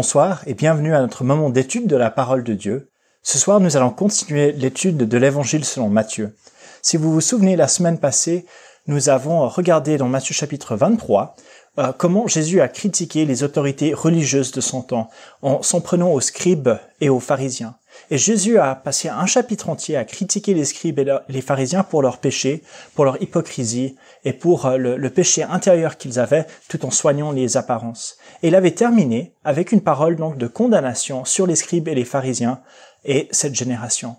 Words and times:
Bonsoir 0.00 0.44
et 0.46 0.54
bienvenue 0.54 0.94
à 0.94 1.00
notre 1.00 1.24
moment 1.24 1.50
d'étude 1.50 1.88
de 1.88 1.96
la 1.96 2.12
parole 2.12 2.44
de 2.44 2.54
Dieu. 2.54 2.88
Ce 3.24 3.36
soir, 3.36 3.58
nous 3.58 3.76
allons 3.76 3.90
continuer 3.90 4.52
l'étude 4.52 4.96
de 4.96 5.18
l'évangile 5.18 5.64
selon 5.64 5.88
Matthieu. 5.88 6.36
Si 6.82 6.96
vous 6.96 7.12
vous 7.12 7.20
souvenez, 7.20 7.56
la 7.56 7.66
semaine 7.66 7.98
passée, 7.98 8.46
nous 8.86 9.08
avons 9.08 9.48
regardé 9.48 9.98
dans 9.98 10.06
Matthieu 10.06 10.34
chapitre 10.34 10.76
23 10.76 11.34
euh, 11.78 11.92
comment 11.98 12.28
Jésus 12.28 12.60
a 12.60 12.68
critiqué 12.68 13.24
les 13.24 13.42
autorités 13.42 13.92
religieuses 13.92 14.52
de 14.52 14.60
son 14.60 14.82
temps 14.82 15.10
en 15.42 15.62
s'en 15.62 15.80
prenant 15.80 16.12
aux 16.12 16.20
scribes 16.20 16.78
et 17.00 17.08
aux 17.08 17.18
pharisiens. 17.18 17.74
Et 18.10 18.18
Jésus 18.18 18.58
a 18.58 18.74
passé 18.74 19.08
un 19.08 19.26
chapitre 19.26 19.68
entier 19.68 19.96
à 19.96 20.04
critiquer 20.04 20.54
les 20.54 20.64
scribes 20.64 20.98
et 20.98 21.18
les 21.28 21.40
pharisiens 21.40 21.82
pour 21.82 22.02
leur 22.02 22.18
péché, 22.18 22.62
pour 22.94 23.04
leur 23.04 23.20
hypocrisie 23.22 23.96
et 24.24 24.32
pour 24.32 24.66
euh, 24.66 24.76
le, 24.76 25.10
péché 25.10 25.42
intérieur 25.42 25.96
qu'ils 25.96 26.18
avaient 26.18 26.46
tout 26.68 26.84
en 26.86 26.90
soignant 26.90 27.32
les 27.32 27.56
apparences. 27.56 28.16
Et 28.42 28.48
il 28.48 28.54
avait 28.54 28.72
terminé 28.72 29.32
avec 29.44 29.72
une 29.72 29.82
parole 29.82 30.16
donc 30.16 30.38
de 30.38 30.46
condamnation 30.46 31.24
sur 31.24 31.46
les 31.46 31.56
scribes 31.56 31.88
et 31.88 31.94
les 31.94 32.04
pharisiens 32.04 32.60
et 33.04 33.28
cette 33.30 33.54
génération. 33.54 34.16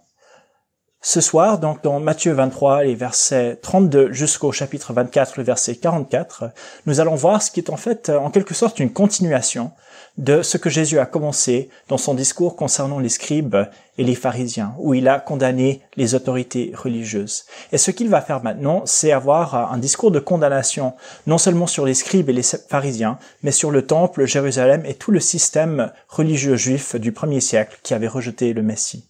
Ce 1.01 1.21
soir, 1.21 1.59
donc 1.59 1.81
dans 1.81 2.01
Matthieu 2.01 2.33
23, 2.33 2.83
les 2.83 2.95
versets 2.95 3.55
32 3.61 4.11
jusqu'au 4.11 4.51
chapitre 4.51 4.91
24, 4.91 5.37
le 5.37 5.43
verset 5.43 5.77
44, 5.77 6.51
nous 6.85 6.99
allons 6.99 7.15
voir 7.15 7.41
ce 7.41 7.51
qui 7.51 7.61
est 7.61 7.69
en 7.69 7.77
fait 7.77 8.09
en 8.09 8.29
quelque 8.29 8.53
sorte 8.53 8.81
une 8.81 8.91
continuation 8.91 9.71
de 10.19 10.41
ce 10.41 10.57
que 10.57 10.69
Jésus 10.69 10.99
a 10.99 11.05
commencé 11.05 11.69
dans 11.87 11.97
son 11.97 12.13
discours 12.13 12.57
concernant 12.57 12.99
les 12.99 13.07
scribes 13.07 13.55
et 13.97 14.03
les 14.03 14.15
pharisiens, 14.15 14.75
où 14.77 14.93
il 14.93 15.07
a 15.07 15.17
condamné 15.17 15.81
les 15.95 16.13
autorités 16.13 16.73
religieuses. 16.75 17.45
Et 17.71 17.77
ce 17.77 17.89
qu'il 17.89 18.09
va 18.09 18.19
faire 18.21 18.43
maintenant, 18.43 18.83
c'est 18.85 19.13
avoir 19.13 19.71
un 19.71 19.77
discours 19.77 20.11
de 20.11 20.19
condamnation, 20.19 20.93
non 21.25 21.37
seulement 21.37 21.67
sur 21.67 21.85
les 21.85 21.93
scribes 21.93 22.29
et 22.29 22.33
les 22.33 22.43
pharisiens, 22.43 23.17
mais 23.43 23.51
sur 23.51 23.71
le 23.71 23.87
temple, 23.87 24.25
Jérusalem 24.25 24.85
et 24.85 24.93
tout 24.93 25.11
le 25.11 25.21
système 25.21 25.89
religieux 26.09 26.57
juif 26.57 26.97
du 26.97 27.13
premier 27.13 27.39
siècle 27.39 27.79
qui 27.81 27.93
avait 27.93 28.07
rejeté 28.07 28.51
le 28.51 28.61
Messie. 28.61 29.09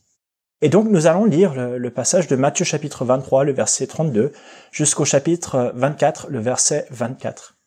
Et 0.61 0.69
donc 0.69 0.89
nous 0.89 1.07
allons 1.07 1.25
lire 1.25 1.55
le, 1.55 1.89
passage 1.89 2.27
de 2.27 2.35
Matthieu 2.35 2.65
chapitre 2.65 3.03
23, 3.03 3.45
le 3.45 3.53
verset 3.53 3.87
32, 3.87 4.31
jusqu'au 4.71 5.05
chapitre 5.05 5.71
24, 5.73 6.27
le 6.29 6.39
verset 6.39 6.85
24. 6.91 7.58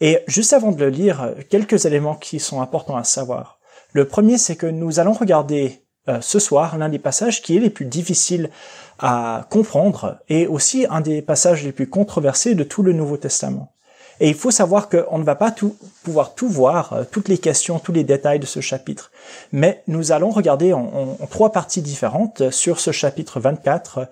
Et 0.00 0.20
juste 0.26 0.52
avant 0.52 0.72
de 0.72 0.82
le 0.82 0.90
lire, 0.90 1.34
quelques 1.50 1.84
éléments 1.84 2.14
qui 2.14 2.40
sont 2.40 2.62
importants 2.62 2.96
à 2.96 3.04
savoir. 3.04 3.58
Le 3.92 4.06
premier, 4.06 4.38
c'est 4.38 4.56
que 4.56 4.66
nous 4.66 5.00
allons 5.00 5.12
regarder 5.12 5.82
euh, 6.08 6.20
ce 6.20 6.38
soir 6.38 6.78
l'un 6.78 6.88
des 6.88 6.98
passages 6.98 7.42
qui 7.42 7.56
est 7.56 7.60
les 7.60 7.70
plus 7.70 7.84
difficiles 7.84 8.50
à 8.98 9.46
comprendre 9.50 10.18
et 10.28 10.46
aussi 10.46 10.86
un 10.88 11.00
des 11.00 11.20
passages 11.22 11.64
les 11.64 11.72
plus 11.72 11.88
controversés 11.88 12.54
de 12.54 12.64
tout 12.64 12.82
le 12.82 12.92
Nouveau 12.92 13.16
Testament. 13.16 13.72
Et 14.18 14.28
il 14.28 14.34
faut 14.34 14.50
savoir 14.50 14.88
qu'on 14.90 15.18
ne 15.18 15.24
va 15.24 15.34
pas 15.34 15.50
tout, 15.50 15.76
pouvoir 16.02 16.34
tout 16.34 16.48
voir, 16.48 16.92
euh, 16.92 17.04
toutes 17.10 17.28
les 17.28 17.38
questions, 17.38 17.78
tous 17.78 17.92
les 17.92 18.04
détails 18.04 18.38
de 18.38 18.46
ce 18.46 18.60
chapitre. 18.60 19.10
Mais 19.52 19.82
nous 19.88 20.12
allons 20.12 20.30
regarder 20.30 20.72
en, 20.72 21.16
trois 21.30 21.52
parties 21.52 21.82
différentes 21.82 22.50
sur 22.50 22.80
ce 22.80 22.92
chapitre 22.92 23.40
24, 23.40 24.08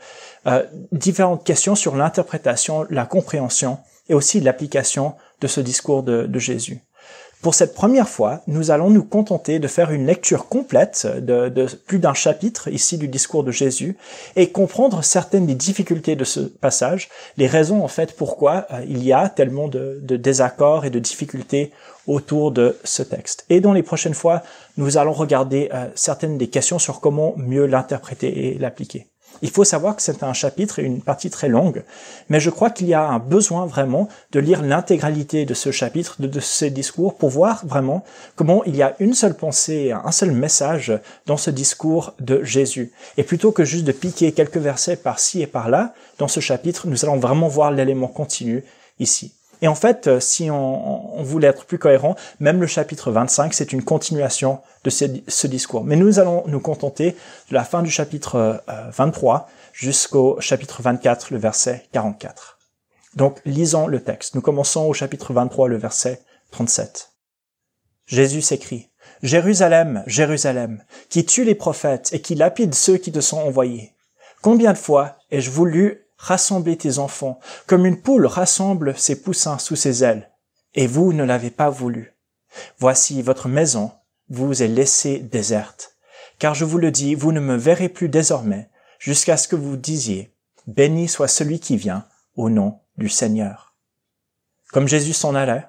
euh, 0.46 0.64
différentes 0.92 1.44
questions 1.44 1.74
sur 1.74 1.96
l'interprétation, 1.96 2.86
la 2.90 3.06
compréhension 3.06 3.78
et 4.08 4.14
aussi 4.14 4.40
l'application 4.40 5.14
de 5.40 5.46
ce 5.46 5.60
discours 5.60 6.02
de 6.02 6.38
Jésus. 6.38 6.82
Pour 7.40 7.54
cette 7.54 7.72
première 7.72 8.08
fois, 8.08 8.42
nous 8.48 8.72
allons 8.72 8.90
nous 8.90 9.04
contenter 9.04 9.60
de 9.60 9.68
faire 9.68 9.92
une 9.92 10.06
lecture 10.06 10.48
complète 10.48 11.06
de, 11.06 11.66
plus 11.86 12.00
d'un 12.00 12.14
chapitre 12.14 12.66
ici 12.68 12.98
du 12.98 13.06
discours 13.06 13.44
de 13.44 13.52
Jésus 13.52 13.96
et 14.34 14.50
comprendre 14.50 15.04
certaines 15.04 15.46
des 15.46 15.54
difficultés 15.54 16.16
de 16.16 16.24
ce 16.24 16.40
passage, 16.40 17.08
les 17.36 17.46
raisons 17.46 17.84
en 17.84 17.88
fait 17.88 18.16
pourquoi 18.16 18.66
euh, 18.72 18.84
il 18.88 19.04
y 19.04 19.12
a 19.12 19.28
tellement 19.28 19.68
de, 19.68 20.00
de 20.02 20.16
désaccords 20.16 20.84
et 20.84 20.90
de 20.90 20.98
difficultés 20.98 21.70
autour 22.08 22.50
de 22.50 22.76
ce 22.82 23.04
texte. 23.04 23.46
Et 23.50 23.60
dans 23.60 23.72
les 23.72 23.84
prochaines 23.84 24.14
fois, 24.14 24.42
nous 24.76 24.98
allons 24.98 25.12
regarder 25.12 25.68
euh, 25.72 25.86
certaines 25.94 26.38
des 26.38 26.48
questions 26.48 26.80
sur 26.80 27.00
comment 27.00 27.34
mieux 27.36 27.66
l'interpréter 27.66 28.48
et 28.48 28.58
l'appliquer. 28.58 29.06
Il 29.42 29.50
faut 29.50 29.64
savoir 29.64 29.94
que 29.94 30.02
c'est 30.02 30.22
un 30.22 30.32
chapitre 30.32 30.78
et 30.78 30.82
une 30.82 31.00
partie 31.00 31.30
très 31.30 31.48
longue, 31.48 31.84
mais 32.28 32.40
je 32.40 32.50
crois 32.50 32.70
qu'il 32.70 32.88
y 32.88 32.94
a 32.94 33.02
un 33.02 33.18
besoin 33.18 33.66
vraiment 33.66 34.08
de 34.32 34.40
lire 34.40 34.62
l'intégralité 34.62 35.44
de 35.44 35.54
ce 35.54 35.70
chapitre, 35.70 36.16
de, 36.18 36.26
de 36.26 36.40
ces 36.40 36.70
discours, 36.70 37.16
pour 37.16 37.30
voir 37.30 37.64
vraiment 37.64 38.04
comment 38.34 38.64
il 38.64 38.74
y 38.74 38.82
a 38.82 38.96
une 38.98 39.14
seule 39.14 39.36
pensée, 39.36 39.92
un 39.92 40.12
seul 40.12 40.32
message 40.32 40.92
dans 41.26 41.36
ce 41.36 41.50
discours 41.50 42.14
de 42.18 42.42
Jésus. 42.42 42.92
Et 43.16 43.22
plutôt 43.22 43.52
que 43.52 43.64
juste 43.64 43.84
de 43.84 43.92
piquer 43.92 44.32
quelques 44.32 44.56
versets 44.56 44.96
par-ci 44.96 45.40
et 45.42 45.46
par-là, 45.46 45.94
dans 46.18 46.28
ce 46.28 46.40
chapitre, 46.40 46.88
nous 46.88 47.04
allons 47.04 47.18
vraiment 47.18 47.48
voir 47.48 47.70
l'élément 47.70 48.08
continu 48.08 48.64
ici. 48.98 49.37
Et 49.60 49.68
en 49.68 49.74
fait, 49.74 50.06
euh, 50.06 50.20
si 50.20 50.50
on, 50.50 51.22
voulait 51.22 51.48
être 51.48 51.64
plus 51.64 51.78
cohérent, 51.78 52.16
même 52.40 52.60
le 52.60 52.66
chapitre 52.66 53.10
25, 53.10 53.54
c'est 53.54 53.72
une 53.72 53.82
continuation 53.82 54.60
de 54.84 54.90
ce, 54.90 55.46
discours. 55.46 55.84
Mais 55.84 55.96
nous 55.96 56.18
allons 56.18 56.44
nous 56.46 56.60
contenter 56.60 57.16
de 57.50 57.54
la 57.54 57.64
fin 57.64 57.82
du 57.82 57.90
chapitre 57.90 58.62
23 58.96 59.36
euh, 59.36 59.52
jusqu'au 59.72 60.40
chapitre 60.40 60.82
24, 60.82 61.32
le 61.32 61.38
verset 61.38 61.86
44. 61.92 62.58
Donc, 63.14 63.40
lisons 63.44 63.86
le 63.86 64.02
texte. 64.02 64.34
Nous 64.34 64.40
commençons 64.40 64.84
au 64.84 64.92
chapitre 64.92 65.32
23, 65.32 65.68
le 65.68 65.76
verset 65.76 66.20
37. 66.52 67.10
Jésus 68.06 68.40
s'écrie, 68.40 68.90
Jérusalem, 69.22 70.02
Jérusalem, 70.06 70.82
qui 71.10 71.24
tue 71.26 71.44
les 71.44 71.54
prophètes 71.54 72.10
et 72.12 72.20
qui 72.20 72.34
lapide 72.34 72.74
ceux 72.74 72.96
qui 72.96 73.12
te 73.12 73.20
sont 73.20 73.38
envoyés. 73.38 73.92
Combien 74.40 74.72
de 74.72 74.78
fois 74.78 75.16
ai-je 75.30 75.50
voulu 75.50 76.07
rassemblez 76.18 76.76
tes 76.76 76.98
enfants, 76.98 77.40
comme 77.66 77.86
une 77.86 78.02
poule 78.02 78.26
rassemble 78.26 78.96
ses 78.98 79.22
poussins 79.22 79.58
sous 79.58 79.76
ses 79.76 80.04
ailes, 80.04 80.30
et 80.74 80.86
vous 80.86 81.12
ne 81.12 81.24
l'avez 81.24 81.50
pas 81.50 81.70
voulu. 81.70 82.14
Voici 82.78 83.22
votre 83.22 83.48
maison 83.48 83.92
vous 84.28 84.62
est 84.62 84.68
laissée 84.68 85.20
déserte. 85.20 85.96
Car 86.38 86.54
je 86.54 86.64
vous 86.64 86.78
le 86.78 86.90
dis, 86.90 87.14
vous 87.14 87.32
ne 87.32 87.40
me 87.40 87.56
verrez 87.56 87.88
plus 87.88 88.08
désormais, 88.08 88.70
jusqu'à 88.98 89.36
ce 89.36 89.48
que 89.48 89.56
vous 89.56 89.76
disiez, 89.76 90.34
Béni 90.66 91.08
soit 91.08 91.28
celui 91.28 91.60
qui 91.60 91.76
vient, 91.78 92.06
au 92.36 92.50
nom 92.50 92.80
du 92.98 93.08
Seigneur. 93.08 93.74
Comme 94.70 94.86
Jésus 94.86 95.14
s'en 95.14 95.34
allait, 95.34 95.64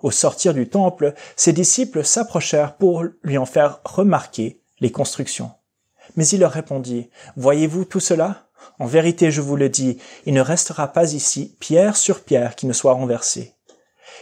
au 0.00 0.10
sortir 0.10 0.54
du 0.54 0.68
temple, 0.68 1.14
ses 1.36 1.52
disciples 1.52 2.04
s'approchèrent 2.04 2.76
pour 2.76 3.04
lui 3.22 3.38
en 3.38 3.46
faire 3.46 3.80
remarquer 3.84 4.60
les 4.80 4.90
constructions. 4.90 5.52
Mais 6.16 6.26
il 6.26 6.40
leur 6.40 6.50
répondit, 6.50 7.10
Voyez-vous 7.36 7.84
tout 7.84 8.00
cela? 8.00 8.49
En 8.78 8.86
vérité, 8.86 9.30
je 9.30 9.40
vous 9.40 9.56
le 9.56 9.68
dis, 9.68 9.98
il 10.26 10.34
ne 10.34 10.40
restera 10.40 10.88
pas 10.88 11.12
ici 11.12 11.56
pierre 11.60 11.96
sur 11.96 12.22
pierre 12.22 12.56
qui 12.56 12.66
ne 12.66 12.72
soit 12.72 12.92
renversée. 12.92 13.54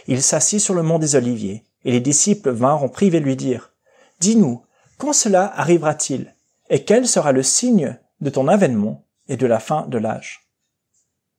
Il 0.07 0.21
s'assit 0.21 0.59
sur 0.59 0.73
le 0.73 0.83
mont 0.83 0.99
des 0.99 1.15
Oliviers, 1.15 1.65
et 1.85 1.91
les 1.91 1.99
disciples 1.99 2.51
vinrent 2.51 2.83
en 2.83 2.89
privé 2.89 3.19
lui 3.19 3.35
dire, 3.35 3.73
Dis-nous, 4.19 4.63
quand 4.97 5.13
cela 5.13 5.45
arrivera-t-il, 5.55 6.35
et 6.69 6.83
quel 6.83 7.07
sera 7.07 7.31
le 7.31 7.43
signe 7.43 7.97
de 8.21 8.29
ton 8.29 8.47
avènement 8.47 9.05
et 9.27 9.37
de 9.37 9.47
la 9.47 9.59
fin 9.59 9.87
de 9.87 9.97
l'âge? 9.97 10.49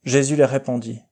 Jésus 0.05 0.37
leur 0.37 0.50
répondit, 0.50 1.03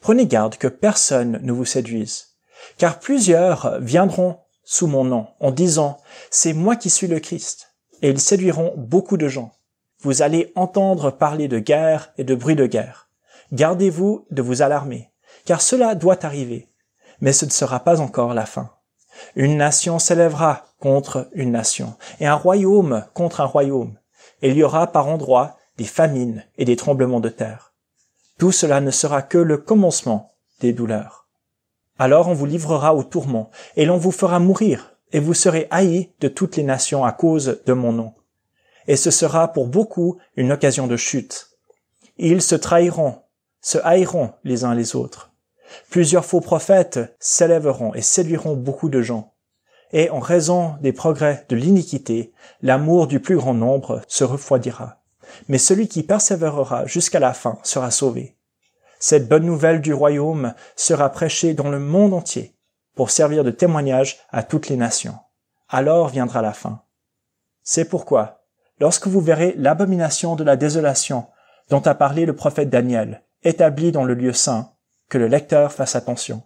Prenez 0.00 0.26
garde 0.26 0.56
que 0.56 0.68
personne 0.68 1.40
ne 1.42 1.52
vous 1.52 1.64
séduise, 1.64 2.36
car 2.76 3.00
plusieurs 3.00 3.80
viendront 3.80 4.38
sous 4.64 4.86
mon 4.86 5.04
nom 5.04 5.28
en 5.40 5.50
disant, 5.50 5.98
C'est 6.30 6.52
moi 6.52 6.76
qui 6.76 6.90
suis 6.90 7.06
le 7.06 7.20
Christ, 7.20 7.74
et 8.02 8.10
ils 8.10 8.20
séduiront 8.20 8.74
beaucoup 8.76 9.16
de 9.16 9.28
gens 9.28 9.52
vous 10.00 10.22
allez 10.22 10.52
entendre 10.54 11.10
parler 11.10 11.48
de 11.48 11.58
guerre 11.58 12.12
et 12.18 12.24
de 12.24 12.34
bruit 12.34 12.54
de 12.54 12.66
guerre. 12.66 13.08
Gardez-vous 13.52 14.26
de 14.30 14.42
vous 14.42 14.62
alarmer, 14.62 15.10
car 15.44 15.60
cela 15.60 15.94
doit 15.94 16.24
arriver, 16.24 16.68
mais 17.20 17.32
ce 17.32 17.44
ne 17.44 17.50
sera 17.50 17.80
pas 17.80 18.00
encore 18.00 18.34
la 18.34 18.46
fin. 18.46 18.70
Une 19.34 19.56
nation 19.56 19.98
s'élèvera 19.98 20.66
contre 20.78 21.28
une 21.32 21.50
nation, 21.50 21.94
et 22.20 22.26
un 22.26 22.36
royaume 22.36 23.04
contre 23.14 23.40
un 23.40 23.46
royaume, 23.46 23.98
et 24.42 24.50
il 24.50 24.56
y 24.56 24.62
aura 24.62 24.86
par 24.86 25.08
endroits 25.08 25.56
des 25.76 25.84
famines 25.84 26.44
et 26.58 26.64
des 26.64 26.76
tremblements 26.76 27.20
de 27.20 27.28
terre. 27.28 27.72
Tout 28.38 28.52
cela 28.52 28.80
ne 28.80 28.92
sera 28.92 29.22
que 29.22 29.38
le 29.38 29.56
commencement 29.56 30.34
des 30.60 30.72
douleurs. 30.72 31.26
Alors 31.98 32.28
on 32.28 32.34
vous 32.34 32.46
livrera 32.46 32.94
au 32.94 33.02
tourment, 33.02 33.50
et 33.74 33.84
l'on 33.84 33.96
vous 33.96 34.12
fera 34.12 34.38
mourir, 34.38 34.92
et 35.10 35.18
vous 35.18 35.34
serez 35.34 35.66
haïs 35.72 36.12
de 36.20 36.28
toutes 36.28 36.56
les 36.56 36.62
nations 36.62 37.04
à 37.04 37.10
cause 37.10 37.60
de 37.66 37.72
mon 37.72 37.92
nom 37.92 38.12
et 38.88 38.96
ce 38.96 39.10
sera 39.12 39.52
pour 39.52 39.68
beaucoup 39.68 40.18
une 40.34 40.50
occasion 40.50 40.88
de 40.88 40.96
chute. 40.96 41.50
Ils 42.16 42.42
se 42.42 42.56
trahiront, 42.56 43.22
se 43.60 43.78
haïront 43.84 44.32
les 44.42 44.64
uns 44.64 44.74
les 44.74 44.96
autres. 44.96 45.30
Plusieurs 45.90 46.24
faux 46.24 46.40
prophètes 46.40 46.98
s'élèveront 47.20 47.94
et 47.94 48.02
séduiront 48.02 48.54
beaucoup 48.54 48.88
de 48.88 49.02
gens. 49.02 49.34
Et 49.92 50.10
en 50.10 50.18
raison 50.18 50.74
des 50.80 50.92
progrès 50.92 51.46
de 51.48 51.56
l'iniquité, 51.56 52.32
l'amour 52.62 53.06
du 53.06 53.20
plus 53.20 53.36
grand 53.36 53.54
nombre 53.54 54.02
se 54.08 54.24
refroidira. 54.24 55.02
Mais 55.48 55.58
celui 55.58 55.88
qui 55.88 56.02
persévérera 56.02 56.86
jusqu'à 56.86 57.20
la 57.20 57.34
fin 57.34 57.58
sera 57.62 57.90
sauvé. 57.90 58.36
Cette 58.98 59.28
bonne 59.28 59.44
nouvelle 59.44 59.80
du 59.80 59.92
royaume 59.92 60.54
sera 60.76 61.10
prêchée 61.10 61.54
dans 61.54 61.68
le 61.68 61.78
monde 61.78 62.14
entier 62.14 62.56
pour 62.96 63.10
servir 63.10 63.44
de 63.44 63.50
témoignage 63.50 64.18
à 64.30 64.42
toutes 64.42 64.68
les 64.68 64.76
nations. 64.76 65.18
Alors 65.68 66.08
viendra 66.08 66.42
la 66.42 66.52
fin. 66.52 66.82
C'est 67.62 67.84
pourquoi 67.84 68.37
lorsque 68.80 69.06
vous 69.06 69.20
verrez 69.20 69.54
l'abomination 69.56 70.36
de 70.36 70.44
la 70.44 70.56
désolation 70.56 71.26
dont 71.70 71.80
a 71.80 71.94
parlé 71.94 72.26
le 72.26 72.34
prophète 72.34 72.70
Daniel, 72.70 73.22
établie 73.42 73.92
dans 73.92 74.04
le 74.04 74.14
lieu 74.14 74.32
saint, 74.32 74.72
que 75.08 75.18
le 75.18 75.28
lecteur 75.28 75.72
fasse 75.72 75.96
attention. 75.96 76.42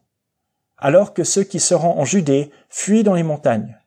Alors 0.78 1.14
que 1.14 1.24
ceux 1.24 1.44
qui 1.44 1.60
seront 1.60 1.98
en 1.98 2.04
Judée 2.04 2.50
fuient 2.68 3.04
dans 3.04 3.14
les 3.14 3.22
montagnes, 3.22 3.78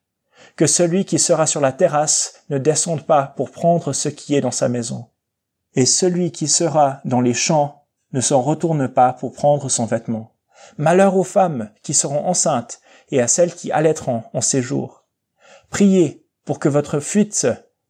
que 0.55 0.67
celui 0.67 1.05
qui 1.05 1.19
sera 1.19 1.45
sur 1.45 1.61
la 1.61 1.71
terrasse 1.71 2.43
ne 2.49 2.57
descende 2.57 3.05
pas 3.05 3.33
pour 3.35 3.51
prendre 3.51 3.93
ce 3.93 4.09
qui 4.09 4.35
est 4.35 4.41
dans 4.41 4.51
sa 4.51 4.69
maison. 4.69 5.09
Et 5.73 5.85
celui 5.85 6.31
qui 6.31 6.47
sera 6.47 7.01
dans 7.03 7.21
les 7.21 7.33
champs 7.33 7.85
ne 8.13 8.21
s'en 8.21 8.41
retourne 8.41 8.87
pas 8.87 9.11
pour 9.11 9.33
prendre 9.33 9.69
son 9.69 9.85
vêtement. 9.85 10.31
Malheur 10.77 11.17
aux 11.17 11.23
femmes 11.23 11.69
qui 11.83 11.93
seront 11.93 12.25
enceintes 12.25 12.79
et 13.09 13.21
à 13.21 13.27
celles 13.27 13.53
qui 13.53 13.71
allaiteront 13.71 14.23
en 14.33 14.41
séjour. 14.41 15.03
Priez 15.69 16.25
pour 16.45 16.59
que 16.59 16.69
votre 16.69 16.99
fuite 16.99 17.47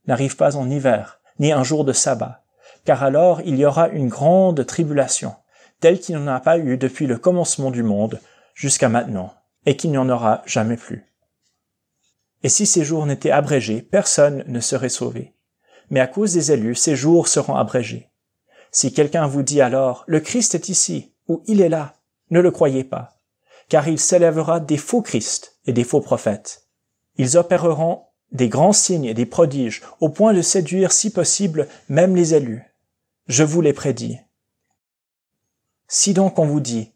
n'arrive 0.07 0.35
pas 0.35 0.55
en 0.55 0.69
hiver, 0.69 1.19
ni 1.39 1.51
un 1.51 1.63
jour 1.63 1.85
de 1.85 1.93
sabbat, 1.93 2.43
car 2.85 3.03
alors 3.03 3.41
il 3.41 3.57
y 3.57 3.65
aura 3.65 3.89
une 3.89 4.07
grande 4.07 4.65
tribulation, 4.65 5.35
telle 5.79 5.99
qu'il 5.99 6.15
n'y 6.15 6.21
en 6.21 6.27
a 6.27 6.39
pas 6.39 6.57
eu 6.57 6.77
depuis 6.77 7.07
le 7.07 7.17
commencement 7.17 7.71
du 7.71 7.83
monde 7.83 8.19
jusqu'à 8.53 8.89
maintenant, 8.89 9.33
et 9.65 9.75
qu'il 9.75 9.91
n'y 9.91 9.97
en 9.97 10.09
aura 10.09 10.41
jamais 10.45 10.77
plus. 10.77 11.05
Et 12.43 12.49
si 12.49 12.65
ces 12.65 12.83
jours 12.83 13.05
n'étaient 13.05 13.31
abrégés, 13.31 13.81
personne 13.81 14.43
ne 14.47 14.59
serait 14.59 14.89
sauvé. 14.89 15.33
Mais 15.89 15.99
à 15.99 16.07
cause 16.07 16.33
des 16.33 16.51
élus, 16.51 16.75
ces 16.75 16.95
jours 16.95 17.27
seront 17.27 17.55
abrégés. 17.55 18.11
Si 18.71 18.93
quelqu'un 18.93 19.27
vous 19.27 19.41
dit 19.41 19.61
alors, 19.61 20.03
le 20.07 20.19
Christ 20.19 20.55
est 20.55 20.69
ici, 20.69 21.13
ou 21.27 21.41
il 21.47 21.61
est 21.61 21.69
là, 21.69 21.95
ne 22.29 22.39
le 22.39 22.51
croyez 22.51 22.83
pas, 22.83 23.19
car 23.69 23.87
il 23.87 23.99
s'élèvera 23.99 24.59
des 24.59 24.77
faux 24.77 25.01
Christ 25.01 25.59
et 25.65 25.73
des 25.73 25.83
faux 25.83 26.01
prophètes. 26.01 26.67
Ils 27.17 27.37
opéreront 27.37 28.03
des 28.35 28.49
grands 28.49 28.73
signes 28.73 29.05
et 29.05 29.13
des 29.13 29.25
prodiges, 29.25 29.81
au 29.99 30.09
point 30.09 30.33
de 30.33 30.41
séduire 30.41 30.91
si 30.91 31.09
possible 31.09 31.67
même 31.89 32.15
les 32.15 32.33
élus. 32.33 32.63
Je 33.27 33.43
vous 33.43 33.61
l'ai 33.61 33.73
prédit. 33.73 34.19
Si 35.87 36.13
donc 36.13 36.37
on 36.39 36.45
vous 36.45 36.59
dit, 36.59 36.91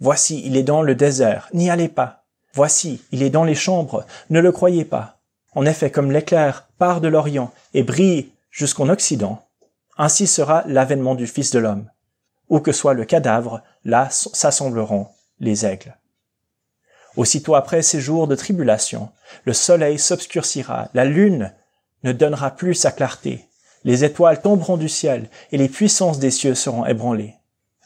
Voici, 0.00 0.42
il 0.44 0.56
est 0.56 0.64
dans 0.64 0.82
le 0.82 0.96
désert, 0.96 1.48
n'y 1.54 1.70
allez 1.70 1.88
pas. 1.88 2.24
Voici, 2.54 3.02
il 3.12 3.22
est 3.22 3.30
dans 3.30 3.44
les 3.44 3.54
chambres, 3.54 4.04
ne 4.30 4.40
le 4.40 4.50
croyez 4.50 4.84
pas. 4.84 5.20
En 5.54 5.64
effet, 5.64 5.92
comme 5.92 6.10
l'éclair 6.10 6.68
part 6.76 7.00
de 7.00 7.06
l'Orient 7.06 7.52
et 7.72 7.84
brille 7.84 8.32
jusqu'en 8.50 8.88
Occident, 8.88 9.46
ainsi 9.96 10.26
sera 10.26 10.64
l'avènement 10.66 11.14
du 11.14 11.28
Fils 11.28 11.52
de 11.52 11.60
l'homme. 11.60 11.88
Où 12.48 12.58
que 12.58 12.72
soit 12.72 12.94
le 12.94 13.04
cadavre, 13.04 13.62
là 13.84 14.08
s'assembleront 14.10 15.06
les 15.38 15.64
aigles. 15.64 15.96
Aussitôt 17.16 17.54
après 17.54 17.82
ces 17.82 18.00
jours 18.00 18.26
de 18.26 18.34
tribulation, 18.34 19.10
le 19.44 19.52
soleil 19.52 19.98
s'obscurcira, 19.98 20.88
la 20.94 21.04
lune 21.04 21.52
ne 22.04 22.12
donnera 22.12 22.50
plus 22.50 22.74
sa 22.74 22.90
clarté, 22.90 23.48
les 23.84 24.04
étoiles 24.04 24.40
tomberont 24.40 24.76
du 24.76 24.88
ciel, 24.88 25.28
et 25.50 25.58
les 25.58 25.68
puissances 25.68 26.18
des 26.18 26.30
cieux 26.30 26.54
seront 26.54 26.86
ébranlées. 26.86 27.34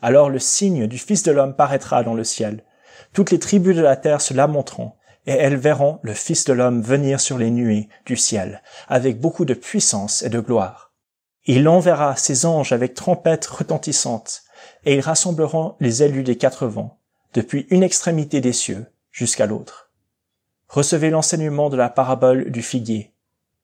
Alors 0.02 0.28
le 0.28 0.38
signe 0.38 0.86
du 0.86 0.98
Fils 0.98 1.22
de 1.22 1.32
l'homme 1.32 1.56
paraîtra 1.56 2.02
dans 2.02 2.14
le 2.14 2.24
ciel. 2.24 2.64
Toutes 3.12 3.30
les 3.30 3.38
tribus 3.38 3.74
de 3.74 3.82
la 3.82 3.96
terre 3.96 4.20
se 4.20 4.34
lamenteront, 4.34 4.92
et 5.26 5.32
elles 5.32 5.56
verront 5.56 5.98
le 6.02 6.12
Fils 6.12 6.44
de 6.44 6.52
l'homme 6.52 6.82
venir 6.82 7.20
sur 7.20 7.38
les 7.38 7.50
nuées 7.50 7.88
du 8.04 8.16
ciel, 8.16 8.62
avec 8.88 9.20
beaucoup 9.20 9.44
de 9.44 9.54
puissance 9.54 10.22
et 10.22 10.28
de 10.28 10.40
gloire. 10.40 10.92
Il 11.46 11.68
enverra 11.68 12.16
ses 12.16 12.44
anges 12.44 12.72
avec 12.72 12.94
trompettes 12.94 13.46
retentissantes, 13.46 14.42
et 14.84 14.94
ils 14.94 15.00
rassembleront 15.00 15.76
les 15.80 16.02
élus 16.02 16.24
des 16.24 16.36
quatre 16.36 16.66
vents, 16.66 16.98
depuis 17.34 17.66
une 17.70 17.82
extrémité 17.82 18.40
des 18.40 18.52
cieux 18.52 18.86
jusqu'à 19.10 19.46
l'autre. 19.46 19.85
Recevez 20.68 21.10
l'enseignement 21.10 21.70
de 21.70 21.76
la 21.76 21.88
parabole 21.88 22.50
du 22.50 22.62
figuier. 22.62 23.14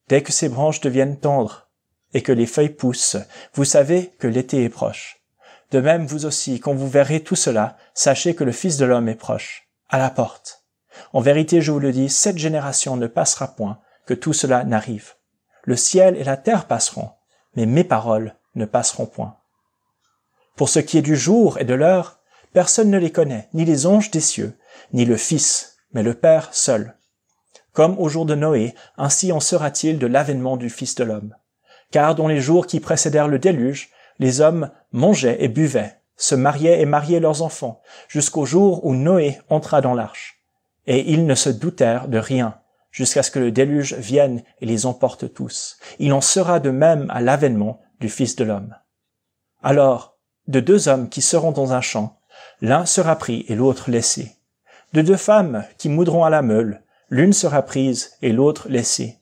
Dès 0.08 0.22
que 0.22 0.32
ses 0.32 0.48
branches 0.48 0.80
deviennent 0.80 1.18
tendres 1.18 1.68
et 2.14 2.22
que 2.22 2.32
les 2.32 2.46
feuilles 2.46 2.68
poussent, 2.68 3.16
vous 3.54 3.64
savez 3.64 4.12
que 4.18 4.26
l'été 4.26 4.64
est 4.64 4.68
proche. 4.68 5.22
De 5.70 5.80
même, 5.80 6.06
vous 6.06 6.26
aussi, 6.26 6.60
quand 6.60 6.74
vous 6.74 6.88
verrez 6.88 7.20
tout 7.20 7.34
cela, 7.34 7.76
sachez 7.94 8.34
que 8.34 8.44
le 8.44 8.52
Fils 8.52 8.76
de 8.76 8.84
l'homme 8.84 9.08
est 9.08 9.14
proche, 9.14 9.68
à 9.88 9.98
la 9.98 10.10
porte. 10.10 10.64
En 11.12 11.20
vérité, 11.20 11.62
je 11.62 11.72
vous 11.72 11.78
le 11.78 11.92
dis, 11.92 12.10
cette 12.10 12.38
génération 12.38 12.96
ne 12.96 13.06
passera 13.06 13.48
point 13.48 13.80
que 14.06 14.14
tout 14.14 14.34
cela 14.34 14.64
n'arrive. 14.64 15.14
Le 15.64 15.76
ciel 15.76 16.16
et 16.16 16.24
la 16.24 16.36
terre 16.36 16.66
passeront, 16.66 17.10
mais 17.56 17.66
mes 17.66 17.84
paroles 17.84 18.34
ne 18.54 18.66
passeront 18.66 19.06
point. 19.06 19.38
Pour 20.56 20.68
ce 20.68 20.78
qui 20.78 20.98
est 20.98 21.02
du 21.02 21.16
jour 21.16 21.58
et 21.58 21.64
de 21.64 21.74
l'heure, 21.74 22.20
personne 22.52 22.90
ne 22.90 22.98
les 22.98 23.12
connaît, 23.12 23.48
ni 23.54 23.64
les 23.64 23.86
anges 23.86 24.10
des 24.10 24.20
cieux, 24.20 24.58
ni 24.92 25.06
le 25.06 25.16
Fils, 25.16 25.71
mais 25.92 26.02
le 26.02 26.14
Père 26.14 26.48
seul. 26.52 26.96
Comme 27.72 27.98
au 27.98 28.08
jour 28.08 28.26
de 28.26 28.34
Noé, 28.34 28.74
ainsi 28.96 29.32
en 29.32 29.40
sera-t-il 29.40 29.98
de 29.98 30.06
l'avènement 30.06 30.56
du 30.56 30.68
Fils 30.68 30.94
de 30.94 31.04
l'homme. 31.04 31.34
Car 31.90 32.14
dans 32.14 32.28
les 32.28 32.40
jours 32.40 32.66
qui 32.66 32.80
précédèrent 32.80 33.28
le 33.28 33.38
déluge, 33.38 33.90
les 34.18 34.40
hommes 34.40 34.70
mangeaient 34.92 35.42
et 35.42 35.48
buvaient, 35.48 35.98
se 36.16 36.34
mariaient 36.34 36.80
et 36.80 36.86
mariaient 36.86 37.20
leurs 37.20 37.42
enfants, 37.42 37.80
jusqu'au 38.08 38.44
jour 38.44 38.84
où 38.84 38.94
Noé 38.94 39.38
entra 39.48 39.80
dans 39.80 39.94
l'arche. 39.94 40.42
Et 40.86 41.10
ils 41.12 41.26
ne 41.26 41.34
se 41.34 41.48
doutèrent 41.48 42.08
de 42.08 42.18
rien, 42.18 42.58
jusqu'à 42.90 43.22
ce 43.22 43.30
que 43.30 43.38
le 43.38 43.50
déluge 43.50 43.94
vienne 43.94 44.42
et 44.60 44.66
les 44.66 44.86
emporte 44.86 45.32
tous. 45.32 45.78
Il 45.98 46.12
en 46.12 46.20
sera 46.20 46.60
de 46.60 46.70
même 46.70 47.08
à 47.10 47.20
l'avènement 47.20 47.80
du 48.00 48.08
Fils 48.08 48.36
de 48.36 48.44
l'homme. 48.44 48.74
Alors, 49.62 50.18
de 50.48 50.60
deux 50.60 50.88
hommes 50.88 51.08
qui 51.08 51.22
seront 51.22 51.52
dans 51.52 51.72
un 51.72 51.80
champ, 51.80 52.18
l'un 52.60 52.84
sera 52.84 53.16
pris 53.16 53.44
et 53.48 53.54
l'autre 53.54 53.90
laissé. 53.90 54.36
De 54.92 55.02
deux 55.02 55.16
femmes 55.16 55.64
qui 55.78 55.88
moudront 55.88 56.24
à 56.24 56.30
la 56.30 56.42
meule, 56.42 56.82
l'une 57.08 57.32
sera 57.32 57.62
prise 57.62 58.12
et 58.20 58.32
l'autre 58.32 58.68
laissée. 58.68 59.18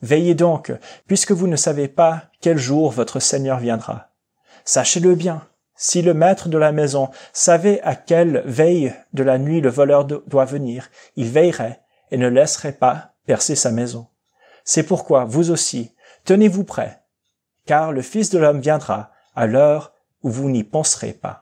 Veillez 0.00 0.34
donc, 0.34 0.72
puisque 1.06 1.32
vous 1.32 1.46
ne 1.46 1.56
savez 1.56 1.86
pas 1.86 2.24
quel 2.40 2.58
jour 2.58 2.90
votre 2.90 3.20
Seigneur 3.20 3.58
viendra. 3.58 4.10
Sachez-le 4.64 5.14
bien, 5.14 5.46
si 5.76 6.02
le 6.02 6.14
maître 6.14 6.48
de 6.48 6.58
la 6.58 6.72
maison 6.72 7.10
savait 7.32 7.80
à 7.82 7.94
quelle 7.94 8.42
veille 8.46 8.94
de 9.12 9.22
la 9.22 9.38
nuit 9.38 9.60
le 9.60 9.68
voleur 9.68 10.04
doit 10.04 10.44
venir, 10.44 10.90
il 11.16 11.28
veillerait 11.28 11.82
et 12.10 12.16
ne 12.16 12.28
laisserait 12.28 12.72
pas 12.72 13.12
percer 13.26 13.54
sa 13.54 13.70
maison. 13.70 14.06
C'est 14.64 14.84
pourquoi 14.84 15.24
vous 15.24 15.50
aussi, 15.50 15.94
tenez-vous 16.24 16.64
prêts, 16.64 17.02
car 17.66 17.92
le 17.92 18.02
Fils 18.02 18.30
de 18.30 18.38
l'homme 18.38 18.60
viendra 18.60 19.10
à 19.34 19.46
l'heure 19.46 19.92
où 20.22 20.30
vous 20.30 20.50
n'y 20.50 20.64
penserez 20.64 21.12
pas. 21.12 21.41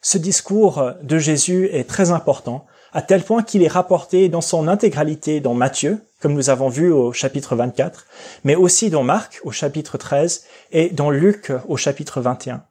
Ce 0.00 0.18
discours 0.18 0.92
de 1.02 1.18
Jésus 1.18 1.68
est 1.72 1.88
très 1.88 2.10
important, 2.10 2.66
à 2.92 3.02
tel 3.02 3.22
point 3.22 3.42
qu'il 3.42 3.62
est 3.62 3.68
rapporté 3.68 4.28
dans 4.28 4.40
son 4.40 4.68
intégralité 4.68 5.40
dans 5.40 5.54
Matthieu, 5.54 6.00
comme 6.20 6.34
nous 6.34 6.50
avons 6.50 6.68
vu 6.68 6.92
au 6.92 7.12
chapitre 7.12 7.56
24, 7.56 8.06
mais 8.44 8.54
aussi 8.54 8.90
dans 8.90 9.02
Marc 9.02 9.40
au 9.44 9.50
chapitre 9.50 9.98
13 9.98 10.44
et 10.72 10.90
dans 10.90 11.10
Luc 11.10 11.52
au 11.66 11.76
chapitre 11.76 12.20
21. 12.20 12.62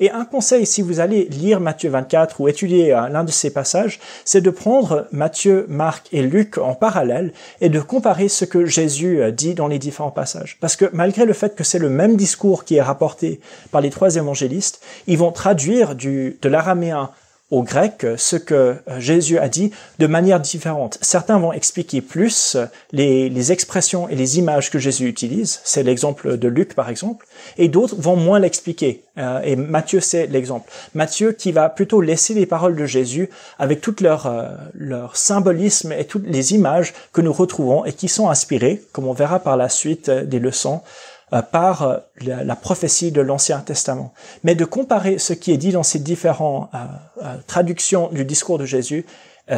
Et 0.00 0.10
un 0.10 0.24
conseil, 0.24 0.66
si 0.66 0.82
vous 0.82 1.00
allez 1.00 1.24
lire 1.26 1.60
Matthieu 1.60 1.90
24 1.90 2.40
ou 2.40 2.48
étudier 2.48 2.92
euh, 2.92 3.08
l'un 3.08 3.24
de 3.24 3.30
ces 3.30 3.50
passages, 3.50 4.00
c'est 4.24 4.40
de 4.40 4.50
prendre 4.50 5.06
Matthieu, 5.12 5.66
Marc 5.68 6.08
et 6.12 6.22
Luc 6.22 6.58
en 6.58 6.74
parallèle 6.74 7.32
et 7.60 7.68
de 7.68 7.80
comparer 7.80 8.28
ce 8.28 8.44
que 8.44 8.66
Jésus 8.66 9.20
euh, 9.20 9.30
dit 9.30 9.54
dans 9.54 9.68
les 9.68 9.78
différents 9.78 10.10
passages. 10.10 10.58
Parce 10.60 10.76
que 10.76 10.86
malgré 10.92 11.24
le 11.24 11.32
fait 11.32 11.54
que 11.54 11.64
c'est 11.64 11.78
le 11.78 11.88
même 11.88 12.16
discours 12.16 12.64
qui 12.64 12.76
est 12.76 12.82
rapporté 12.82 13.40
par 13.70 13.80
les 13.80 13.90
trois 13.90 14.16
évangélistes, 14.16 14.80
ils 15.06 15.18
vont 15.18 15.32
traduire 15.32 15.94
du, 15.94 16.38
de 16.42 16.48
l'araméen 16.48 17.10
au 17.50 17.62
grec 17.62 18.06
ce 18.16 18.36
que 18.36 18.54
euh, 18.54 18.76
Jésus 18.98 19.38
a 19.38 19.48
dit 19.48 19.70
de 19.98 20.06
manière 20.06 20.40
différente. 20.40 20.98
Certains 21.02 21.38
vont 21.38 21.52
expliquer 21.52 22.00
plus 22.00 22.56
les, 22.92 23.28
les 23.28 23.52
expressions 23.52 24.08
et 24.08 24.14
les 24.14 24.38
images 24.38 24.70
que 24.70 24.78
Jésus 24.78 25.06
utilise, 25.06 25.60
c'est 25.64 25.82
l'exemple 25.82 26.36
de 26.36 26.48
Luc 26.48 26.74
par 26.74 26.88
exemple, 26.88 27.26
et 27.58 27.68
d'autres 27.68 27.96
vont 27.98 28.16
moins 28.16 28.38
l'expliquer. 28.38 29.04
Euh, 29.18 29.40
et 29.42 29.56
Matthieu 29.56 30.00
c'est 30.00 30.26
l'exemple. 30.26 30.70
Matthieu 30.94 31.32
qui 31.32 31.52
va 31.52 31.68
plutôt 31.68 32.00
laisser 32.00 32.34
les 32.34 32.46
paroles 32.46 32.76
de 32.76 32.86
Jésus 32.86 33.30
avec 33.58 33.80
tout 33.80 33.94
leur, 34.00 34.26
euh, 34.26 34.48
leur 34.74 35.16
symbolisme 35.16 35.92
et 35.92 36.04
toutes 36.04 36.26
les 36.26 36.54
images 36.54 36.94
que 37.12 37.20
nous 37.20 37.32
retrouvons 37.32 37.84
et 37.84 37.92
qui 37.92 38.08
sont 38.08 38.28
inspirées, 38.28 38.82
comme 38.92 39.06
on 39.06 39.12
verra 39.12 39.38
par 39.38 39.56
la 39.56 39.68
suite 39.68 40.10
des 40.10 40.40
leçons, 40.40 40.80
euh, 40.82 41.13
par 41.42 41.82
euh, 41.82 41.98
la, 42.20 42.56
prophétie 42.56 43.12
de 43.12 43.20
l'Ancien 43.20 43.60
Testament. 43.60 44.12
Mais 44.42 44.54
de 44.54 44.64
comparer 44.64 45.18
ce 45.18 45.32
qui 45.32 45.52
est 45.52 45.56
dit 45.56 45.72
dans 45.72 45.82
ces 45.82 45.98
différentes 45.98 46.70
euh, 46.74 47.36
traductions 47.46 48.08
du 48.08 48.24
discours 48.24 48.58
de 48.58 48.66
Jésus, 48.66 49.04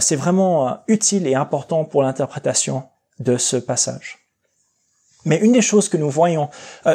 c'est 0.00 0.16
vraiment 0.16 0.80
utile 0.88 1.28
et 1.28 1.36
important 1.36 1.84
pour 1.84 2.02
l'interprétation 2.02 2.82
de 3.20 3.36
ce 3.36 3.56
passage. 3.56 4.18
Mais 5.24 5.38
une 5.38 5.52
des 5.52 5.62
choses 5.62 5.88
que 5.88 5.96
nous 5.96 6.10
voyons, 6.10 6.48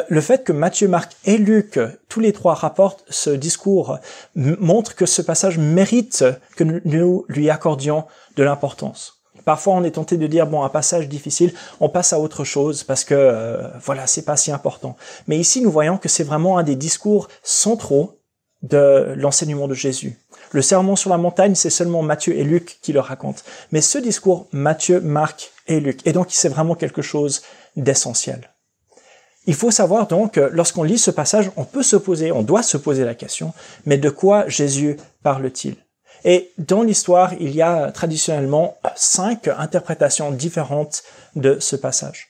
le 0.08 0.20
fait 0.20 0.44
que 0.44 0.52
Matthieu, 0.52 0.88
Marc 0.88 1.16
et 1.24 1.38
Luc, 1.38 1.80
tous 2.10 2.20
les 2.20 2.34
trois 2.34 2.52
rapportent 2.52 3.02
ce 3.08 3.30
discours, 3.30 3.98
montre 4.34 4.94
que 4.94 5.06
ce 5.06 5.22
passage 5.22 5.56
mérite 5.56 6.22
que 6.54 6.64
nous 6.64 7.24
lui 7.28 7.48
accordions 7.48 8.04
de 8.36 8.42
l'importance. 8.42 9.21
Parfois, 9.44 9.74
on 9.74 9.84
est 9.84 9.92
tenté 9.92 10.16
de 10.16 10.26
dire 10.26 10.46
bon, 10.46 10.62
un 10.62 10.68
passage 10.68 11.08
difficile, 11.08 11.52
on 11.80 11.88
passe 11.88 12.12
à 12.12 12.18
autre 12.20 12.44
chose 12.44 12.84
parce 12.84 13.04
que 13.04 13.14
euh, 13.14 13.68
voilà, 13.80 14.06
c'est 14.06 14.24
pas 14.24 14.36
si 14.36 14.50
important. 14.50 14.96
Mais 15.26 15.38
ici, 15.38 15.60
nous 15.60 15.70
voyons 15.70 15.98
que 15.98 16.08
c'est 16.08 16.24
vraiment 16.24 16.58
un 16.58 16.62
des 16.62 16.76
discours 16.76 17.28
centraux 17.42 18.18
de 18.62 19.14
l'enseignement 19.16 19.68
de 19.68 19.74
Jésus. 19.74 20.18
Le 20.52 20.62
sermon 20.62 20.96
sur 20.96 21.10
la 21.10 21.16
montagne, 21.16 21.54
c'est 21.54 21.70
seulement 21.70 22.02
Matthieu 22.02 22.36
et 22.36 22.44
Luc 22.44 22.78
qui 22.82 22.92
le 22.92 23.00
racontent. 23.00 23.42
Mais 23.72 23.80
ce 23.80 23.98
discours, 23.98 24.46
Matthieu, 24.52 25.00
Marc 25.00 25.50
et 25.66 25.80
Luc. 25.80 26.06
Et 26.06 26.12
donc, 26.12 26.28
c'est 26.30 26.48
vraiment 26.48 26.74
quelque 26.74 27.02
chose 27.02 27.42
d'essentiel. 27.76 28.50
Il 29.46 29.54
faut 29.54 29.72
savoir 29.72 30.06
donc, 30.06 30.36
lorsqu'on 30.36 30.84
lit 30.84 30.98
ce 30.98 31.10
passage, 31.10 31.50
on 31.56 31.64
peut 31.64 31.82
se 31.82 31.96
poser, 31.96 32.30
on 32.30 32.42
doit 32.42 32.62
se 32.62 32.76
poser 32.76 33.04
la 33.04 33.14
question, 33.14 33.52
mais 33.86 33.98
de 33.98 34.08
quoi 34.08 34.46
Jésus 34.46 34.96
parle-t-il? 35.24 35.76
Et 36.24 36.52
dans 36.58 36.82
l'histoire, 36.82 37.34
il 37.40 37.54
y 37.54 37.62
a 37.62 37.90
traditionnellement 37.90 38.78
cinq 38.94 39.48
interprétations 39.48 40.30
différentes 40.30 41.02
de 41.34 41.58
ce 41.58 41.76
passage. 41.76 42.28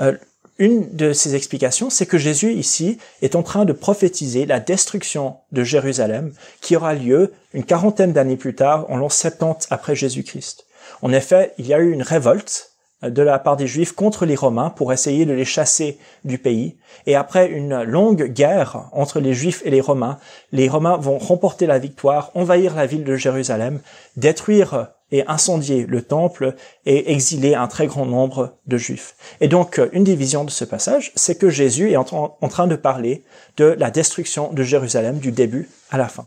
Euh, 0.00 0.16
une 0.58 0.94
de 0.96 1.12
ces 1.12 1.36
explications, 1.36 1.88
c'est 1.88 2.06
que 2.06 2.18
Jésus 2.18 2.52
ici 2.52 2.98
est 3.22 3.36
en 3.36 3.42
train 3.42 3.64
de 3.64 3.72
prophétiser 3.72 4.44
la 4.44 4.58
destruction 4.58 5.36
de 5.52 5.62
Jérusalem 5.62 6.32
qui 6.60 6.74
aura 6.74 6.94
lieu 6.94 7.32
une 7.54 7.64
quarantaine 7.64 8.12
d'années 8.12 8.36
plus 8.36 8.54
tard, 8.54 8.86
en 8.90 8.96
l'an 8.96 9.08
70 9.08 9.68
après 9.70 9.94
Jésus-Christ. 9.94 10.66
En 11.02 11.12
effet, 11.12 11.54
il 11.58 11.66
y 11.66 11.74
a 11.74 11.78
eu 11.78 11.92
une 11.92 12.02
révolte 12.02 12.72
de 13.02 13.22
la 13.22 13.38
part 13.38 13.56
des 13.56 13.66
Juifs 13.66 13.92
contre 13.92 14.26
les 14.26 14.34
Romains 14.34 14.70
pour 14.70 14.92
essayer 14.92 15.24
de 15.24 15.32
les 15.32 15.44
chasser 15.44 15.98
du 16.24 16.38
pays. 16.38 16.76
Et 17.06 17.14
après 17.14 17.48
une 17.48 17.82
longue 17.82 18.24
guerre 18.24 18.88
entre 18.92 19.20
les 19.20 19.34
Juifs 19.34 19.62
et 19.64 19.70
les 19.70 19.80
Romains, 19.80 20.18
les 20.52 20.68
Romains 20.68 20.96
vont 20.96 21.18
remporter 21.18 21.66
la 21.66 21.78
victoire, 21.78 22.30
envahir 22.34 22.74
la 22.74 22.86
ville 22.86 23.04
de 23.04 23.16
Jérusalem, 23.16 23.80
détruire 24.16 24.88
et 25.10 25.26
incendier 25.26 25.86
le 25.86 26.02
temple 26.02 26.54
et 26.84 27.12
exiler 27.12 27.54
un 27.54 27.68
très 27.68 27.86
grand 27.86 28.06
nombre 28.06 28.58
de 28.66 28.76
Juifs. 28.76 29.16
Et 29.40 29.48
donc, 29.48 29.80
une 29.92 30.04
division 30.04 30.44
de 30.44 30.50
ce 30.50 30.64
passage, 30.64 31.12
c'est 31.14 31.38
que 31.38 31.48
Jésus 31.48 31.92
est 31.92 31.96
en, 31.96 32.48
train 32.48 32.66
de 32.66 32.76
parler 32.76 33.24
de 33.56 33.64
la 33.78 33.90
destruction 33.90 34.52
de 34.52 34.62
Jérusalem 34.62 35.18
du 35.18 35.32
début 35.32 35.68
à 35.90 35.98
la 35.98 36.08
fin. 36.08 36.26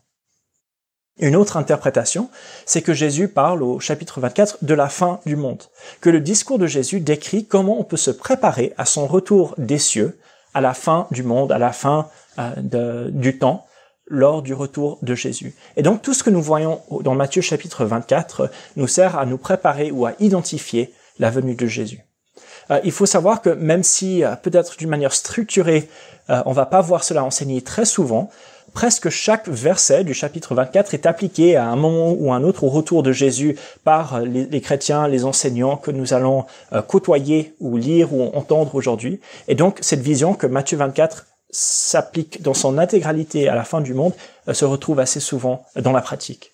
Une 1.21 1.35
autre 1.35 1.55
interprétation, 1.55 2.31
c'est 2.65 2.81
que 2.81 2.93
Jésus 2.93 3.27
parle 3.27 3.61
au 3.61 3.79
chapitre 3.79 4.19
24 4.19 4.57
de 4.63 4.73
la 4.73 4.89
fin 4.89 5.19
du 5.27 5.35
monde, 5.35 5.61
que 6.01 6.09
le 6.09 6.19
discours 6.19 6.57
de 6.57 6.65
Jésus 6.65 6.99
décrit 6.99 7.45
comment 7.45 7.79
on 7.79 7.83
peut 7.83 7.95
se 7.95 8.09
préparer 8.09 8.73
à 8.79 8.85
son 8.85 9.05
retour 9.05 9.53
des 9.59 9.77
cieux, 9.77 10.17
à 10.55 10.61
la 10.61 10.73
fin 10.73 11.07
du 11.11 11.21
monde, 11.21 11.51
à 11.51 11.59
la 11.59 11.73
fin 11.73 12.09
euh, 12.39 13.11
du 13.11 13.37
temps, 13.37 13.67
lors 14.07 14.41
du 14.41 14.55
retour 14.55 14.97
de 15.03 15.13
Jésus. 15.13 15.53
Et 15.77 15.83
donc 15.83 16.01
tout 16.01 16.15
ce 16.15 16.23
que 16.23 16.31
nous 16.31 16.41
voyons 16.41 16.81
dans 17.01 17.13
Matthieu 17.13 17.43
chapitre 17.43 17.85
24 17.85 18.49
nous 18.75 18.87
sert 18.87 19.15
à 19.17 19.27
nous 19.27 19.37
préparer 19.37 19.91
ou 19.91 20.07
à 20.07 20.13
identifier 20.19 20.91
la 21.19 21.29
venue 21.29 21.53
de 21.53 21.67
Jésus. 21.67 22.01
Euh, 22.71 22.79
il 22.83 22.91
faut 22.91 23.05
savoir 23.05 23.43
que 23.43 23.51
même 23.51 23.83
si 23.83 24.23
euh, 24.23 24.35
peut-être 24.35 24.75
d'une 24.75 24.89
manière 24.89 25.13
structurée, 25.13 25.87
on 26.45 26.53
va 26.53 26.65
pas 26.65 26.79
voir 26.79 27.03
cela 27.03 27.25
enseigné 27.25 27.61
très 27.61 27.83
souvent, 27.83 28.29
presque 28.73 29.09
chaque 29.09 29.47
verset 29.47 30.03
du 30.03 30.13
chapitre 30.13 30.55
24 30.55 30.93
est 30.93 31.05
appliqué 31.05 31.55
à 31.55 31.67
un 31.67 31.75
moment 31.75 32.11
ou 32.11 32.33
un 32.33 32.43
autre 32.43 32.63
au 32.63 32.69
retour 32.69 33.03
de 33.03 33.11
Jésus 33.11 33.57
par 33.83 34.21
les, 34.21 34.61
chrétiens, 34.61 35.07
les 35.07 35.25
enseignants 35.25 35.77
que 35.77 35.91
nous 35.91 36.13
allons 36.13 36.45
euh, 36.73 36.81
côtoyer 36.81 37.53
ou 37.59 37.77
lire 37.77 38.13
ou 38.13 38.31
entendre 38.33 38.75
aujourd'hui. 38.75 39.19
Et 39.47 39.55
donc 39.55 39.79
cette 39.81 40.01
vision 40.01 40.33
que 40.33 40.47
Matthieu 40.47 40.77
24 40.77 41.27
s'applique 41.49 42.41
dans 42.41 42.53
son 42.53 42.77
intégralité 42.77 43.49
à 43.49 43.55
la 43.55 43.63
fin 43.63 43.81
du 43.81 43.93
monde 43.93 44.13
euh, 44.47 44.53
se 44.53 44.65
retrouve 44.65 44.99
assez 44.99 45.19
souvent 45.19 45.65
dans 45.75 45.91
la 45.91 46.01
pratique. 46.01 46.51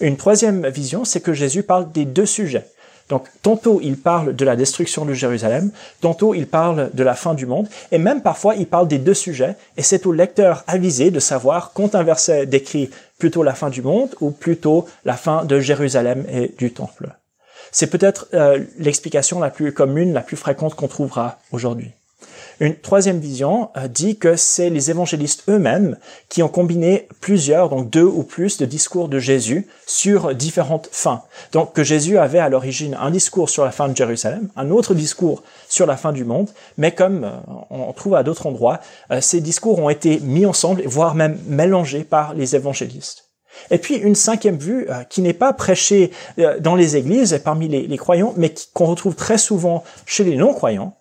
Une 0.00 0.16
troisième 0.16 0.66
vision, 0.68 1.04
c'est 1.04 1.20
que 1.20 1.32
Jésus 1.32 1.62
parle 1.62 1.90
des 1.92 2.04
deux 2.04 2.26
sujets. 2.26 2.66
Donc, 3.10 3.28
tantôt 3.42 3.80
il 3.82 3.98
parle 3.98 4.34
de 4.34 4.44
la 4.44 4.56
destruction 4.56 5.04
de 5.04 5.12
Jérusalem, 5.12 5.70
tantôt 6.00 6.32
il 6.32 6.46
parle 6.46 6.90
de 6.94 7.02
la 7.02 7.14
fin 7.14 7.34
du 7.34 7.44
monde, 7.44 7.68
et 7.92 7.98
même 7.98 8.22
parfois 8.22 8.54
il 8.54 8.66
parle 8.66 8.88
des 8.88 8.98
deux 8.98 9.14
sujets, 9.14 9.56
et 9.76 9.82
c'est 9.82 10.06
au 10.06 10.12
lecteur 10.12 10.64
avisé 10.66 11.10
de 11.10 11.20
savoir 11.20 11.72
quand 11.74 11.94
un 11.94 12.04
verset 12.04 12.46
décrit 12.46 12.88
plutôt 13.18 13.42
la 13.42 13.54
fin 13.54 13.68
du 13.68 13.82
monde 13.82 14.14
ou 14.20 14.30
plutôt 14.30 14.86
la 15.04 15.14
fin 15.14 15.44
de 15.44 15.60
Jérusalem 15.60 16.24
et 16.32 16.54
du 16.56 16.72
temple. 16.72 17.08
C'est 17.72 17.88
peut-être 17.88 18.28
euh, 18.32 18.64
l'explication 18.78 19.40
la 19.40 19.50
plus 19.50 19.72
commune, 19.72 20.12
la 20.12 20.22
plus 20.22 20.36
fréquente 20.36 20.74
qu'on 20.74 20.88
trouvera 20.88 21.38
aujourd'hui. 21.52 21.90
Une 22.60 22.76
troisième 22.76 23.18
vision 23.18 23.70
euh, 23.76 23.88
dit 23.88 24.18
que 24.18 24.36
c'est 24.36 24.68
les 24.68 24.90
évangélistes 24.90 25.44
eux-mêmes 25.48 25.96
qui 26.28 26.42
ont 26.42 26.48
combiné 26.48 27.08
plusieurs, 27.20 27.70
donc 27.70 27.88
deux 27.88 28.04
ou 28.04 28.22
plus 28.22 28.58
de 28.58 28.66
discours 28.66 29.08
de 29.08 29.18
Jésus 29.18 29.66
sur 29.86 30.34
différentes 30.34 30.90
fins. 30.92 31.22
Donc 31.52 31.72
que 31.72 31.82
Jésus 31.82 32.18
avait 32.18 32.38
à 32.38 32.50
l'origine 32.50 32.96
un 33.00 33.10
discours 33.10 33.48
sur 33.48 33.64
la 33.64 33.70
fin 33.70 33.88
de 33.88 33.96
Jérusalem, 33.96 34.50
un 34.56 34.70
autre 34.70 34.94
discours 34.94 35.42
sur 35.70 35.86
la 35.86 35.96
fin 35.96 36.12
du 36.12 36.24
monde, 36.24 36.50
mais 36.76 36.92
comme 36.92 37.24
euh, 37.24 37.64
on 37.70 37.92
trouve 37.94 38.14
à 38.14 38.22
d'autres 38.22 38.46
endroits, 38.46 38.80
euh, 39.10 39.22
ces 39.22 39.40
discours 39.40 39.78
ont 39.78 39.88
été 39.88 40.20
mis 40.20 40.44
ensemble, 40.44 40.82
voire 40.84 41.14
même 41.14 41.38
mélangés 41.46 42.04
par 42.04 42.34
les 42.34 42.56
évangélistes. 42.56 43.30
Et 43.70 43.78
puis 43.78 43.96
une 43.96 44.14
cinquième 44.14 44.58
vue 44.58 44.86
qui 45.10 45.22
n'est 45.22 45.34
pas 45.34 45.52
prêchée 45.52 46.12
dans 46.60 46.76
les 46.76 46.96
églises 46.96 47.32
et 47.32 47.40
parmi 47.40 47.68
les, 47.68 47.96
croyants, 47.98 48.32
mais 48.36 48.54
qu'on 48.72 48.86
retrouve 48.86 49.16
très 49.16 49.38
souvent 49.38 49.82
chez 50.06 50.22
les 50.22 50.36
non-croyants, 50.36 50.94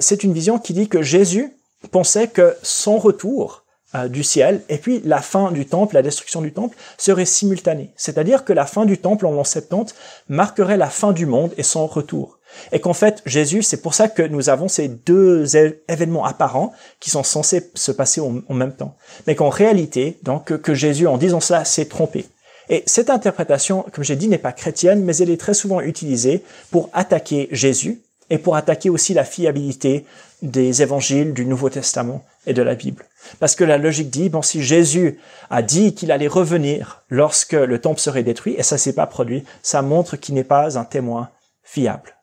c'est 0.00 0.22
une 0.22 0.32
vision 0.32 0.58
qui 0.58 0.72
dit 0.72 0.88
que 0.88 1.02
Jésus 1.02 1.56
pensait 1.90 2.28
que 2.28 2.56
son 2.62 2.98
retour 2.98 3.62
euh, 3.94 4.08
du 4.08 4.22
ciel 4.22 4.62
et 4.70 4.78
puis 4.78 5.02
la 5.04 5.20
fin 5.20 5.52
du 5.52 5.66
temple, 5.66 5.96
la 5.96 6.02
destruction 6.02 6.40
du 6.40 6.50
temple, 6.50 6.74
serait 6.96 7.26
simultanée. 7.26 7.92
C'est-à-dire 7.94 8.46
que 8.46 8.54
la 8.54 8.64
fin 8.64 8.86
du 8.86 8.96
temple 8.96 9.26
en 9.26 9.32
l'an 9.32 9.44
70 9.44 9.94
marquerait 10.30 10.78
la 10.78 10.88
fin 10.88 11.12
du 11.12 11.26
monde 11.26 11.52
et 11.58 11.62
son 11.62 11.86
retour. 11.86 12.38
Et 12.72 12.80
qu'en 12.80 12.94
fait, 12.94 13.20
Jésus, 13.26 13.62
c'est 13.62 13.82
pour 13.82 13.92
ça 13.92 14.08
que 14.08 14.22
nous 14.22 14.48
avons 14.48 14.68
ces 14.68 14.88
deux 14.88 15.56
événements 15.88 16.24
apparents 16.24 16.72
qui 17.00 17.10
sont 17.10 17.22
censés 17.22 17.70
se 17.74 17.92
passer 17.92 18.22
en 18.22 18.54
même 18.54 18.74
temps. 18.74 18.96
Mais 19.26 19.34
qu'en 19.34 19.50
réalité, 19.50 20.18
donc, 20.22 20.56
que 20.56 20.74
Jésus, 20.74 21.06
en 21.06 21.18
disant 21.18 21.40
cela, 21.40 21.66
s'est 21.66 21.84
trompé. 21.84 22.24
Et 22.70 22.84
cette 22.86 23.10
interprétation, 23.10 23.84
comme 23.92 24.04
j'ai 24.04 24.16
dit, 24.16 24.28
n'est 24.28 24.38
pas 24.38 24.52
chrétienne, 24.52 25.02
mais 25.02 25.16
elle 25.18 25.30
est 25.30 25.40
très 25.40 25.54
souvent 25.54 25.80
utilisée 25.82 26.42
pour 26.70 26.88
attaquer 26.94 27.48
Jésus 27.50 28.00
et 28.32 28.38
pour 28.38 28.56
attaquer 28.56 28.88
aussi 28.88 29.12
la 29.12 29.24
fiabilité 29.24 30.06
des 30.40 30.80
évangiles 30.80 31.34
du 31.34 31.44
Nouveau 31.44 31.68
Testament 31.68 32.24
et 32.46 32.54
de 32.54 32.62
la 32.62 32.74
Bible. 32.74 33.04
Parce 33.40 33.54
que 33.54 33.62
la 33.62 33.76
logique 33.76 34.08
dit, 34.08 34.30
bon, 34.30 34.40
si 34.40 34.62
Jésus 34.62 35.20
a 35.50 35.60
dit 35.60 35.94
qu'il 35.94 36.10
allait 36.10 36.28
revenir 36.28 37.02
lorsque 37.10 37.52
le 37.52 37.78
temple 37.78 38.00
serait 38.00 38.22
détruit, 38.22 38.54
et 38.56 38.62
ça 38.62 38.78
s'est 38.78 38.94
pas 38.94 39.06
produit, 39.06 39.44
ça 39.62 39.82
montre 39.82 40.16
qu'il 40.16 40.34
n'est 40.34 40.44
pas 40.44 40.78
un 40.78 40.84
témoin 40.86 41.28
fiable. 41.62 42.16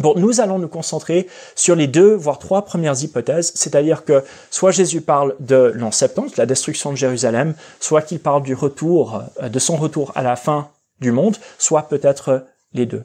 Bon, 0.00 0.12
nous 0.14 0.42
allons 0.42 0.58
nous 0.58 0.68
concentrer 0.68 1.26
sur 1.56 1.74
les 1.74 1.86
deux, 1.86 2.14
voire 2.14 2.38
trois 2.38 2.66
premières 2.66 3.02
hypothèses, 3.02 3.52
c'est-à-dire 3.54 4.04
que 4.04 4.22
soit 4.50 4.72
Jésus 4.72 5.00
parle 5.00 5.36
de 5.40 5.72
l'an 5.74 5.90
70, 5.90 6.36
la 6.36 6.44
destruction 6.44 6.92
de 6.92 6.98
Jérusalem, 6.98 7.54
soit 7.80 8.02
qu'il 8.02 8.20
parle 8.20 8.42
du 8.42 8.52
retour, 8.52 9.22
euh, 9.42 9.48
de 9.48 9.58
son 9.58 9.76
retour 9.76 10.12
à 10.16 10.22
la 10.22 10.36
fin 10.36 10.68
du 11.00 11.12
monde, 11.12 11.38
soit 11.56 11.88
peut-être 11.88 12.44
les 12.74 12.84
deux. 12.84 13.04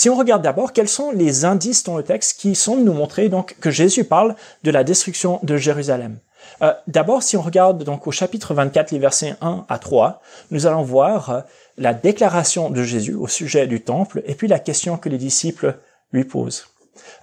Si 0.00 0.08
on 0.08 0.16
regarde 0.16 0.40
d'abord 0.40 0.72
quels 0.72 0.88
sont 0.88 1.10
les 1.10 1.44
indices 1.44 1.84
dans 1.84 1.98
le 1.98 2.02
texte 2.02 2.40
qui 2.40 2.54
semblent 2.54 2.84
nous 2.84 2.94
montrer 2.94 3.28
donc 3.28 3.54
que 3.60 3.70
Jésus 3.70 4.04
parle 4.04 4.34
de 4.64 4.70
la 4.70 4.82
destruction 4.82 5.40
de 5.42 5.58
Jérusalem? 5.58 6.16
Euh, 6.62 6.72
d'abord, 6.86 7.22
si 7.22 7.36
on 7.36 7.42
regarde 7.42 7.84
donc 7.84 8.06
au 8.06 8.10
chapitre 8.10 8.54
24, 8.54 8.92
les 8.92 8.98
versets 8.98 9.36
1 9.42 9.66
à 9.68 9.78
3, 9.78 10.22
nous 10.52 10.66
allons 10.66 10.84
voir 10.84 11.28
euh, 11.28 11.40
la 11.76 11.92
déclaration 11.92 12.70
de 12.70 12.82
Jésus 12.82 13.12
au 13.12 13.28
sujet 13.28 13.66
du 13.66 13.82
temple 13.82 14.22
et 14.24 14.34
puis 14.34 14.48
la 14.48 14.58
question 14.58 14.96
que 14.96 15.10
les 15.10 15.18
disciples 15.18 15.76
lui 16.14 16.24
posent. 16.24 16.68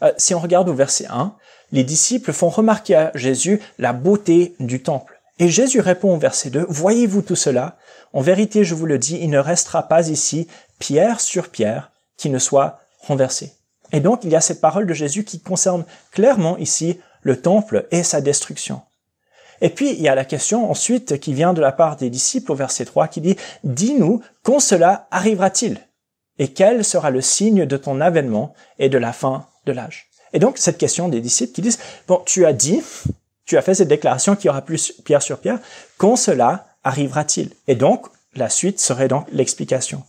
Euh, 0.04 0.12
si 0.18 0.36
on 0.36 0.40
regarde 0.40 0.70
au 0.70 0.76
verset 0.76 1.08
1, 1.10 1.34
les 1.72 1.84
disciples 1.84 2.32
font 2.32 2.50
remarquer 2.50 2.94
à 2.94 3.12
Jésus 3.16 3.60
la 3.80 3.92
beauté 3.92 4.54
du 4.60 4.84
temple. 4.84 5.20
Et 5.40 5.50
Jésus 5.50 5.80
répond 5.80 6.14
au 6.14 6.20
verset 6.20 6.52
2, 6.52 6.68
Voyez-vous 6.70 7.24
tout 7.24 7.36
cela? 7.36 7.80
En 8.14 8.22
vérité, 8.22 8.64
je 8.64 8.76
vous 8.76 8.86
le 8.86 9.00
dis, 9.00 9.18
il 9.20 9.32
ne 9.32 9.40
restera 9.40 9.82
pas 9.82 10.10
ici 10.10 10.48
pierre 10.78 11.20
sur 11.20 11.50
pierre 11.50 11.90
qui 12.18 12.30
ne 12.30 12.40
soit 12.40 12.80
renversé. 13.02 13.54
Et 13.92 14.00
donc, 14.00 14.24
il 14.24 14.30
y 14.30 14.36
a 14.36 14.42
cette 14.42 14.62
parole 14.62 14.86
de 14.86 14.94
Jésus 14.94 15.24
qui 15.24 15.40
concerne 15.40 15.86
clairement 16.12 16.58
ici 16.58 17.00
le 17.22 17.42
temple 17.42 17.88
et 17.92 18.04
sa 18.04 18.22
destruction. 18.22 18.82
Et 19.62 19.70
puis, 19.70 19.92
il 19.92 20.02
y 20.02 20.08
a 20.08 20.16
la 20.16 20.26
question 20.26 20.70
ensuite 20.70 21.20
qui 21.20 21.34
vient 21.34 21.54
de 21.54 21.62
la 21.62 21.72
part 21.72 21.96
des 21.96 22.10
disciples 22.10 22.52
au 22.52 22.56
verset 22.56 22.86
3 22.86 23.08
qui 23.08 23.22
dit, 23.22 23.38
Dis-nous 23.64 24.22
quand 24.44 24.60
cela 24.60 25.08
arrivera-t-il? 25.12 25.80
Et 26.40 26.50
quel 26.50 26.86
sera 26.86 27.10
le 27.10 27.22
signe 27.22 27.66
de 27.66 27.78
ton 27.78 28.00
avènement 28.00 28.54
et 28.78 28.90
de 28.90 28.98
la 28.98 29.14
fin 29.14 29.48
de 29.66 29.72
l'âge? 29.72 30.10
Et 30.34 30.40
donc, 30.40 30.58
cette 30.58 30.78
question 30.78 31.10
des 31.10 31.22
disciples 31.22 31.54
qui 31.54 31.62
disent, 31.62 31.80
Bon, 32.08 32.22
tu 32.26 32.46
as 32.46 32.54
dit, 32.54 32.82
tu 33.46 33.58
as 33.58 33.62
fait 33.62 33.74
cette 33.74 33.88
déclaration 33.88 34.36
qu'il 34.36 34.46
y 34.46 34.50
aura 34.50 34.62
plus 34.62 34.94
pierre 35.04 35.22
sur 35.22 35.40
pierre, 35.40 35.60
quand 35.98 36.16
cela 36.16 36.68
arrivera-t-il? 36.84 37.52
Et 37.68 37.76
donc, 37.76 38.08
la 38.36 38.50
suite 38.50 38.80
serait 38.80 39.08
donc 39.08 39.26
l'explication. 39.32 40.04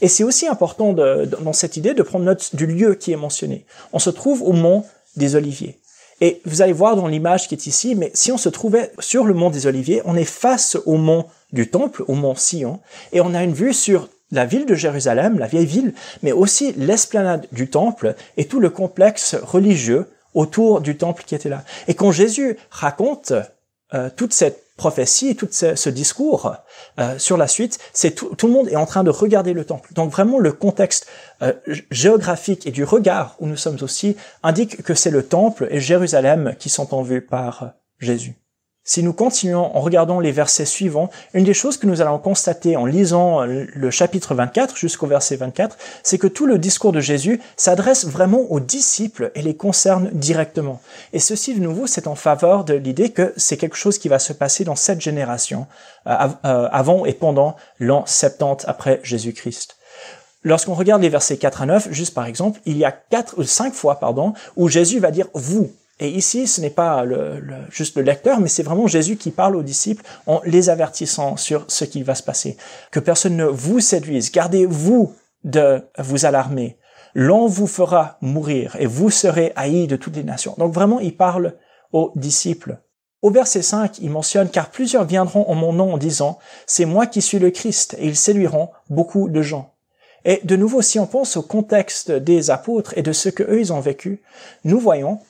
Et 0.00 0.08
c'est 0.08 0.24
aussi 0.24 0.46
important 0.46 0.92
dans 0.92 1.52
cette 1.52 1.76
idée 1.76 1.94
de 1.94 2.02
prendre 2.02 2.24
note 2.24 2.54
du 2.54 2.66
lieu 2.66 2.94
qui 2.94 3.12
est 3.12 3.16
mentionné. 3.16 3.66
On 3.92 3.98
se 3.98 4.10
trouve 4.10 4.42
au 4.42 4.52
mont 4.52 4.84
des 5.16 5.36
Oliviers. 5.36 5.78
Et 6.20 6.40
vous 6.44 6.62
allez 6.62 6.72
voir 6.72 6.96
dans 6.96 7.08
l'image 7.08 7.48
qui 7.48 7.54
est 7.54 7.66
ici, 7.66 7.94
mais 7.94 8.10
si 8.14 8.30
on 8.30 8.38
se 8.38 8.48
trouvait 8.48 8.92
sur 8.98 9.24
le 9.24 9.34
mont 9.34 9.50
des 9.50 9.66
Oliviers, 9.66 10.02
on 10.04 10.16
est 10.16 10.24
face 10.24 10.76
au 10.86 10.96
mont 10.96 11.26
du 11.52 11.68
Temple, 11.68 12.04
au 12.06 12.14
mont 12.14 12.34
Sion, 12.34 12.80
et 13.12 13.20
on 13.20 13.34
a 13.34 13.42
une 13.42 13.52
vue 13.52 13.74
sur 13.74 14.08
la 14.30 14.46
ville 14.46 14.66
de 14.66 14.74
Jérusalem, 14.74 15.38
la 15.38 15.46
vieille 15.46 15.66
ville, 15.66 15.92
mais 16.22 16.32
aussi 16.32 16.72
l'esplanade 16.76 17.46
du 17.52 17.68
Temple 17.68 18.14
et 18.36 18.46
tout 18.46 18.60
le 18.60 18.70
complexe 18.70 19.34
religieux 19.34 20.06
autour 20.34 20.80
du 20.80 20.96
Temple 20.96 21.24
qui 21.26 21.34
était 21.34 21.48
là. 21.48 21.64
Et 21.88 21.94
quand 21.94 22.10
Jésus 22.10 22.56
raconte 22.70 23.32
euh, 23.92 24.10
toute 24.16 24.32
cette 24.32 24.63
prophétie 24.76 25.28
et 25.28 25.34
tout 25.36 25.48
ce, 25.50 25.88
discours 25.88 26.54
euh, 26.98 27.18
sur 27.18 27.36
la 27.36 27.46
suite, 27.46 27.78
c'est 27.92 28.12
tout, 28.12 28.46
le 28.46 28.52
monde 28.52 28.68
est 28.68 28.76
en 28.76 28.86
train 28.86 29.04
de 29.04 29.10
regarder 29.10 29.52
le 29.52 29.64
temple. 29.64 29.92
Donc 29.94 30.10
vraiment 30.10 30.38
le 30.38 30.52
contexte 30.52 31.06
euh, 31.42 31.52
géographique 31.90 32.66
et 32.66 32.70
du 32.70 32.84
regard 32.84 33.36
où 33.38 33.46
nous 33.46 33.56
sommes 33.56 33.78
aussi 33.82 34.16
indique 34.42 34.82
que 34.82 34.94
c'est 34.94 35.10
le 35.10 35.24
temple 35.24 35.68
et 35.70 35.80
Jérusalem 35.80 36.54
qui 36.58 36.68
sont 36.68 36.94
en 36.94 37.02
vue 37.02 37.24
par 37.24 37.74
Jésus. 38.00 38.43
Si 38.86 39.02
nous 39.02 39.14
continuons 39.14 39.74
en 39.74 39.80
regardant 39.80 40.20
les 40.20 40.30
versets 40.30 40.66
suivants, 40.66 41.08
une 41.32 41.44
des 41.44 41.54
choses 41.54 41.78
que 41.78 41.86
nous 41.86 42.02
allons 42.02 42.18
constater 42.18 42.76
en 42.76 42.84
lisant 42.84 43.42
le 43.42 43.90
chapitre 43.90 44.34
24 44.34 44.76
jusqu'au 44.76 45.06
verset 45.06 45.36
24, 45.36 45.78
c'est 46.02 46.18
que 46.18 46.26
tout 46.26 46.44
le 46.44 46.58
discours 46.58 46.92
de 46.92 47.00
Jésus 47.00 47.40
s'adresse 47.56 48.04
vraiment 48.04 48.42
aux 48.50 48.60
disciples 48.60 49.32
et 49.34 49.40
les 49.40 49.56
concerne 49.56 50.10
directement. 50.12 50.82
Et 51.14 51.18
ceci, 51.18 51.54
de 51.54 51.60
nouveau, 51.60 51.86
c'est 51.86 52.06
en 52.06 52.14
faveur 52.14 52.64
de 52.64 52.74
l'idée 52.74 53.08
que 53.08 53.32
c'est 53.38 53.56
quelque 53.56 53.76
chose 53.76 53.96
qui 53.96 54.10
va 54.10 54.18
se 54.18 54.34
passer 54.34 54.64
dans 54.64 54.76
cette 54.76 55.00
génération, 55.00 55.66
euh, 56.06 56.28
euh, 56.44 56.68
avant 56.70 57.06
et 57.06 57.14
pendant 57.14 57.56
l'an 57.78 58.04
70 58.04 58.66
après 58.68 59.00
Jésus-Christ. 59.02 59.76
Lorsqu'on 60.42 60.74
regarde 60.74 61.00
les 61.00 61.08
versets 61.08 61.38
4 61.38 61.62
à 61.62 61.66
9, 61.66 61.88
juste 61.90 62.12
par 62.12 62.26
exemple, 62.26 62.60
il 62.66 62.76
y 62.76 62.84
a 62.84 62.92
quatre 62.92 63.38
ou 63.38 63.44
cinq 63.44 63.72
fois, 63.72 63.98
pardon, 63.98 64.34
où 64.56 64.68
Jésus 64.68 64.98
va 64.98 65.10
dire 65.10 65.28
vous 65.32 65.72
et 66.00 66.08
ici, 66.08 66.46
ce 66.46 66.60
n'est 66.60 66.70
pas 66.70 67.04
le, 67.04 67.40
juste 67.70 67.96
le 67.96 68.02
lecteur, 68.02 68.40
mais 68.40 68.48
c'est 68.48 68.64
vraiment 68.64 68.88
Jésus 68.88 69.16
qui 69.16 69.30
parle 69.30 69.54
aux 69.54 69.62
disciples 69.62 70.04
en 70.26 70.40
les 70.44 70.68
avertissant 70.68 71.36
sur 71.36 71.64
ce 71.68 71.84
qui 71.84 72.02
va 72.02 72.16
se 72.16 72.22
passer. 72.22 72.56
Que 72.90 72.98
personne 72.98 73.36
ne 73.36 73.44
vous 73.44 73.80
séduise. 73.80 74.32
Gardez-vous 74.32 75.14
de 75.44 75.82
vous 75.98 76.26
alarmer. 76.26 76.78
L'on 77.14 77.46
vous 77.46 77.68
fera 77.68 78.18
mourir 78.20 78.76
et 78.80 78.86
vous 78.86 79.10
serez 79.10 79.52
haïs 79.54 79.86
de 79.86 79.94
toutes 79.94 80.16
les 80.16 80.24
nations. 80.24 80.56
Donc 80.58 80.72
vraiment, 80.72 80.98
il 80.98 81.16
parle 81.16 81.54
aux 81.92 82.12
disciples. 82.16 82.78
Au 83.22 83.30
verset 83.30 83.62
5, 83.62 84.00
il 84.00 84.10
mentionne, 84.10 84.50
car 84.50 84.70
plusieurs 84.70 85.04
viendront 85.04 85.48
en 85.48 85.54
mon 85.54 85.72
nom 85.72 85.94
en 85.94 85.98
disant, 85.98 86.38
c'est 86.66 86.84
moi 86.84 87.06
qui 87.06 87.22
suis 87.22 87.38
le 87.38 87.50
Christ, 87.50 87.96
et 87.98 88.06
ils 88.06 88.16
séduiront 88.16 88.70
beaucoup 88.90 89.28
de 89.28 89.40
gens. 89.42 89.74
Et 90.24 90.40
de 90.44 90.56
nouveau, 90.56 90.82
si 90.82 90.98
on 90.98 91.06
pense 91.06 91.36
au 91.36 91.42
contexte 91.42 92.10
des 92.10 92.50
apôtres 92.50 92.92
et 92.98 93.02
de 93.02 93.12
ce 93.12 93.28
que 93.28 93.42
eux 93.42 93.60
ils 93.60 93.72
ont 93.72 93.80
vécu, 93.80 94.22
nous 94.64 94.78
voyons 94.78 95.20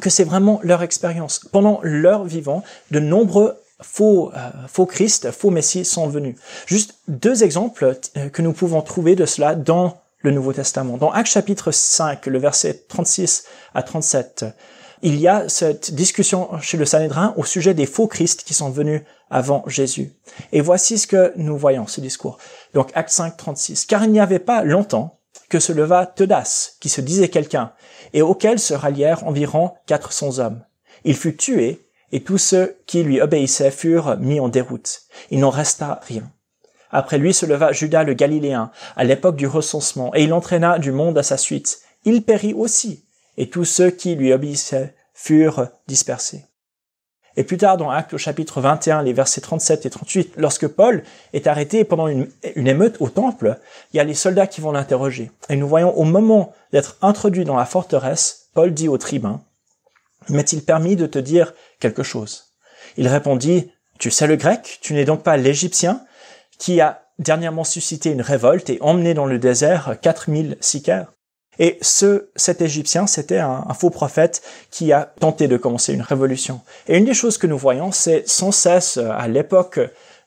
que 0.00 0.10
c'est 0.10 0.24
vraiment 0.24 0.60
leur 0.62 0.82
expérience. 0.82 1.40
Pendant 1.52 1.80
leur 1.82 2.24
vivant, 2.24 2.62
de 2.90 3.00
nombreux 3.00 3.56
faux, 3.82 4.30
euh, 4.36 4.50
faux 4.68 4.86
Christ, 4.86 5.30
faux 5.30 5.50
Messie 5.50 5.84
sont 5.84 6.08
venus. 6.08 6.36
Juste 6.66 6.94
deux 7.08 7.42
exemples 7.42 7.96
euh, 8.16 8.28
que 8.28 8.42
nous 8.42 8.52
pouvons 8.52 8.82
trouver 8.82 9.16
de 9.16 9.26
cela 9.26 9.54
dans 9.54 9.98
le 10.22 10.30
Nouveau 10.30 10.52
Testament. 10.52 10.96
Dans 10.96 11.10
Actes 11.10 11.30
chapitre 11.30 11.70
5, 11.72 12.26
le 12.26 12.38
verset 12.38 12.84
36 12.88 13.44
à 13.74 13.82
37, 13.82 14.44
il 15.02 15.18
y 15.18 15.28
a 15.28 15.48
cette 15.48 15.94
discussion 15.94 16.50
chez 16.60 16.76
le 16.76 16.84
Sanhédrin 16.84 17.32
au 17.36 17.44
sujet 17.44 17.72
des 17.72 17.86
faux 17.86 18.06
Christ 18.06 18.44
qui 18.44 18.52
sont 18.52 18.68
venus 18.68 19.00
avant 19.30 19.64
Jésus. 19.66 20.12
Et 20.52 20.60
voici 20.60 20.98
ce 20.98 21.06
que 21.06 21.32
nous 21.36 21.56
voyons, 21.56 21.86
ce 21.86 22.02
discours. 22.02 22.36
Donc 22.74 22.90
Acte 22.94 23.10
5, 23.10 23.36
36. 23.36 23.86
Car 23.86 24.04
il 24.04 24.12
n'y 24.12 24.20
avait 24.20 24.38
pas 24.38 24.62
longtemps 24.62 25.19
que 25.50 25.58
se 25.58 25.72
leva 25.72 26.06
Teudas, 26.06 26.76
qui 26.80 26.88
se 26.88 27.02
disait 27.02 27.28
quelqu'un, 27.28 27.72
et 28.14 28.22
auquel 28.22 28.58
se 28.58 28.72
rallièrent 28.72 29.26
environ 29.26 29.72
quatre 29.86 30.12
cents 30.12 30.38
hommes. 30.38 30.64
Il 31.04 31.16
fut 31.16 31.36
tué, 31.36 31.86
et 32.12 32.22
tous 32.22 32.38
ceux 32.38 32.78
qui 32.86 33.02
lui 33.02 33.20
obéissaient 33.20 33.70
furent 33.70 34.16
mis 34.18 34.40
en 34.40 34.48
déroute. 34.48 35.02
Il 35.30 35.40
n'en 35.40 35.50
resta 35.50 36.00
rien. 36.06 36.30
Après 36.90 37.18
lui 37.18 37.34
se 37.34 37.46
leva 37.46 37.72
Judas 37.72 38.04
le 38.04 38.14
Galiléen, 38.14 38.70
à 38.96 39.04
l'époque 39.04 39.36
du 39.36 39.46
recensement, 39.46 40.14
et 40.14 40.24
il 40.24 40.32
entraîna 40.32 40.78
du 40.78 40.92
monde 40.92 41.18
à 41.18 41.22
sa 41.22 41.36
suite. 41.36 41.80
Il 42.04 42.22
périt 42.22 42.54
aussi, 42.54 43.04
et 43.36 43.50
tous 43.50 43.64
ceux 43.64 43.90
qui 43.90 44.14
lui 44.14 44.32
obéissaient 44.32 44.94
furent 45.14 45.68
dispersés. 45.86 46.46
Et 47.36 47.44
plus 47.44 47.56
tard, 47.56 47.76
dans 47.76 47.90
Actes 47.90 48.14
au 48.14 48.18
chapitre 48.18 48.60
21, 48.60 49.02
les 49.02 49.12
versets 49.12 49.40
37 49.40 49.86
et 49.86 49.90
38, 49.90 50.32
lorsque 50.36 50.66
Paul 50.66 51.04
est 51.32 51.46
arrêté 51.46 51.84
pendant 51.84 52.08
une, 52.08 52.28
émeute 52.54 52.96
au 53.00 53.08
temple, 53.08 53.58
il 53.92 53.98
y 53.98 54.00
a 54.00 54.04
les 54.04 54.14
soldats 54.14 54.46
qui 54.46 54.60
vont 54.60 54.72
l'interroger. 54.72 55.30
Et 55.48 55.56
nous 55.56 55.68
voyons 55.68 55.96
au 55.96 56.04
moment 56.04 56.52
d'être 56.72 56.96
introduit 57.02 57.44
dans 57.44 57.56
la 57.56 57.66
forteresse, 57.66 58.48
Paul 58.54 58.74
dit 58.74 58.88
au 58.88 58.98
tribun, 58.98 59.42
M'est-il 60.28 60.62
permis 60.62 60.96
de 60.96 61.06
te 61.06 61.18
dire 61.18 61.54
quelque 61.78 62.02
chose? 62.02 62.54
Il 62.96 63.08
répondit, 63.08 63.72
Tu 63.98 64.10
sais 64.10 64.26
le 64.26 64.36
grec, 64.36 64.78
tu 64.82 64.92
n'es 64.92 65.04
donc 65.04 65.22
pas 65.22 65.36
l'Égyptien, 65.36 66.04
qui 66.58 66.80
a 66.80 67.02
dernièrement 67.18 67.64
suscité 67.64 68.10
une 68.10 68.22
révolte 68.22 68.70
et 68.70 68.78
emmené 68.80 69.14
dans 69.14 69.26
le 69.26 69.38
désert 69.38 69.96
4000 70.00 70.56
sicaires 70.60 71.12
et 71.60 71.78
ce, 71.82 72.30
cet 72.36 72.62
Égyptien, 72.62 73.06
c'était 73.06 73.38
un, 73.38 73.66
faux 73.74 73.90
prophète 73.90 74.42
qui 74.70 74.92
a 74.92 75.12
tenté 75.20 75.46
de 75.46 75.58
commencer 75.58 75.92
une 75.92 76.00
révolution. 76.00 76.62
Et 76.88 76.96
une 76.96 77.04
des 77.04 77.14
choses 77.14 77.36
que 77.36 77.46
nous 77.46 77.58
voyons, 77.58 77.92
c'est 77.92 78.26
sans 78.26 78.50
cesse 78.50 78.96
euh, 78.96 79.10
à 79.10 79.28
l'époque 79.28 79.78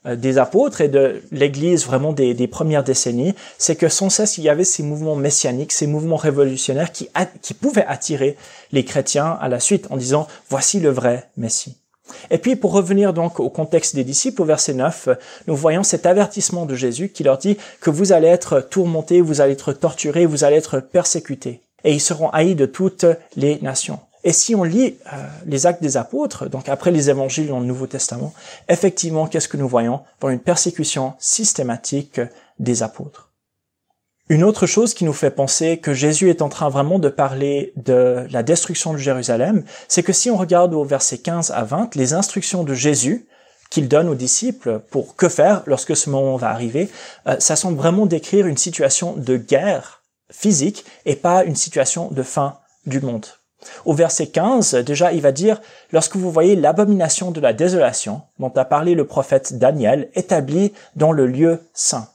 euh, 0.06 0.16
des 0.16 0.38
apôtres 0.38 0.82
et 0.82 0.90
de 0.90 1.24
l'Église 1.32 1.88
vraiment 1.88 2.14
des, 2.14 2.48
premières 2.48 2.84
décennies, 2.84 3.34
c'est 3.58 3.76
que 3.76 3.90
sans 3.90 4.12
cesse 4.12 4.38
il 4.38 4.44
y 4.44 4.50
avait 4.50 4.64
ces 4.64 4.84
mouvements 4.84 5.16
messianiques, 5.16 5.72
ces 5.72 5.88
mouvements 5.88 6.18
révolutionnaires 6.18 6.92
qui, 6.92 7.10
qui 7.42 7.56
pouvaient 7.56 7.86
attirer 7.86 8.38
les 8.72 8.86
chrétiens 8.86 9.38
à 9.42 9.50
la 9.50 9.60
suite 9.60 9.88
en 9.90 9.98
disant 9.98 10.28
voici 10.50 10.80
le 10.80 10.90
vrai 10.90 11.30
Messie. 11.36 11.83
Et 12.30 12.38
puis 12.38 12.56
pour 12.56 12.72
revenir 12.74 13.14
donc 13.14 13.40
au 13.40 13.50
contexte 13.50 13.96
des 13.96 14.04
disciples, 14.04 14.42
au 14.42 14.46
verset 14.46 14.74
9, 14.74 15.10
nous 15.48 15.56
voyons 15.56 15.84
cet 15.84 16.06
avertissement 16.06 16.66
de 16.66 16.76
Jésus 16.76 17.10
qui 17.10 17.24
leur 17.24 17.38
dit 17.38 17.58
que 17.82 17.90
vous 17.90 18.12
allez 18.12 18.28
être 18.28 18.60
tourmentés, 18.60 19.22
vous 19.22 19.42
allez 19.42 19.54
être 19.54 19.74
torturés, 19.74 20.26
vous 20.26 20.44
allez 20.44 20.58
être 20.58 20.80
persécutés. 20.80 21.62
Et 21.84 21.94
ils 21.94 22.02
seront 22.02 22.30
haïs 22.30 22.56
de 22.56 22.66
toutes 22.66 23.06
les 23.36 23.60
nations. 23.62 24.00
Et 24.24 24.32
si 24.32 24.56
on 24.56 24.64
lit 24.64 24.96
euh, 25.12 25.18
les 25.46 25.66
actes 25.66 25.82
des 25.82 25.98
apôtres, 25.98 26.50
donc 26.50 26.70
après 26.70 26.92
les 26.92 27.10
évangiles 27.10 27.48
dans 27.48 27.60
le 27.60 27.66
Nouveau 27.66 27.88
Testament, 27.88 28.34
effectivement, 28.70 29.28
qu'est-ce 29.28 29.50
que 29.50 29.58
nous 29.58 29.68
voyons 29.68 30.02
Dans 30.22 30.30
une 30.30 30.40
persécution 30.40 31.14
systématique 31.20 32.22
des 32.58 32.84
apôtres? 32.84 33.33
Une 34.30 34.46
autre 34.46 34.68
chose 34.68 34.94
qui 34.94 35.04
nous 35.04 35.12
fait 35.12 35.32
penser 35.32 35.80
que 35.80 35.94
Jésus 35.94 36.30
est 36.30 36.42
en 36.42 36.48
train 36.48 36.70
vraiment 36.70 36.98
de 36.98 37.10
parler 37.10 37.74
de 37.76 38.26
la 38.32 38.42
destruction 38.42 38.94
de 38.94 38.98
Jérusalem, 38.98 39.66
c'est 39.90 40.02
que 40.02 40.14
si 40.14 40.32
on 40.32 40.38
regarde 40.38 40.74
au 40.74 40.86
verset 40.86 41.18
15 41.18 41.52
à 41.52 41.66
20, 41.66 41.96
les 41.96 42.14
instructions 42.14 42.64
de 42.64 42.74
Jésus 42.74 43.28
qu'il 43.70 43.90
donne 43.90 44.08
aux 44.08 44.16
disciples 44.16 44.80
pour 44.92 45.18
que 45.18 45.28
faire 45.28 45.64
lorsque 45.66 45.98
ce 45.98 46.10
moment 46.10 46.38
va 46.38 46.52
arriver, 46.52 46.90
euh, 47.28 47.36
ça 47.40 47.58
semble 47.58 47.78
vraiment 47.78 48.06
décrire 48.06 48.48
une 48.48 48.56
situation 48.56 49.14
de 49.18 49.36
guerre 49.36 50.04
physique 50.32 50.86
et 51.06 51.18
pas 51.18 51.44
une 51.44 51.56
situation 51.56 52.10
de 52.10 52.24
fin 52.24 52.60
du 52.86 53.02
monde. 53.02 53.26
Au 53.84 53.94
verset 53.94 54.28
15, 54.28 54.76
déjà, 54.76 55.12
il 55.12 55.22
va 55.22 55.34
dire, 55.34 55.60
lorsque 55.92 56.16
vous 56.16 56.32
voyez 56.32 56.56
l'abomination 56.56 57.32
de 57.32 57.42
la 57.42 57.52
désolation 57.52 58.22
dont 58.40 58.54
a 58.56 58.64
parlé 58.64 58.96
le 58.96 59.06
prophète 59.06 59.58
Daniel 59.58 60.10
établie 60.16 60.72
dans 60.96 61.12
le 61.12 61.26
lieu 61.26 61.60
saint. 61.74 62.13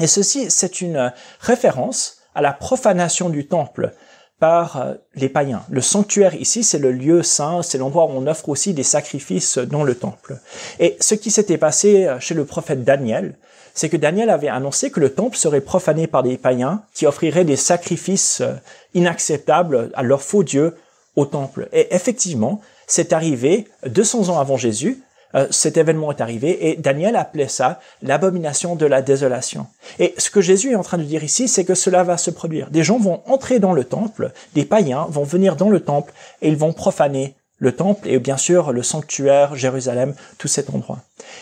Et 0.00 0.06
ceci, 0.06 0.50
c'est 0.50 0.80
une 0.80 1.12
référence 1.40 2.18
à 2.34 2.42
la 2.42 2.52
profanation 2.52 3.28
du 3.28 3.46
temple 3.46 3.92
par 4.40 4.78
euh, 4.78 4.94
les 5.14 5.28
païens. 5.28 5.62
Le 5.70 5.82
sanctuaire 5.82 6.34
ici, 6.34 6.64
c'est 6.64 6.78
le 6.78 6.90
lieu 6.90 7.22
saint, 7.22 7.62
c'est 7.62 7.78
l'endroit 7.78 8.06
où 8.06 8.12
on 8.12 8.26
offre 8.26 8.48
aussi 8.48 8.72
des 8.72 8.82
sacrifices 8.82 9.58
dans 9.58 9.84
le 9.84 9.94
temple. 9.94 10.38
Et 10.78 10.96
ce 11.00 11.14
qui 11.14 11.30
s'était 11.30 11.58
passé 11.58 12.06
euh, 12.06 12.18
chez 12.18 12.34
le 12.34 12.46
prophète 12.46 12.82
Daniel, 12.82 13.36
c'est 13.74 13.90
que 13.90 13.98
Daniel 13.98 14.30
avait 14.30 14.48
annoncé 14.48 14.90
que 14.90 14.98
le 14.98 15.12
temple 15.12 15.36
serait 15.36 15.60
profané 15.60 16.06
par 16.06 16.22
des 16.22 16.38
païens 16.38 16.82
qui 16.94 17.06
offriraient 17.06 17.44
des 17.44 17.56
sacrifices 17.56 18.40
euh, 18.40 18.54
inacceptables 18.94 19.90
à 19.94 20.02
leurs 20.02 20.22
faux 20.22 20.42
dieux 20.42 20.74
au 21.16 21.26
temple. 21.26 21.68
Et 21.72 21.94
effectivement, 21.94 22.60
c'est 22.86 23.12
arrivé 23.12 23.68
200 23.86 24.30
ans 24.30 24.40
avant 24.40 24.56
Jésus, 24.56 25.02
euh, 25.34 25.46
cet 25.50 25.76
événement 25.76 26.12
est 26.12 26.20
arrivé 26.20 26.70
et 26.70 26.76
Daniel 26.76 27.16
appelait 27.16 27.48
ça 27.48 27.80
l'abomination 28.02 28.76
de 28.76 28.86
la 28.86 29.02
désolation. 29.02 29.66
Et 29.98 30.14
ce 30.18 30.30
que 30.30 30.40
Jésus 30.40 30.72
est 30.72 30.76
en 30.76 30.82
train 30.82 30.98
de 30.98 31.04
dire 31.04 31.24
ici, 31.24 31.48
c'est 31.48 31.64
que 31.64 31.74
cela 31.74 32.02
va 32.02 32.16
se 32.16 32.30
produire. 32.30 32.70
Des 32.70 32.82
gens 32.82 32.98
vont 32.98 33.22
entrer 33.26 33.58
dans 33.58 33.72
le 33.72 33.84
temple, 33.84 34.32
des 34.54 34.64
païens 34.64 35.06
vont 35.08 35.24
venir 35.24 35.56
dans 35.56 35.70
le 35.70 35.80
temple 35.80 36.12
et 36.42 36.48
ils 36.48 36.56
vont 36.56 36.72
profaner 36.72 37.34
le 37.58 37.72
temple 37.72 38.08
et 38.08 38.18
bien 38.18 38.36
sûr 38.36 38.72
le 38.72 38.82
sanctuaire, 38.82 39.54
Jérusalem, 39.54 40.14
tout 40.38 40.48
cet 40.48 40.70
endroit. 40.70 41.00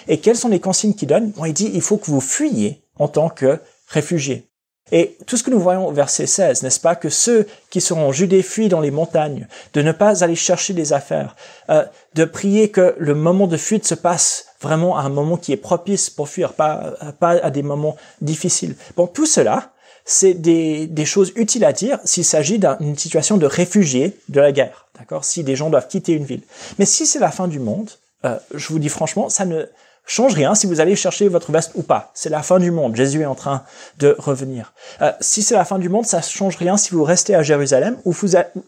Et 0.09 0.19
quelles 0.19 0.37
sont 0.37 0.49
les 0.49 0.61
consignes 0.61 0.95
qu'il 0.95 1.09
donne? 1.09 1.31
Bon, 1.31 1.45
Il 1.45 1.55
dit 1.55 1.71
il 1.73 1.81
faut 1.81 1.97
que 1.97 2.11
vous 2.11 2.21
fuyiez 2.21 2.83
en 2.99 3.09
tant 3.09 3.29
que 3.29 3.61
réfugiés. 3.87 4.48
Et 4.93 5.17
tout 5.27 5.37
ce 5.37 5.43
que 5.43 5.51
nous 5.51 5.61
voyons 5.61 5.87
au 5.87 5.93
verset 5.93 6.27
16, 6.27 6.63
n'est-ce 6.63 6.81
pas, 6.81 6.97
que 6.97 7.09
ceux 7.09 7.47
qui 7.71 7.81
seront 7.81 8.13
judés 8.13 8.43
fuient 8.43 8.69
dans 8.69 8.81
les 8.81 8.91
montagnes, 8.91 9.47
de 9.75 9.83
ne 9.83 9.93
pas 9.93 10.25
aller 10.25 10.37
chercher 10.37 10.73
des 10.73 10.93
affaires, 10.93 11.37
euh, 11.71 11.85
de 12.15 12.25
prier 12.25 12.71
que 12.71 12.95
le 12.99 13.15
moment 13.15 13.47
de 13.47 13.57
fuite 13.57 13.87
se 13.87 13.95
passe 13.95 14.47
vraiment 14.61 14.97
à 14.97 15.03
un 15.03 15.09
moment 15.09 15.37
qui 15.37 15.53
est 15.53 15.57
propice 15.57 16.11
pour 16.11 16.29
fuir, 16.29 16.55
pas, 16.55 16.95
pas 17.21 17.39
à 17.43 17.51
des 17.51 17.63
moments 17.63 17.97
difficiles. 18.21 18.77
Bon, 18.97 19.07
tout 19.07 19.27
cela, 19.27 19.73
c'est 20.05 20.35
des, 20.35 20.87
des 20.87 21.05
choses 21.05 21.33
utiles 21.37 21.65
à 21.65 21.73
dire 21.73 21.99
s'il 22.05 22.25
s'agit 22.25 22.59
d'une 22.59 22.97
situation 22.97 23.37
de 23.37 23.47
réfugiés 23.47 24.19
de 24.31 24.41
la 24.41 24.53
guerre, 24.53 24.87
d'accord 24.99 25.25
Si 25.25 25.45
des 25.45 25.55
gens 25.55 25.69
doivent 25.69 25.89
quitter 25.89 26.13
une 26.13 26.25
ville. 26.25 26.43
Mais 26.79 26.87
si 26.87 27.07
c'est 27.07 27.19
la 27.19 27.31
fin 27.31 27.47
du 27.47 27.61
monde, 27.61 27.91
euh, 28.25 28.37
je 28.55 28.69
vous 28.69 28.79
dis 28.79 28.89
franchement, 28.89 29.29
ça 29.29 29.45
ne 29.45 29.67
change 30.09 30.35
rien 30.35 30.57
si 30.57 30.67
vous 30.67 30.81
allez 30.81 30.97
chercher 30.97 31.29
votre 31.29 31.53
veste 31.53 31.73
ou 31.77 31.83
pas. 31.83 32.11
C'est 32.15 32.31
la 32.31 32.43
fin 32.43 32.59
du 32.59 32.73
monde. 32.73 32.97
Jésus 32.97 33.21
est 33.21 33.27
en 33.27 33.37
train 33.37 33.63
de 33.99 34.17
revenir. 34.19 34.73
Euh, 35.03 35.13
si 35.21 35.43
c'est 35.43 35.55
la 35.55 35.65
fin 35.65 35.79
du 35.79 35.89
monde, 35.89 36.07
ça 36.07 36.21
change 36.21 36.57
rien 36.57 36.77
si 36.77 36.91
vous 36.91 37.05
restez 37.05 37.37
à 37.37 37.43
Jérusalem 37.43 37.97
ou 38.05 38.15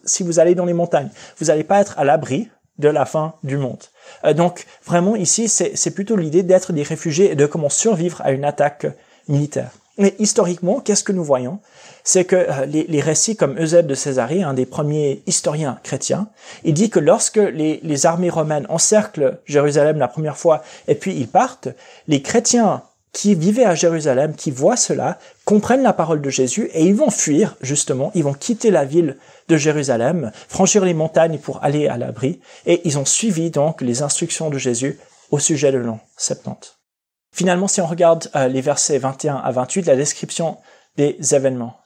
si 0.05 0.23
vous 0.23 0.39
allez 0.39 0.55
dans 0.55 0.65
les 0.65 0.73
montagnes. 0.73 1.09
Vous 1.39 1.47
n'allez 1.47 1.65
pas 1.65 1.81
être 1.81 1.97
à 1.99 2.05
l'abri 2.05 2.49
de 2.77 2.87
la 2.87 3.05
fin 3.05 3.33
du 3.43 3.57
monde. 3.57 3.83
Euh, 4.23 4.33
donc 4.33 4.65
vraiment 4.85 5.15
ici, 5.15 5.49
c'est 5.49 5.91
plutôt 5.91 6.15
l'idée 6.15 6.43
d'être 6.43 6.71
des 6.71 6.83
réfugiés 6.83 7.31
et 7.31 7.35
de 7.35 7.45
comment 7.45 7.69
survivre 7.69 8.21
à 8.23 8.31
une 8.31 8.45
attaque 8.45 8.87
militaire. 9.27 9.71
Mais 9.97 10.15
historiquement, 10.19 10.79
qu'est-ce 10.79 11.03
que 11.03 11.11
nous 11.11 11.23
voyons? 11.23 11.59
C'est 12.03 12.25
que 12.25 12.35
euh, 12.35 12.65
les, 12.65 13.01
récits 13.01 13.35
comme 13.35 13.57
Eusèbe 13.57 13.87
de 13.87 13.95
Césarée, 13.95 14.43
un 14.43 14.53
des 14.53 14.65
premiers 14.65 15.23
historiens 15.27 15.79
chrétiens, 15.83 16.29
il 16.63 16.73
dit 16.73 16.89
que 16.89 16.99
lorsque 16.99 17.37
les, 17.37 18.05
armées 18.05 18.29
romaines 18.29 18.65
encerclent 18.69 19.39
Jérusalem 19.45 19.99
la 19.99 20.07
première 20.07 20.37
fois 20.37 20.63
et 20.87 20.95
puis 20.95 21.15
ils 21.15 21.27
partent, 21.27 21.69
les 22.07 22.21
chrétiens 22.21 22.83
qui 23.13 23.35
vivaient 23.35 23.65
à 23.65 23.75
Jérusalem, 23.75 24.35
qui 24.35 24.51
voient 24.51 24.77
cela, 24.77 25.19
comprennent 25.43 25.83
la 25.83 25.93
parole 25.93 26.21
de 26.21 26.29
Jésus 26.29 26.69
et 26.73 26.85
ils 26.85 26.95
vont 26.95 27.09
fuir, 27.09 27.57
justement, 27.61 28.11
ils 28.15 28.23
vont 28.23 28.33
quitter 28.33 28.71
la 28.71 28.85
ville 28.85 29.17
de 29.49 29.57
Jérusalem, 29.57 30.31
franchir 30.47 30.85
les 30.85 30.93
montagnes 30.93 31.37
pour 31.37 31.61
aller 31.63 31.87
à 31.87 31.97
l'abri, 31.97 32.39
et 32.65 32.81
ils 32.85 32.97
ont 32.97 33.05
suivi 33.05 33.51
donc 33.51 33.81
les 33.81 34.01
instructions 34.01 34.49
de 34.49 34.57
Jésus 34.57 34.97
au 35.29 35.39
sujet 35.39 35.73
de 35.73 35.77
l'an 35.77 35.99
70. 36.17 36.77
Finalement, 37.33 37.67
si 37.67 37.81
on 37.81 37.87
regarde 37.87 38.29
euh, 38.35 38.47
les 38.47 38.61
versets 38.61 38.97
21 38.97 39.37
à 39.37 39.51
28, 39.51 39.85
la 39.87 39.95
description 39.95 40.57
des 40.97 41.17
événements. 41.33 41.80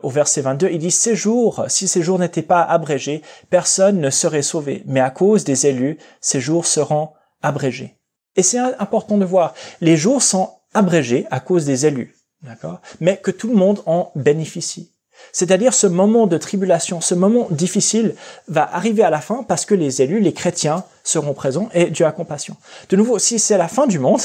Au 0.00 0.10
verset 0.10 0.42
22, 0.42 0.68
il 0.70 0.78
dit, 0.78 0.92
ces 0.92 1.16
jours, 1.16 1.64
si 1.68 1.88
ces 1.88 2.02
jours 2.02 2.20
n'étaient 2.20 2.42
pas 2.42 2.62
abrégés, 2.62 3.22
personne 3.50 4.00
ne 4.00 4.10
serait 4.10 4.42
sauvé, 4.42 4.82
mais 4.86 5.00
à 5.00 5.10
cause 5.10 5.42
des 5.42 5.66
élus, 5.66 5.98
ces 6.20 6.40
jours 6.40 6.66
seront 6.66 7.10
abrégés. 7.42 7.96
Et 8.36 8.44
c'est 8.44 8.58
important 8.58 9.18
de 9.18 9.24
voir, 9.24 9.54
les 9.80 9.96
jours 9.96 10.22
sont 10.22 10.50
abrégés 10.72 11.26
à 11.32 11.40
cause 11.40 11.64
des 11.64 11.86
élus, 11.86 12.14
d'accord, 12.42 12.80
mais 13.00 13.16
que 13.16 13.32
tout 13.32 13.48
le 13.48 13.56
monde 13.56 13.82
en 13.86 14.12
bénéficie. 14.14 14.94
C'est-à-dire 15.32 15.74
ce 15.74 15.88
moment 15.88 16.28
de 16.28 16.38
tribulation, 16.38 17.00
ce 17.00 17.16
moment 17.16 17.48
difficile 17.50 18.14
va 18.46 18.72
arriver 18.72 19.02
à 19.02 19.10
la 19.10 19.20
fin 19.20 19.42
parce 19.42 19.64
que 19.64 19.74
les 19.74 20.00
élus, 20.00 20.20
les 20.20 20.32
chrétiens 20.32 20.84
seront 21.02 21.34
présents 21.34 21.68
et 21.74 21.86
Dieu 21.86 22.06
a 22.06 22.12
compassion. 22.12 22.56
De 22.88 22.96
nouveau, 22.96 23.18
si 23.18 23.40
c'est 23.40 23.58
la 23.58 23.66
fin 23.66 23.88
du 23.88 23.98
monde, 23.98 24.20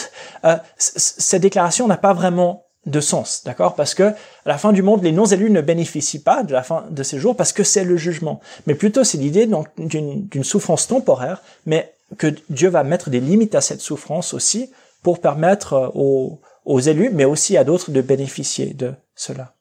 euh, 0.46 0.58
cette 0.78 1.42
déclaration 1.42 1.88
n'a 1.88 1.98
pas 1.98 2.14
vraiment 2.14 2.68
de 2.86 3.00
sens, 3.00 3.44
d'accord? 3.46 3.76
Parce 3.76 3.94
que 3.94 4.04
à 4.04 4.16
la 4.46 4.58
fin 4.58 4.74
du 4.74 4.82
monde, 4.82 5.04
les 5.04 5.12
non-élus 5.12 5.50
ne 5.50 5.62
bénéficient 5.62 6.24
pas 6.24 6.44
de 6.44 6.54
la 6.54 6.64
fin 6.64 6.86
de 6.90 7.04
ces 7.04 7.18
jours 7.18 7.36
parce 7.36 7.54
que 7.54 7.64
c'est 7.64 7.86
le 7.86 7.98
jugement. 7.98 8.42
Mais 8.68 8.76
plutôt, 8.76 9.04
c'est 9.04 9.18
l'idée 9.18 9.50
d'une 9.78 10.44
souffrance 10.44 10.88
temporaire, 10.88 11.42
mais 11.66 11.94
que 12.18 12.28
Dieu 12.50 12.70
va 12.70 12.84
mettre 12.84 13.10
des 13.10 13.20
limites 13.20 13.56
à 13.56 13.62
cette 13.62 13.82
souffrance 13.82 14.34
aussi 14.34 14.70
pour 15.02 15.20
permettre 15.20 15.74
euh, 15.74 15.90
aux, 15.94 16.40
aux 16.66 16.80
élus, 16.80 17.10
mais 17.12 17.26
aussi 17.26 17.58
à 17.58 17.64
d'autres 17.64 17.92
de 17.92 18.02
bénéficier 18.02 18.74
de 18.74 18.94
cela. 19.16 19.56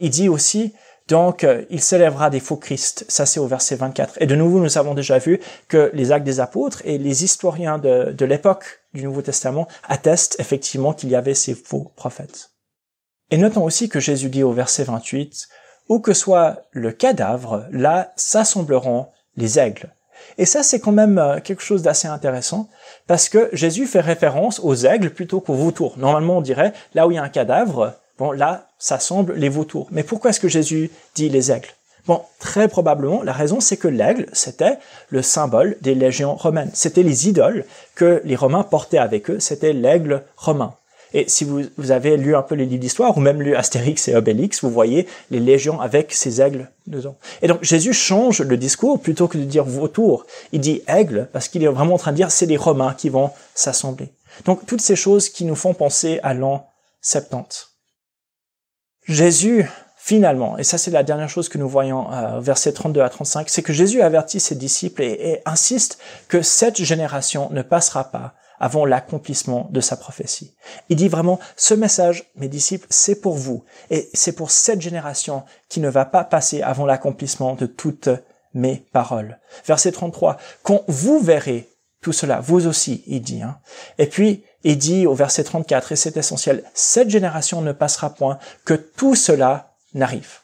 Il 0.00 0.10
dit 0.10 0.28
aussi, 0.28 0.72
donc, 1.08 1.44
euh, 1.44 1.64
il 1.68 1.82
s'élèvera 1.82 2.30
des 2.30 2.40
faux 2.40 2.56
Christ. 2.56 3.04
Ça, 3.08 3.26
c'est 3.26 3.40
au 3.40 3.46
verset 3.46 3.76
24. 3.76 4.16
Et 4.20 4.26
de 4.26 4.34
nouveau, 4.34 4.60
nous 4.60 4.78
avons 4.78 4.94
déjà 4.94 5.18
vu 5.18 5.38
que 5.68 5.90
les 5.92 6.12
actes 6.12 6.24
des 6.24 6.40
apôtres 6.40 6.80
et 6.84 6.96
les 6.96 7.24
historiens 7.24 7.78
de, 7.78 8.12
de 8.12 8.24
l'époque 8.24 8.80
du 8.94 9.02
Nouveau 9.02 9.20
Testament 9.20 9.68
attestent 9.86 10.36
effectivement 10.38 10.94
qu'il 10.94 11.10
y 11.10 11.16
avait 11.16 11.34
ces 11.34 11.54
faux 11.54 11.92
prophètes. 11.94 12.52
Et 13.30 13.36
notons 13.36 13.64
aussi 13.64 13.88
que 13.88 14.00
Jésus 14.00 14.30
dit 14.30 14.42
au 14.42 14.52
verset 14.52 14.84
28, 14.84 15.48
où 15.90 16.00
que 16.00 16.14
soit 16.14 16.62
le 16.70 16.90
cadavre, 16.92 17.66
là 17.70 18.12
s'assembleront 18.16 19.08
les 19.36 19.58
aigles. 19.58 19.90
Et 20.38 20.46
ça, 20.46 20.62
c'est 20.62 20.80
quand 20.80 20.92
même 20.92 21.18
euh, 21.18 21.40
quelque 21.40 21.62
chose 21.62 21.82
d'assez 21.82 22.08
intéressant, 22.08 22.68
parce 23.06 23.28
que 23.28 23.50
Jésus 23.52 23.86
fait 23.86 24.00
référence 24.00 24.58
aux 24.60 24.74
aigles 24.74 25.10
plutôt 25.10 25.40
qu'aux 25.40 25.54
vautours. 25.54 25.98
Normalement, 25.98 26.38
on 26.38 26.40
dirait, 26.40 26.72
là 26.94 27.06
où 27.06 27.10
il 27.10 27.16
y 27.16 27.18
a 27.18 27.22
un 27.22 27.28
cadavre, 27.28 27.94
bon, 28.18 28.32
là, 28.32 28.70
ça 28.78 28.98
semble 28.98 29.34
les 29.34 29.48
vautours. 29.48 29.88
Mais 29.90 30.02
pourquoi 30.02 30.30
est-ce 30.30 30.40
que 30.40 30.48
Jésus 30.48 30.90
dit 31.14 31.28
les 31.28 31.50
aigles? 31.50 31.74
Bon, 32.06 32.20
très 32.38 32.68
probablement, 32.68 33.22
la 33.22 33.32
raison, 33.32 33.60
c'est 33.60 33.78
que 33.78 33.88
l'aigle, 33.88 34.26
c'était 34.34 34.78
le 35.08 35.22
symbole 35.22 35.78
des 35.80 35.94
légions 35.94 36.34
romaines. 36.34 36.70
C'était 36.74 37.02
les 37.02 37.28
idoles 37.28 37.64
que 37.94 38.20
les 38.24 38.36
Romains 38.36 38.62
portaient 38.62 38.98
avec 38.98 39.30
eux, 39.30 39.40
c'était 39.40 39.72
l'aigle 39.72 40.22
romain. 40.36 40.74
Et 41.14 41.28
si 41.28 41.44
vous, 41.44 41.62
vous, 41.78 41.92
avez 41.92 42.16
lu 42.16 42.34
un 42.34 42.42
peu 42.42 42.56
les 42.56 42.66
livres 42.66 42.80
d'histoire, 42.80 43.16
ou 43.16 43.20
même 43.20 43.40
lu 43.40 43.54
Astérix 43.54 44.08
et 44.08 44.16
Obélix, 44.16 44.62
vous 44.62 44.70
voyez 44.70 45.06
les 45.30 45.38
légions 45.40 45.80
avec 45.80 46.12
ces 46.12 46.42
aigles 46.42 46.68
dedans. 46.88 47.16
Et 47.40 47.46
donc 47.46 47.62
Jésus 47.62 47.94
change 47.94 48.42
le 48.42 48.56
discours, 48.56 49.00
plutôt 49.00 49.28
que 49.28 49.38
de 49.38 49.44
dire 49.44 49.64
vautour, 49.64 50.26
il 50.52 50.60
dit 50.60 50.82
aigle, 50.88 51.28
parce 51.32 51.48
qu'il 51.48 51.62
est 51.62 51.68
vraiment 51.68 51.94
en 51.94 51.98
train 51.98 52.10
de 52.10 52.16
dire 52.16 52.32
c'est 52.32 52.46
les 52.46 52.56
Romains 52.56 52.94
qui 52.94 53.08
vont 53.08 53.30
s'assembler. 53.54 54.12
Donc 54.44 54.66
toutes 54.66 54.82
ces 54.82 54.96
choses 54.96 55.28
qui 55.28 55.44
nous 55.44 55.54
font 55.54 55.72
penser 55.72 56.18
à 56.24 56.34
l'an 56.34 56.66
70. 57.00 57.73
Jésus, 59.06 59.68
finalement, 59.96 60.58
et 60.58 60.64
ça 60.64 60.78
c'est 60.78 60.90
la 60.90 61.02
dernière 61.02 61.28
chose 61.28 61.48
que 61.48 61.58
nous 61.58 61.68
voyons 61.68 62.12
euh, 62.12 62.40
versets 62.40 62.72
32 62.72 63.00
à 63.00 63.08
35, 63.08 63.48
c'est 63.48 63.62
que 63.62 63.72
Jésus 63.72 64.02
avertit 64.02 64.40
ses 64.40 64.54
disciples 64.54 65.02
et 65.02 65.40
insiste 65.46 65.98
que 66.28 66.42
cette 66.42 66.82
génération 66.82 67.48
ne 67.50 67.62
passera 67.62 68.04
pas 68.04 68.34
avant 68.60 68.84
l'accomplissement 68.84 69.68
de 69.70 69.80
sa 69.80 69.96
prophétie. 69.96 70.54
Il 70.88 70.96
dit 70.96 71.08
vraiment, 71.08 71.40
ce 71.56 71.74
message, 71.74 72.30
mes 72.36 72.48
disciples, 72.48 72.86
c'est 72.88 73.20
pour 73.20 73.34
vous, 73.34 73.64
et 73.90 74.08
c'est 74.14 74.32
pour 74.32 74.50
cette 74.50 74.80
génération 74.80 75.42
qui 75.68 75.80
ne 75.80 75.88
va 75.88 76.04
pas 76.04 76.24
passer 76.24 76.62
avant 76.62 76.86
l'accomplissement 76.86 77.54
de 77.54 77.66
toutes 77.66 78.08
mes 78.54 78.86
paroles. 78.92 79.38
Verset 79.66 79.92
33, 79.92 80.38
quand 80.62 80.84
vous 80.86 81.18
verrez 81.18 81.68
tout 82.00 82.12
cela, 82.12 82.40
vous 82.40 82.66
aussi, 82.66 83.02
il 83.06 83.22
dit. 83.22 83.42
Hein. 83.42 83.58
Et 83.98 84.06
puis, 84.06 84.44
il 84.64 84.78
dit 84.78 85.06
au 85.06 85.14
verset 85.14 85.44
34, 85.44 85.92
et 85.92 85.96
c'est 85.96 86.16
essentiel, 86.16 86.64
cette 86.74 87.10
génération 87.10 87.60
ne 87.60 87.72
passera 87.72 88.10
point 88.10 88.38
que 88.64 88.74
tout 88.74 89.14
cela 89.14 89.74
n'arrive. 89.92 90.40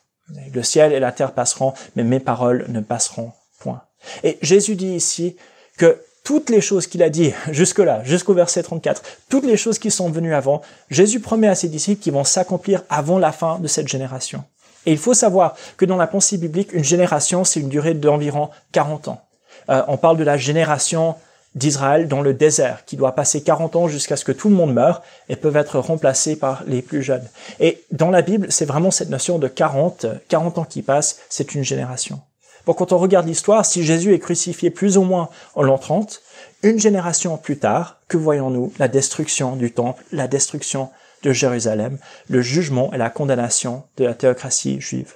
Le 0.53 0.63
ciel 0.63 0.93
et 0.93 1.01
la 1.01 1.11
terre 1.11 1.33
passeront, 1.33 1.75
mais 1.97 2.05
mes 2.05 2.21
paroles 2.21 2.67
ne 2.69 2.81
passeront 2.81 3.33
point. 3.59 3.83
Et 4.23 4.39
Jésus 4.43 4.77
dit 4.77 4.95
ici 4.95 5.37
que 5.77 6.01
toutes 6.23 6.51
les 6.51 6.61
choses 6.61 6.87
qu'il 6.87 7.03
a 7.03 7.09
dit 7.09 7.33
jusque-là, 7.51 8.05
jusqu'au 8.05 8.35
verset 8.35 8.63
34, 8.63 9.03
toutes 9.29 9.45
les 9.45 9.57
choses 9.57 9.79
qui 9.79 9.91
sont 9.91 10.11
venues 10.11 10.35
avant, 10.35 10.63
Jésus 10.91 11.21
promet 11.21 11.49
à 11.49 11.55
ses 11.55 11.69
disciples 11.69 12.03
qu'ils 12.03 12.13
vont 12.13 12.25
s'accomplir 12.25 12.83
avant 12.89 13.19
la 13.19 13.33
fin 13.33 13.59
de 13.59 13.67
cette 13.67 13.89
génération. 13.89 14.45
Et 14.87 14.93
il 14.93 14.99
faut 14.99 15.15
savoir 15.15 15.57
que 15.77 15.85
dans 15.85 15.97
la 15.97 16.07
pensée 16.07 16.39
biblique, 16.39 16.73
une 16.73 16.85
génération, 16.85 17.45
c'est 17.45 17.61
une 17.61 17.69
durée 17.69 17.95
d'environ 17.95 18.51
40 18.73 19.09
ans. 19.09 19.21
Euh, 19.69 19.83
on 19.89 19.97
parle 19.97 20.17
de 20.17 20.25
la 20.25 20.37
génération 20.37 21.17
d'Israël 21.55 22.07
dans 22.09 22.23
le 22.23 22.33
désert, 22.33 22.85
qui 22.85 22.97
doit 22.97 23.15
passer 23.15 23.43
40 23.43 23.77
ans 23.77 23.89
jusqu'à 23.89 24.17
ce 24.17 24.25
que 24.25 24.33
tout 24.33 24.49
le 24.49 24.55
monde 24.55 24.73
meure 24.73 25.03
et 25.29 25.37
peuvent 25.37 25.57
être 25.57 25.79
remplacés 25.79 26.37
par 26.37 26.63
les 26.67 26.83
plus 26.83 27.03
jeunes. 27.03 27.29
Et 27.59 27.83
dans 27.91 28.11
la 28.11 28.23
Bible, 28.23 28.47
c'est 28.51 28.65
vraiment 28.65 28.91
cette 28.91 29.11
notion 29.11 29.39
de 29.39 29.49
40, 29.49 30.07
40 30.29 30.59
ans 30.59 30.65
qui 30.65 30.83
passent, 30.83 31.19
c'est 31.29 31.55
une 31.55 31.65
génération. 31.65 32.21
Bon, 32.67 32.75
quand 32.75 32.93
on 32.93 32.99
regarde 32.99 33.27
l'histoire, 33.27 33.65
si 33.65 33.83
Jésus 33.83 34.15
est 34.15 34.19
crucifié 34.19 34.71
plus 34.71 34.97
ou 34.99 35.03
moins 35.03 35.31
en 35.55 35.63
l'an 35.63 35.79
30, 35.79 36.21
une 36.63 36.79
génération 36.79 37.37
plus 37.37 37.59
tard, 37.59 38.01
que 38.07 38.17
voyons-nous? 38.17 38.73
La 38.79 38.89
destruction 38.89 39.57
du 39.57 39.73
temple, 39.73 40.05
la 40.13 40.29
destruction 40.29 40.91
de 41.23 41.33
Jérusalem, 41.33 41.99
le 42.29 42.43
jugement 42.43 42.93
et 42.93 42.99
la 42.99 43.11
condamnation 43.11 43.85
de 43.97 44.05
la 44.05 44.15
théocratie 44.15 44.81
juive. 44.81 45.15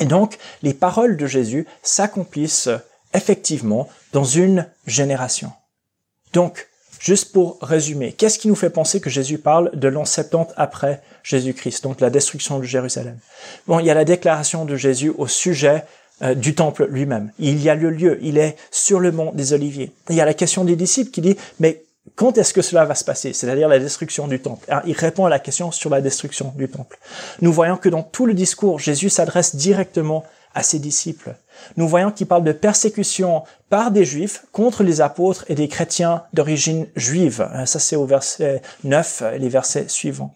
Et 0.00 0.04
donc, 0.04 0.38
les 0.62 0.74
paroles 0.74 1.16
de 1.16 1.26
Jésus 1.26 1.66
s'accomplissent 1.82 2.68
effectivement 3.14 3.88
dans 4.12 4.24
une 4.24 4.66
génération. 4.86 5.52
Donc, 6.32 6.68
juste 7.00 7.32
pour 7.32 7.58
résumer, 7.60 8.12
qu'est-ce 8.12 8.38
qui 8.38 8.48
nous 8.48 8.54
fait 8.54 8.70
penser 8.70 9.00
que 9.00 9.10
Jésus 9.10 9.38
parle 9.38 9.70
de 9.74 9.88
l'an 9.88 10.04
70 10.04 10.52
après 10.56 11.02
Jésus-Christ, 11.22 11.82
donc 11.82 12.00
la 12.00 12.10
destruction 12.10 12.58
de 12.58 12.64
Jérusalem? 12.64 13.18
Bon, 13.66 13.78
il 13.80 13.86
y 13.86 13.90
a 13.90 13.94
la 13.94 14.04
déclaration 14.04 14.64
de 14.64 14.76
Jésus 14.76 15.12
au 15.16 15.26
sujet 15.26 15.84
euh, 16.22 16.34
du 16.34 16.54
temple 16.54 16.86
lui-même. 16.90 17.32
Il 17.38 17.62
y 17.62 17.70
a 17.70 17.74
le 17.74 17.90
lieu, 17.90 18.18
il 18.22 18.38
est 18.38 18.56
sur 18.70 19.00
le 19.00 19.10
mont 19.10 19.32
des 19.32 19.52
Oliviers. 19.52 19.92
Il 20.10 20.16
y 20.16 20.20
a 20.20 20.24
la 20.24 20.34
question 20.34 20.64
des 20.64 20.76
disciples 20.76 21.10
qui 21.10 21.22
dit, 21.22 21.36
mais 21.58 21.82
quand 22.14 22.36
est-ce 22.38 22.52
que 22.52 22.62
cela 22.62 22.84
va 22.84 22.94
se 22.94 23.04
passer? 23.04 23.32
C'est-à-dire 23.32 23.68
la 23.68 23.78
destruction 23.78 24.28
du 24.28 24.40
temple. 24.40 24.66
il 24.84 24.92
répond 24.94 25.26
à 25.26 25.30
la 25.30 25.38
question 25.38 25.70
sur 25.70 25.90
la 25.90 26.00
destruction 26.00 26.52
du 26.56 26.68
temple. 26.68 26.98
Nous 27.40 27.52
voyons 27.52 27.76
que 27.76 27.88
dans 27.88 28.02
tout 28.02 28.26
le 28.26 28.34
discours, 28.34 28.78
Jésus 28.78 29.10
s'adresse 29.10 29.56
directement 29.56 30.24
à 30.54 30.62
ses 30.62 30.78
disciples. 30.78 31.34
Nous 31.76 31.88
voyons 31.88 32.10
qu'il 32.10 32.26
parle 32.26 32.44
de 32.44 32.52
persécution 32.52 33.44
par 33.68 33.90
des 33.90 34.04
juifs 34.04 34.44
contre 34.52 34.82
les 34.82 35.00
apôtres 35.00 35.44
et 35.48 35.54
des 35.54 35.68
chrétiens 35.68 36.22
d'origine 36.32 36.86
juive. 36.96 37.48
Ça, 37.66 37.78
c'est 37.78 37.96
au 37.96 38.06
verset 38.06 38.62
9, 38.84 39.24
les 39.38 39.48
versets 39.48 39.88
suivants 39.88 40.34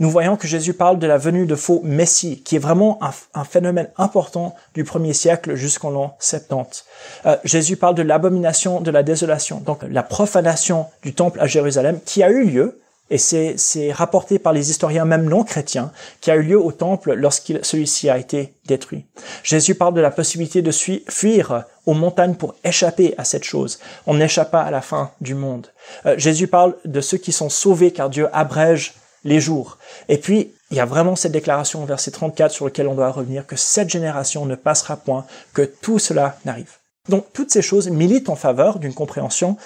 nous 0.00 0.10
voyons 0.10 0.36
que 0.36 0.46
Jésus 0.46 0.74
parle 0.74 0.98
de 0.98 1.06
la 1.06 1.18
venue 1.18 1.46
de 1.46 1.54
faux 1.54 1.80
messies, 1.84 2.42
qui 2.42 2.56
est 2.56 2.60
vraiment 2.60 2.98
un, 3.34 3.44
phénomène 3.44 3.88
important 3.96 4.54
du 4.74 4.84
premier 4.84 5.12
siècle 5.12 5.54
jusqu'en 5.54 5.90
l'an 5.90 6.16
70. 6.18 6.84
Euh, 7.26 7.36
Jésus 7.44 7.76
parle 7.76 7.94
de 7.94 8.02
l'abomination 8.02 8.80
de 8.80 8.90
la 8.90 9.02
désolation, 9.02 9.60
donc 9.60 9.80
la 9.88 10.02
profanation 10.02 10.86
du 11.02 11.14
temple 11.14 11.40
à 11.40 11.46
Jérusalem, 11.46 11.98
qui 12.04 12.22
a 12.22 12.30
eu 12.30 12.44
lieu, 12.44 12.80
et 13.10 13.18
c'est 13.18 13.92
rapporté 13.92 14.38
par 14.38 14.52
les 14.52 14.70
historiens 14.70 15.04
même 15.04 15.28
non 15.28 15.44
chrétiens, 15.44 15.92
qui 16.20 16.30
a 16.30 16.36
eu 16.36 16.42
lieu 16.42 16.60
au 16.60 16.72
temple 16.72 17.12
lorsque 17.12 17.52
celui-ci 17.62 18.08
a 18.08 18.18
été 18.18 18.54
détruit. 18.66 19.04
Jésus 19.42 19.74
parle 19.74 19.94
de 19.94 20.00
la 20.00 20.10
possibilité 20.10 20.62
de 20.62 20.72
fuir 20.72 21.64
aux 21.84 21.94
montagnes 21.94 22.34
pour 22.34 22.54
échapper 22.64 23.14
à 23.18 23.24
cette 23.24 23.44
chose. 23.44 23.78
On 24.06 24.14
n'échappe 24.14 24.50
pas 24.50 24.62
à 24.62 24.70
la 24.70 24.80
fin 24.80 25.10
du 25.20 25.34
monde. 25.34 25.68
Euh, 26.06 26.14
Jésus 26.16 26.48
parle 26.48 26.76
de 26.86 27.00
ceux 27.02 27.18
qui 27.18 27.32
sont 27.32 27.50
sauvés 27.50 27.90
car 27.90 28.08
Dieu 28.08 28.28
abrège 28.32 28.94
les 29.24 29.40
jours. 29.40 29.78
Et 30.08 30.18
puis, 30.18 30.52
il 30.70 30.76
y 30.76 30.80
a 30.80 30.86
vraiment 30.86 31.14
cette 31.14 31.32
déclaration 31.32 31.82
au 31.82 31.86
verset 31.86 32.10
34 32.10 32.52
sur 32.52 32.64
lequel 32.64 32.88
on 32.88 32.94
doit 32.94 33.10
revenir, 33.10 33.46
que 33.46 33.56
cette 33.56 33.90
génération 33.90 34.46
ne 34.46 34.54
passera 34.54 34.96
point, 34.96 35.26
que 35.52 35.62
tout 35.62 35.98
cela 35.98 36.38
n'arrive. 36.44 36.78
Donc, 37.08 37.26
toutes 37.32 37.50
ces 37.50 37.62
choses 37.62 37.88
militent 37.90 38.30
en 38.30 38.36
faveur 38.36 38.78
d'une 38.78 38.94
compréhension 38.94 39.56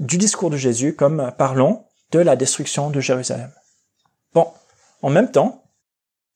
du 0.00 0.18
discours 0.18 0.50
de 0.50 0.56
Jésus 0.56 0.94
comme 0.94 1.32
parlant 1.38 1.87
de 2.12 2.18
la 2.18 2.36
destruction 2.36 2.90
de 2.90 3.00
Jérusalem. 3.00 3.50
Bon, 4.34 4.46
en 5.02 5.10
même 5.10 5.30
temps, 5.30 5.62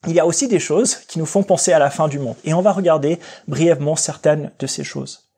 il 0.06 0.14
y 0.14 0.20
a 0.20 0.26
aussi 0.26 0.48
des 0.48 0.58
choses 0.58 0.96
qui 1.08 1.18
nous 1.18 1.26
font 1.26 1.42
penser 1.42 1.72
à 1.72 1.78
la 1.78 1.90
fin 1.90 2.08
du 2.08 2.18
monde. 2.18 2.37
Et 2.44 2.54
on 2.54 2.62
va 2.62 2.72
regarder 2.72 3.18
brièvement 3.46 3.96
certaines 3.96 4.50
de 4.58 4.66
ces 4.66 4.85
choses. 4.85 5.30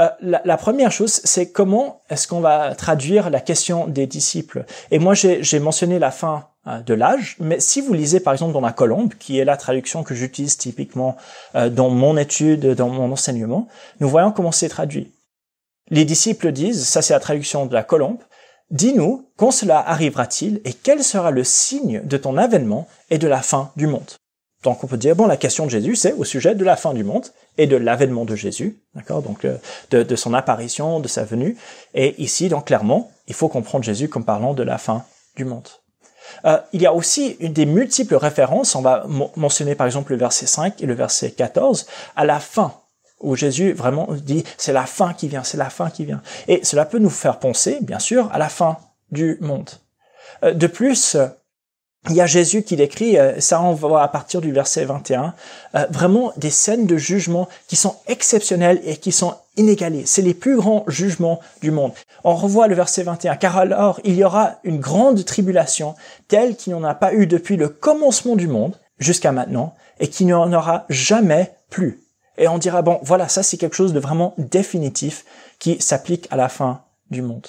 Euh, 0.00 0.08
la, 0.22 0.56
première 0.56 0.90
chose, 0.90 1.20
c'est 1.24 1.50
comment 1.50 2.00
est-ce 2.08 2.26
qu'on 2.26 2.40
va 2.40 2.74
traduire 2.74 3.28
la 3.28 3.40
question 3.40 3.86
des 3.86 4.06
disciples. 4.06 4.64
Et 4.90 4.98
moi, 4.98 5.14
j'ai 5.14 5.58
mentionné 5.58 5.98
la 5.98 6.10
fin 6.10 6.48
euh, 6.66 6.80
de 6.80 6.94
l'âge, 6.94 7.36
mais 7.38 7.60
si 7.60 7.82
vous 7.82 7.92
lisez 7.92 8.20
par 8.20 8.32
exemple 8.32 8.54
dans 8.54 8.62
la 8.62 8.72
colombe, 8.72 9.12
qui 9.14 9.38
est 9.38 9.44
la 9.44 9.58
traduction 9.58 10.02
que 10.02 10.14
j'utilise 10.14 10.56
typiquement 10.56 11.16
euh, 11.54 11.68
dans 11.68 11.90
mon 11.90 12.16
étude, 12.16 12.74
dans 12.74 12.88
mon 12.88 13.12
enseignement, 13.12 13.68
nous 14.00 14.08
voyons 14.08 14.32
comment 14.32 14.52
c'est 14.52 14.70
traduit. 14.70 15.12
Les 15.90 16.04
disciples 16.04 16.50
disent, 16.52 16.86
ça 16.86 17.02
c'est 17.02 17.12
la 17.12 17.20
traduction 17.20 17.66
de 17.66 17.74
la 17.74 17.82
colombe, 17.82 18.18
Dis-nous 18.70 19.26
quand 19.36 19.50
cela 19.50 19.80
arrivera-t-il 19.80 20.60
et 20.64 20.72
quel 20.72 21.02
sera 21.02 21.30
le 21.30 21.42
signe 21.44 22.02
de 22.04 22.16
ton 22.16 22.36
avènement 22.36 22.86
et 23.10 23.18
de 23.18 23.26
la 23.26 23.42
fin 23.42 23.72
du 23.76 23.86
monde. 23.86 24.10
Donc 24.62 24.84
on 24.84 24.86
peut 24.86 24.98
dire, 24.98 25.16
bon, 25.16 25.26
la 25.26 25.38
question 25.38 25.64
de 25.64 25.70
Jésus, 25.70 25.96
c'est 25.96 26.12
au 26.12 26.24
sujet 26.24 26.54
de 26.54 26.64
la 26.64 26.76
fin 26.76 26.92
du 26.92 27.02
monde 27.02 27.26
et 27.56 27.66
de 27.66 27.76
l'avènement 27.76 28.24
de 28.24 28.36
Jésus, 28.36 28.78
d'accord 28.94 29.22
Donc 29.22 29.44
euh, 29.44 29.56
de, 29.90 30.16
son 30.16 30.34
apparition, 30.34 31.00
de 31.00 31.08
sa 31.08 31.24
venue. 31.24 31.56
Et 31.94 32.20
ici, 32.22 32.48
donc 32.48 32.66
clairement, 32.66 33.10
il 33.26 33.34
faut 33.34 33.48
comprendre 33.48 33.84
Jésus 33.84 34.08
comme 34.08 34.24
parlant 34.24 34.54
de 34.54 34.62
la 34.62 34.78
fin 34.78 35.04
du 35.36 35.44
monde. 35.44 35.68
Euh, 36.44 36.58
il 36.72 36.82
y 36.82 36.86
a 36.86 36.92
aussi 36.92 37.36
une 37.40 37.54
des 37.54 37.66
multiples 37.66 38.14
références, 38.14 38.76
on 38.76 38.82
va 38.82 39.04
mentionner 39.34 39.74
par 39.74 39.86
exemple 39.86 40.12
le 40.12 40.18
verset 40.18 40.46
5 40.46 40.80
et 40.80 40.86
le 40.86 40.94
verset 40.94 41.32
14, 41.32 41.86
à 42.14 42.24
la 42.24 42.38
fin 42.38 42.74
où 43.20 43.36
Jésus 43.36 43.72
vraiment 43.72 44.08
dit 44.10 44.44
c'est 44.56 44.72
la 44.72 44.86
fin 44.86 45.12
qui 45.12 45.28
vient, 45.28 45.44
c'est 45.44 45.58
la 45.58 45.70
fin 45.70 45.90
qui 45.90 46.04
vient. 46.04 46.22
Et 46.48 46.60
cela 46.64 46.84
peut 46.84 46.98
nous 46.98 47.10
faire 47.10 47.38
penser, 47.38 47.78
bien 47.80 47.98
sûr, 47.98 48.30
à 48.32 48.38
la 48.38 48.48
fin 48.48 48.78
du 49.10 49.38
monde. 49.40 49.70
Euh, 50.44 50.52
de 50.52 50.66
plus, 50.66 51.16
il 52.08 52.16
y 52.16 52.20
a 52.22 52.26
Jésus 52.26 52.62
qui 52.62 52.76
décrit, 52.76 53.18
euh, 53.18 53.40
ça 53.40 53.60
on 53.60 53.74
voit 53.74 54.02
à 54.02 54.08
partir 54.08 54.40
du 54.40 54.52
verset 54.52 54.86
21, 54.86 55.34
euh, 55.74 55.86
vraiment 55.90 56.32
des 56.38 56.48
scènes 56.48 56.86
de 56.86 56.96
jugement 56.96 57.46
qui 57.68 57.76
sont 57.76 57.96
exceptionnelles 58.06 58.80
et 58.84 58.96
qui 58.96 59.12
sont 59.12 59.34
inégalées. 59.58 60.06
C'est 60.06 60.22
les 60.22 60.32
plus 60.32 60.56
grands 60.56 60.84
jugements 60.88 61.40
du 61.60 61.70
monde. 61.70 61.92
On 62.24 62.34
revoit 62.34 62.68
le 62.68 62.74
verset 62.74 63.02
21, 63.02 63.36
car 63.36 63.58
alors 63.58 64.00
il 64.04 64.16
y 64.16 64.24
aura 64.24 64.54
une 64.64 64.80
grande 64.80 65.22
tribulation 65.26 65.94
telle 66.26 66.56
qu'il 66.56 66.72
n'y 66.72 66.78
en 66.78 66.84
a 66.84 66.94
pas 66.94 67.12
eu 67.12 67.26
depuis 67.26 67.56
le 67.56 67.68
commencement 67.68 68.34
du 68.34 68.48
monde 68.48 68.76
jusqu'à 68.98 69.32
maintenant 69.32 69.74
et 69.98 70.08
qu'il 70.08 70.24
n'y 70.24 70.32
en 70.32 70.52
aura 70.54 70.86
jamais 70.88 71.52
plus 71.68 72.00
et 72.40 72.48
on 72.48 72.58
dira, 72.58 72.82
bon, 72.82 72.98
voilà, 73.02 73.28
ça 73.28 73.42
c'est 73.42 73.58
quelque 73.58 73.76
chose 73.76 73.92
de 73.92 74.00
vraiment 74.00 74.34
définitif 74.38 75.24
qui 75.58 75.80
s'applique 75.80 76.26
à 76.30 76.36
la 76.36 76.48
fin 76.48 76.82
du 77.10 77.22
monde. 77.22 77.46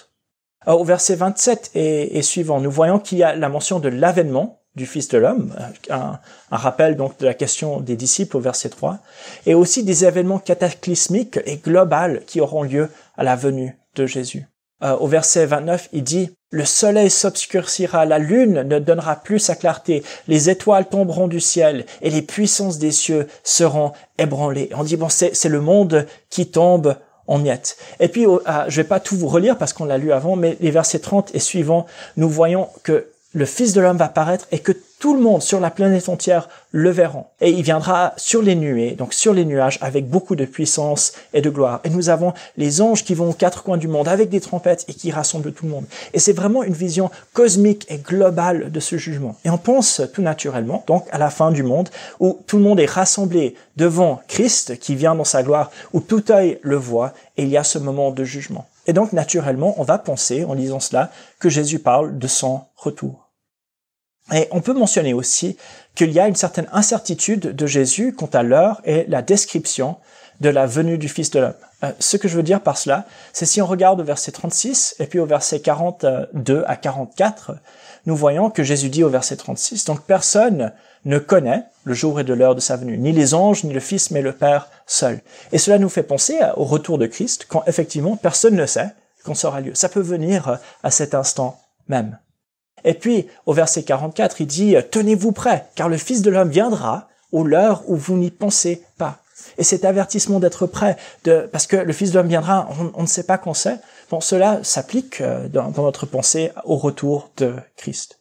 au 0.68 0.84
verset 0.84 1.16
27 1.16 1.72
et, 1.74 2.22
suivant, 2.22 2.60
nous 2.60 2.70
voyons 2.70 3.00
qu'il 3.00 3.18
y 3.18 3.24
a 3.24 3.36
la 3.36 3.50
mention 3.50 3.80
de 3.80 3.90
l'avènement 3.90 4.60
du 4.76 4.86
Fils 4.86 5.08
de 5.10 5.18
l'homme, 5.18 5.54
euh, 5.60 5.94
un, 5.94 6.20
un, 6.52 6.58
rappel 6.58 6.96
donc 6.96 7.18
de 7.20 7.26
la 7.26 7.34
question 7.34 7.82
des 7.82 7.98
disciples 7.98 8.38
au 8.38 8.40
verset 8.40 8.70
3, 8.70 9.00
et 9.46 9.54
aussi 9.54 9.84
des 9.84 10.06
événements 10.06 10.40
cataclysmiques 10.40 11.40
et 11.46 11.58
globaux 11.58 12.20
qui 12.26 12.40
auront 12.40 12.64
lieu 12.64 12.90
à 13.18 13.24
la 13.24 13.36
venue 13.36 13.78
de 13.96 14.06
Jésus. 14.06 14.46
Euh, 14.84 14.96
au 14.98 15.08
verset 15.08 15.46
29, 15.46 15.90
il 15.92 16.04
dit, 16.04 16.32
le 16.52 16.66
soleil 16.66 17.10
s'obscurcira, 17.10 18.06
la 18.06 18.20
lune 18.20 18.62
ne 18.64 18.78
donnera 18.78 19.16
plus 19.16 19.40
sa 19.40 19.56
clarté, 19.56 20.04
les 20.28 20.50
étoiles 20.50 20.88
tomberont 20.88 21.28
du 21.28 21.40
ciel 21.40 21.86
et 22.02 22.10
les 22.10 22.22
puissances 22.22 22.78
des 22.78 22.92
cieux 22.92 23.28
seront 23.44 23.94
ébranlées. 24.20 24.70
On 24.76 24.84
dit, 24.84 24.98
bon, 24.98 25.10
c'est 25.10 25.50
le 25.50 25.62
monde 25.62 26.06
qui 26.30 26.48
tombe 26.48 26.96
en 27.28 27.38
miettes. 27.38 27.78
Et 28.02 28.10
puis, 28.10 28.26
ah, 28.46 28.66
je 28.68 28.76
vais 28.82 28.88
pas 28.88 29.00
tout 29.00 29.16
vous 29.16 29.30
relire 29.30 29.58
parce 29.58 29.72
qu'on 29.72 29.86
l'a 29.86 29.98
lu 29.98 30.12
avant, 30.12 30.36
mais 30.36 30.58
les 30.60 30.72
versets 30.72 31.00
30 31.00 31.34
et 31.34 31.40
suivants, 31.40 31.86
nous 32.18 32.30
voyons 32.30 32.68
que 32.84 33.08
le 33.34 33.46
Fils 33.46 33.74
de 33.74 33.82
l'homme 33.82 33.98
va 33.98 34.10
paraître 34.10 34.48
et 34.52 34.60
que 34.60 34.74
tout 35.00 35.16
le 35.16 35.22
monde 35.22 35.42
sur 35.42 35.60
la 35.60 35.72
planète 35.72 36.10
entière 36.10 36.48
le 36.72 36.92
verront. 36.92 37.26
Et 37.40 37.50
il 37.50 37.64
viendra 37.64 38.14
sur 38.18 38.42
les 38.42 38.56
nuées, 38.56 38.92
donc 38.92 39.14
sur 39.14 39.34
les 39.34 39.46
nuages, 39.46 39.80
avec 39.82 40.08
beaucoup 40.08 40.36
de 40.36 40.46
puissance 40.46 41.14
et 41.34 41.42
de 41.42 41.50
gloire. 41.50 41.80
Et 41.84 41.90
nous 41.90 42.10
avons 42.10 42.34
les 42.58 42.82
anges 42.82 43.04
qui 43.04 43.16
vont 43.16 43.30
aux 43.30 43.34
quatre 43.34 43.64
coins 43.64 43.78
du 43.78 43.88
monde 43.88 44.08
avec 44.08 44.30
des 44.30 44.42
trompettes 44.42 44.86
et 44.88 44.94
qui 44.94 45.10
rassemblent 45.10 45.54
tout 45.54 45.66
le 45.66 45.72
monde. 45.72 45.86
Et 46.14 46.20
c'est 46.20 46.34
vraiment 46.34 46.62
une 46.62 46.74
vision 46.74 47.10
cosmique 47.34 47.88
et 47.90 47.98
globale 47.98 48.72
de 48.72 48.80
ce 48.80 48.98
jugement. 48.98 49.36
Et 49.44 49.50
on 49.50 49.58
pense 49.58 50.02
tout 50.14 50.22
naturellement, 50.22 50.84
donc, 50.86 51.08
à 51.12 51.18
la 51.18 51.30
fin 51.30 51.52
du 51.52 51.64
monde, 51.64 51.90
où 52.20 52.40
tout 52.46 52.58
le 52.58 52.64
monde 52.64 52.80
est 52.80 52.86
rassemblé 52.86 53.56
devant 53.78 54.22
Christ 54.28 54.78
qui 54.78 54.96
vient 54.96 55.16
dans 55.16 55.24
sa 55.24 55.42
gloire, 55.42 55.72
où 55.94 56.02
tout 56.02 56.32
œil 56.32 56.60
le 56.62 56.76
voit, 56.76 57.14
et 57.38 57.44
il 57.44 57.50
y 57.50 57.58
a 57.58 57.64
ce 57.64 57.80
moment 57.80 58.12
de 58.12 58.24
jugement. 58.24 58.68
Et 58.86 58.94
donc, 58.94 59.14
naturellement, 59.14 59.74
on 59.78 59.84
va 59.84 59.98
penser, 59.98 60.44
en 60.44 60.54
lisant 60.54 60.80
cela, 60.80 61.12
que 61.40 61.50
Jésus 61.50 61.80
parle 61.80 62.20
de 62.20 62.28
son 62.28 62.62
retour. 62.76 63.21
Et 64.34 64.48
on 64.52 64.62
peut 64.62 64.74
mentionner 64.74 65.14
aussi 65.14 65.58
qu'il 65.96 66.12
y 66.12 66.20
a 66.20 66.28
une 66.28 66.36
certaine 66.36 66.68
incertitude 66.72 67.56
de 67.56 67.68
Jésus 67.68 68.14
quant 68.14 68.30
à 68.34 68.44
l'heure 68.44 68.82
et 68.86 69.06
la 69.08 69.22
description 69.22 69.98
de 70.40 70.50
la 70.50 70.66
venue 70.66 70.98
du 70.98 71.10
Fils 71.10 71.30
de 71.30 71.40
l'homme. 71.40 71.54
Euh, 71.84 71.92
ce 72.00 72.18
que 72.18 72.28
je 72.28 72.36
veux 72.36 72.44
dire 72.44 72.62
par 72.62 72.78
cela, 72.78 73.06
c'est 73.34 73.46
si 73.46 73.62
on 73.62 73.68
regarde 73.68 74.00
au 74.02 74.04
verset 74.04 74.32
36 74.32 74.96
et 75.00 75.06
puis 75.06 75.20
au 75.20 75.26
verset 75.26 75.60
42 75.60 76.64
à 76.66 76.76
44, 76.76 77.56
nous 78.06 78.16
voyons 78.16 78.50
que 78.50 78.64
Jésus 78.64 78.90
dit 78.90 79.04
au 79.04 79.10
verset 79.10 79.36
36, 79.36 79.86
donc 79.86 80.02
personne 80.02 80.72
ne 81.06 81.20
connaît 81.20 81.64
le 81.84 81.94
jour 81.94 82.20
et 82.20 82.24
de 82.24 82.34
l'heure 82.34 82.56
de 82.56 82.60
sa 82.60 82.76
venue, 82.76 82.98
ni 82.98 83.12
les 83.12 83.34
anges, 83.34 83.64
ni 83.64 83.74
le 83.74 83.80
Fils, 83.80 84.12
mais 84.12 84.22
le 84.22 84.32
Père 84.32 84.70
seul. 84.88 85.22
Et 85.52 85.58
cela 85.58 85.78
nous 85.78 85.90
fait 85.90 86.04
penser 86.04 86.40
au 86.56 86.64
retour 86.64 86.98
de 86.98 87.08
Christ, 87.08 87.46
quand 87.48 87.64
effectivement 87.68 88.16
personne 88.16 88.56
ne 88.56 88.66
sait 88.66 88.90
quand 89.24 89.36
sera 89.36 89.62
lieu. 89.62 89.76
Ça 89.76 89.90
peut 89.90 90.02
venir 90.02 90.60
à 90.84 90.92
cet 90.92 91.14
instant 91.14 91.60
même. 91.88 92.18
Et 92.84 92.94
puis, 92.94 93.28
au 93.46 93.54
verset 93.54 93.84
44, 93.84 94.42
il 94.42 94.48
dit, 94.48 94.76
tenez-vous 94.92 95.32
prêts, 95.32 95.66
car 95.76 95.90
le 95.90 95.98
Fils 95.98 96.22
de 96.22 96.32
l'homme 96.32 96.50
viendra 96.50 97.08
au 97.32 97.44
l'heure 97.44 97.84
où 97.88 97.96
vous 97.96 98.18
n'y 98.18 98.32
pensez 98.32 98.84
pas. 98.98 99.22
Et 99.58 99.64
cet 99.64 99.86
avertissement 99.86 100.40
d'être 100.40 100.68
prêt, 100.68 100.98
de, 101.24 101.50
parce 101.52 101.68
que 101.68 101.76
le 101.76 101.94
Fils 101.94 102.12
de 102.12 102.18
l'homme 102.18 102.28
viendra, 102.28 102.70
on, 102.94 103.02
ne 103.02 103.08
sait 103.08 103.24
pas 103.24 103.38
quand 103.38 103.54
c'est. 103.54 103.80
Bon, 104.10 104.22
cela 104.22 104.60
s'applique 104.64 105.22
euh, 105.22 105.48
dans, 105.48 105.72
notre 105.72 106.06
pensée 106.06 106.52
au 106.64 106.78
retour 106.78 107.32
de 107.38 107.56
Christ. 107.78 108.20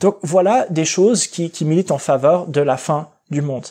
Donc 0.00 0.18
voilà 0.22 0.66
des 0.70 0.84
choses 0.84 1.26
qui, 1.26 1.50
qui 1.50 1.64
militent 1.64 1.90
en 1.90 1.98
faveur 1.98 2.46
de 2.46 2.60
la 2.60 2.76
fin 2.76 3.10
du 3.30 3.42
monde. 3.42 3.66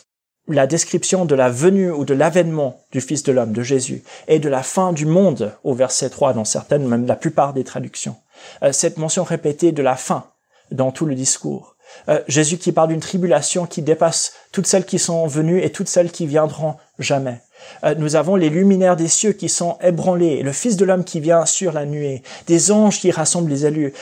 La 0.48 0.66
description 0.66 1.24
de 1.24 1.34
la 1.34 1.48
venue 1.48 1.90
ou 1.90 2.04
de 2.04 2.14
l'avènement 2.14 2.80
du 2.90 3.00
Fils 3.00 3.22
de 3.22 3.32
l'homme, 3.32 3.52
de 3.52 3.62
Jésus, 3.62 4.02
et 4.26 4.40
de 4.40 4.48
la 4.48 4.62
fin 4.62 4.92
du 4.92 5.06
monde 5.06 5.52
au 5.62 5.74
verset 5.74 6.10
3 6.10 6.32
dans 6.32 6.44
certaines, 6.44 6.86
même 6.86 7.06
la 7.06 7.16
plupart 7.16 7.52
des 7.52 7.64
traductions. 7.64 8.16
Euh, 8.62 8.72
cette 8.72 8.98
mention 8.98 9.24
répétée 9.24 9.72
de 9.72 9.82
la 9.82 9.96
fin 9.96 10.24
dans 10.70 10.90
tout 10.90 11.06
le 11.06 11.14
discours. 11.14 11.76
Euh, 12.08 12.20
Jésus 12.26 12.56
qui 12.56 12.72
parle 12.72 12.88
d'une 12.88 13.00
tribulation 13.00 13.66
qui 13.66 13.82
dépasse 13.82 14.32
toutes 14.52 14.66
celles 14.66 14.86
qui 14.86 14.98
sont 14.98 15.26
venues 15.26 15.62
et 15.62 15.70
toutes 15.70 15.88
celles 15.88 16.10
qui 16.10 16.26
viendront 16.26 16.76
jamais. 16.98 17.40
Euh, 17.84 17.94
nous 17.96 18.16
avons 18.16 18.36
les 18.36 18.48
luminaires 18.48 18.96
des 18.96 19.08
cieux 19.08 19.32
qui 19.32 19.48
sont 19.48 19.76
ébranlés, 19.82 20.42
le 20.42 20.52
Fils 20.52 20.76
de 20.76 20.84
l'homme 20.84 21.04
qui 21.04 21.20
vient 21.20 21.44
sur 21.44 21.72
la 21.72 21.84
nuée, 21.84 22.22
des 22.46 22.72
anges 22.72 23.00
qui 23.00 23.10
rassemblent 23.10 23.50
les 23.50 23.66
élus. 23.66 23.92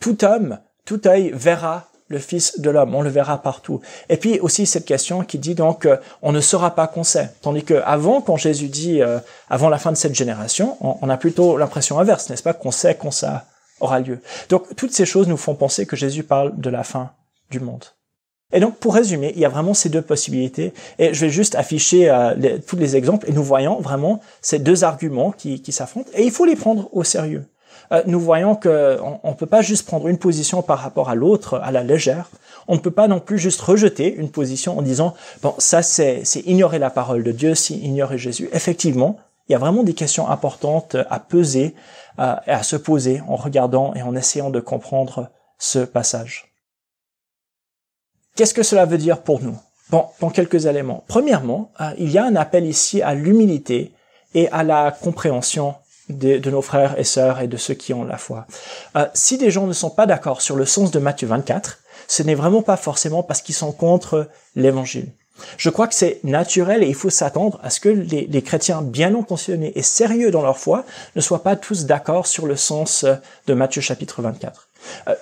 tout 0.00 0.24
homme, 0.24 0.58
tout 0.84 1.06
œil 1.06 1.32
verra 1.34 1.88
le 2.08 2.18
Fils 2.18 2.60
de 2.60 2.70
l'homme, 2.70 2.94
on 2.94 3.02
le 3.02 3.10
verra 3.10 3.42
partout. 3.42 3.80
Et 4.08 4.18
puis 4.18 4.38
aussi 4.40 4.66
cette 4.66 4.84
question 4.84 5.24
qui 5.24 5.38
dit 5.38 5.54
donc 5.54 5.88
on 6.22 6.32
ne 6.32 6.40
saura 6.40 6.74
pas 6.74 6.86
qu'on 6.86 7.02
sait, 7.02 7.30
tandis 7.40 7.64
que 7.64 7.82
avant, 7.84 8.20
quand 8.20 8.36
Jésus 8.36 8.68
dit 8.68 9.00
avant 9.48 9.68
la 9.68 9.78
fin 9.78 9.90
de 9.90 9.96
cette 9.96 10.14
génération, 10.14 10.76
on, 10.80 10.96
on 11.00 11.08
a 11.08 11.16
plutôt 11.16 11.56
l'impression 11.56 11.98
inverse, 11.98 12.28
n'est-ce 12.28 12.42
pas, 12.42 12.54
qu'on 12.54 12.70
sait 12.70 12.94
qu'on 12.94 13.10
ça 13.10 13.46
aura 13.80 14.00
lieu. 14.00 14.20
Donc 14.48 14.74
toutes 14.76 14.92
ces 14.92 15.06
choses 15.06 15.28
nous 15.28 15.36
font 15.36 15.54
penser 15.54 15.86
que 15.86 15.96
Jésus 15.96 16.22
parle 16.22 16.58
de 16.58 16.70
la 16.70 16.84
fin 16.84 17.10
du 17.50 17.60
monde. 17.60 17.84
Et 18.52 18.60
donc 18.60 18.76
pour 18.76 18.94
résumer, 18.94 19.32
il 19.34 19.40
y 19.40 19.44
a 19.44 19.48
vraiment 19.48 19.74
ces 19.74 19.88
deux 19.88 20.02
possibilités, 20.02 20.72
et 20.98 21.12
je 21.12 21.20
vais 21.20 21.30
juste 21.30 21.56
afficher 21.56 22.08
euh, 22.08 22.58
tous 22.66 22.76
les 22.76 22.94
exemples, 22.94 23.28
et 23.28 23.32
nous 23.32 23.42
voyons 23.42 23.80
vraiment 23.80 24.20
ces 24.40 24.60
deux 24.60 24.84
arguments 24.84 25.32
qui, 25.32 25.60
qui 25.62 25.72
s'affrontent, 25.72 26.10
et 26.14 26.22
il 26.22 26.30
faut 26.30 26.44
les 26.44 26.54
prendre 26.54 26.88
au 26.92 27.02
sérieux. 27.02 27.44
Euh, 27.92 28.02
nous 28.06 28.20
voyons 28.20 28.54
qu'on 28.54 28.68
ne 29.24 29.34
peut 29.34 29.46
pas 29.46 29.62
juste 29.62 29.86
prendre 29.86 30.08
une 30.08 30.18
position 30.18 30.62
par 30.62 30.78
rapport 30.78 31.08
à 31.08 31.14
l'autre 31.14 31.60
à 31.62 31.70
la 31.70 31.82
légère. 31.82 32.30
On 32.68 32.74
ne 32.74 32.80
peut 32.80 32.90
pas 32.90 33.08
non 33.08 33.20
plus 33.20 33.38
juste 33.38 33.60
rejeter 33.60 34.14
une 34.14 34.30
position 34.30 34.78
en 34.78 34.82
disant 34.82 35.14
bon 35.42 35.54
ça 35.58 35.82
c'est 35.82 36.24
ignorer 36.46 36.78
la 36.78 36.90
parole 36.90 37.22
de 37.22 37.32
Dieu, 37.32 37.54
c'est 37.54 37.74
ignorer 37.74 38.18
Jésus. 38.18 38.48
Effectivement, 38.52 39.18
il 39.48 39.52
y 39.52 39.54
a 39.54 39.58
vraiment 39.58 39.82
des 39.82 39.94
questions 39.94 40.28
importantes 40.28 40.96
à 41.08 41.20
peser 41.20 41.74
et 42.18 42.50
à 42.50 42.62
se 42.62 42.76
poser 42.76 43.22
en 43.28 43.36
regardant 43.36 43.94
et 43.94 44.02
en 44.02 44.16
essayant 44.16 44.50
de 44.50 44.60
comprendre 44.60 45.30
ce 45.58 45.80
passage. 45.80 46.56
Qu'est-ce 48.36 48.54
que 48.54 48.62
cela 48.62 48.84
veut 48.84 48.98
dire 48.98 49.22
pour 49.22 49.40
nous 49.40 49.58
Bon, 49.88 50.04
dans 50.20 50.30
quelques 50.30 50.66
éléments? 50.66 51.04
Premièrement, 51.06 51.70
euh, 51.80 51.90
il 51.96 52.10
y 52.10 52.18
a 52.18 52.24
un 52.24 52.36
appel 52.36 52.66
ici 52.66 53.00
à 53.02 53.14
l'humilité 53.14 53.92
et 54.34 54.48
à 54.50 54.62
la 54.62 54.90
compréhension 54.90 55.74
de, 56.10 56.38
nos 56.50 56.60
frères 56.60 56.98
et 56.98 57.04
sœurs 57.04 57.40
et 57.40 57.48
de 57.48 57.56
ceux 57.56 57.74
qui 57.74 57.94
ont 57.94 58.04
la 58.04 58.18
foi. 58.18 58.46
Euh, 58.96 59.06
si 59.14 59.38
des 59.38 59.50
gens 59.50 59.66
ne 59.66 59.72
sont 59.72 59.90
pas 59.90 60.06
d'accord 60.06 60.42
sur 60.42 60.56
le 60.56 60.66
sens 60.66 60.90
de 60.90 60.98
Matthieu 60.98 61.28
24, 61.28 61.78
ce 62.08 62.22
n'est 62.22 62.34
vraiment 62.34 62.62
pas 62.62 62.76
forcément 62.76 63.22
parce 63.22 63.40
qu'ils 63.40 63.54
sont 63.54 63.72
contre 63.72 64.28
l'évangile. 64.54 65.12
Je 65.56 65.70
crois 65.70 65.86
que 65.86 65.94
c'est 65.94 66.20
naturel 66.24 66.82
et 66.82 66.88
il 66.88 66.94
faut 66.94 67.10
s'attendre 67.10 67.60
à 67.62 67.70
ce 67.70 67.80
que 67.80 67.88
les, 67.88 68.42
chrétiens 68.42 68.82
bien 68.82 69.14
intentionnés 69.14 69.72
et 69.74 69.82
sérieux 69.82 70.30
dans 70.30 70.42
leur 70.42 70.58
foi 70.58 70.84
ne 71.14 71.20
soient 71.20 71.42
pas 71.42 71.56
tous 71.56 71.86
d'accord 71.86 72.26
sur 72.26 72.46
le 72.46 72.56
sens 72.56 73.04
de 73.46 73.54
Matthieu 73.54 73.80
chapitre 73.80 74.22
24. 74.22 74.68
Euh, 75.08 75.14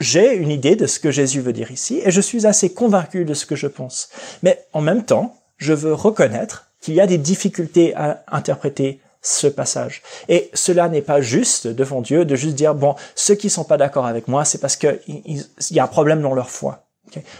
j'ai 0.00 0.34
une 0.34 0.50
idée 0.50 0.76
de 0.76 0.86
ce 0.86 0.98
que 0.98 1.10
Jésus 1.10 1.40
veut 1.40 1.52
dire 1.52 1.70
ici 1.70 2.00
et 2.04 2.10
je 2.10 2.20
suis 2.20 2.46
assez 2.46 2.72
convaincu 2.72 3.24
de 3.24 3.34
ce 3.34 3.46
que 3.46 3.56
je 3.56 3.66
pense. 3.66 4.08
Mais 4.42 4.64
en 4.72 4.80
même 4.80 5.04
temps, 5.04 5.36
je 5.58 5.72
veux 5.72 5.94
reconnaître 5.94 6.70
qu'il 6.80 6.94
y 6.94 7.00
a 7.00 7.06
des 7.06 7.18
difficultés 7.18 7.94
à 7.94 8.24
interpréter 8.28 9.00
ce 9.22 9.46
passage. 9.46 10.02
Et 10.28 10.50
cela 10.52 10.88
n'est 10.88 11.02
pas 11.02 11.20
juste 11.20 11.68
devant 11.68 12.02
Dieu 12.02 12.24
de 12.24 12.34
juste 12.34 12.56
dire, 12.56 12.74
bon, 12.74 12.96
ceux 13.14 13.36
qui 13.36 13.48
sont 13.48 13.64
pas 13.64 13.76
d'accord 13.76 14.06
avec 14.06 14.26
moi, 14.26 14.44
c'est 14.44 14.58
parce 14.58 14.76
qu'il 14.76 14.98
y 15.70 15.78
a 15.78 15.84
un 15.84 15.88
problème 15.88 16.20
dans 16.20 16.34
leur 16.34 16.50
foi. 16.50 16.81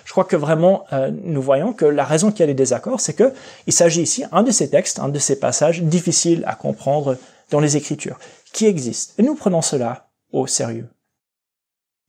Je 0.04 0.12
crois 0.12 0.24
que 0.24 0.36
vraiment, 0.36 0.84
euh, 0.92 1.10
nous 1.24 1.42
voyons 1.42 1.72
que 1.72 1.84
la 1.84 2.04
raison 2.04 2.30
qu'il 2.30 2.40
y 2.40 2.42
a 2.44 2.46
des 2.46 2.54
désaccords, 2.54 3.00
c'est 3.00 3.14
que 3.14 3.32
il 3.66 3.72
s'agit 3.72 4.02
ici 4.02 4.24
un 4.32 4.42
de 4.42 4.50
ces 4.50 4.70
textes, 4.70 4.98
un 4.98 5.08
de 5.08 5.18
ces 5.18 5.38
passages 5.38 5.82
difficiles 5.82 6.44
à 6.46 6.54
comprendre 6.54 7.16
dans 7.50 7.60
les 7.60 7.76
Écritures, 7.76 8.18
qui 8.52 8.66
existent. 8.66 9.14
Et 9.18 9.22
nous 9.22 9.34
prenons 9.34 9.62
cela 9.62 10.08
au 10.32 10.46
sérieux. 10.46 10.88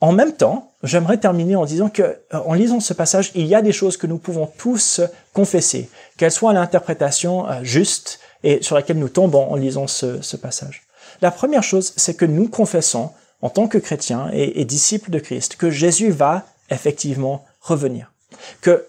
En 0.03 0.11
même 0.11 0.33
temps, 0.33 0.73
j'aimerais 0.83 1.17
terminer 1.17 1.55
en 1.55 1.63
disant 1.63 1.89
que, 1.89 2.01
euh, 2.01 2.17
en 2.45 2.53
lisant 2.53 2.81
ce 2.81 2.93
passage, 2.93 3.31
il 3.35 3.45
y 3.45 3.55
a 3.55 3.61
des 3.61 3.71
choses 3.71 3.95
que 3.95 4.07
nous 4.07 4.17
pouvons 4.17 4.47
tous 4.57 4.99
confesser, 5.31 5.89
qu'elles 6.17 6.31
soient 6.31 6.51
l'interprétation 6.51 7.47
euh, 7.47 7.63
juste 7.63 8.19
et 8.43 8.61
sur 8.61 8.75
laquelle 8.75 8.99
nous 8.99 9.07
tombons 9.07 9.49
en 9.49 9.55
lisant 9.55 9.87
ce, 9.87 10.35
passage. 10.35 10.83
La 11.21 11.31
première 11.31 11.63
chose, 11.63 11.93
c'est 11.95 12.15
que 12.15 12.25
nous 12.25 12.49
confessons, 12.49 13.11
en 13.41 13.49
tant 13.49 13.69
que 13.69 13.77
chrétiens 13.77 14.29
et, 14.33 14.59
et 14.59 14.65
disciples 14.65 15.09
de 15.09 15.19
Christ, 15.19 15.55
que 15.55 15.69
Jésus 15.69 16.09
va 16.09 16.43
effectivement 16.69 17.45
revenir. 17.63 18.11
Que 18.61 18.85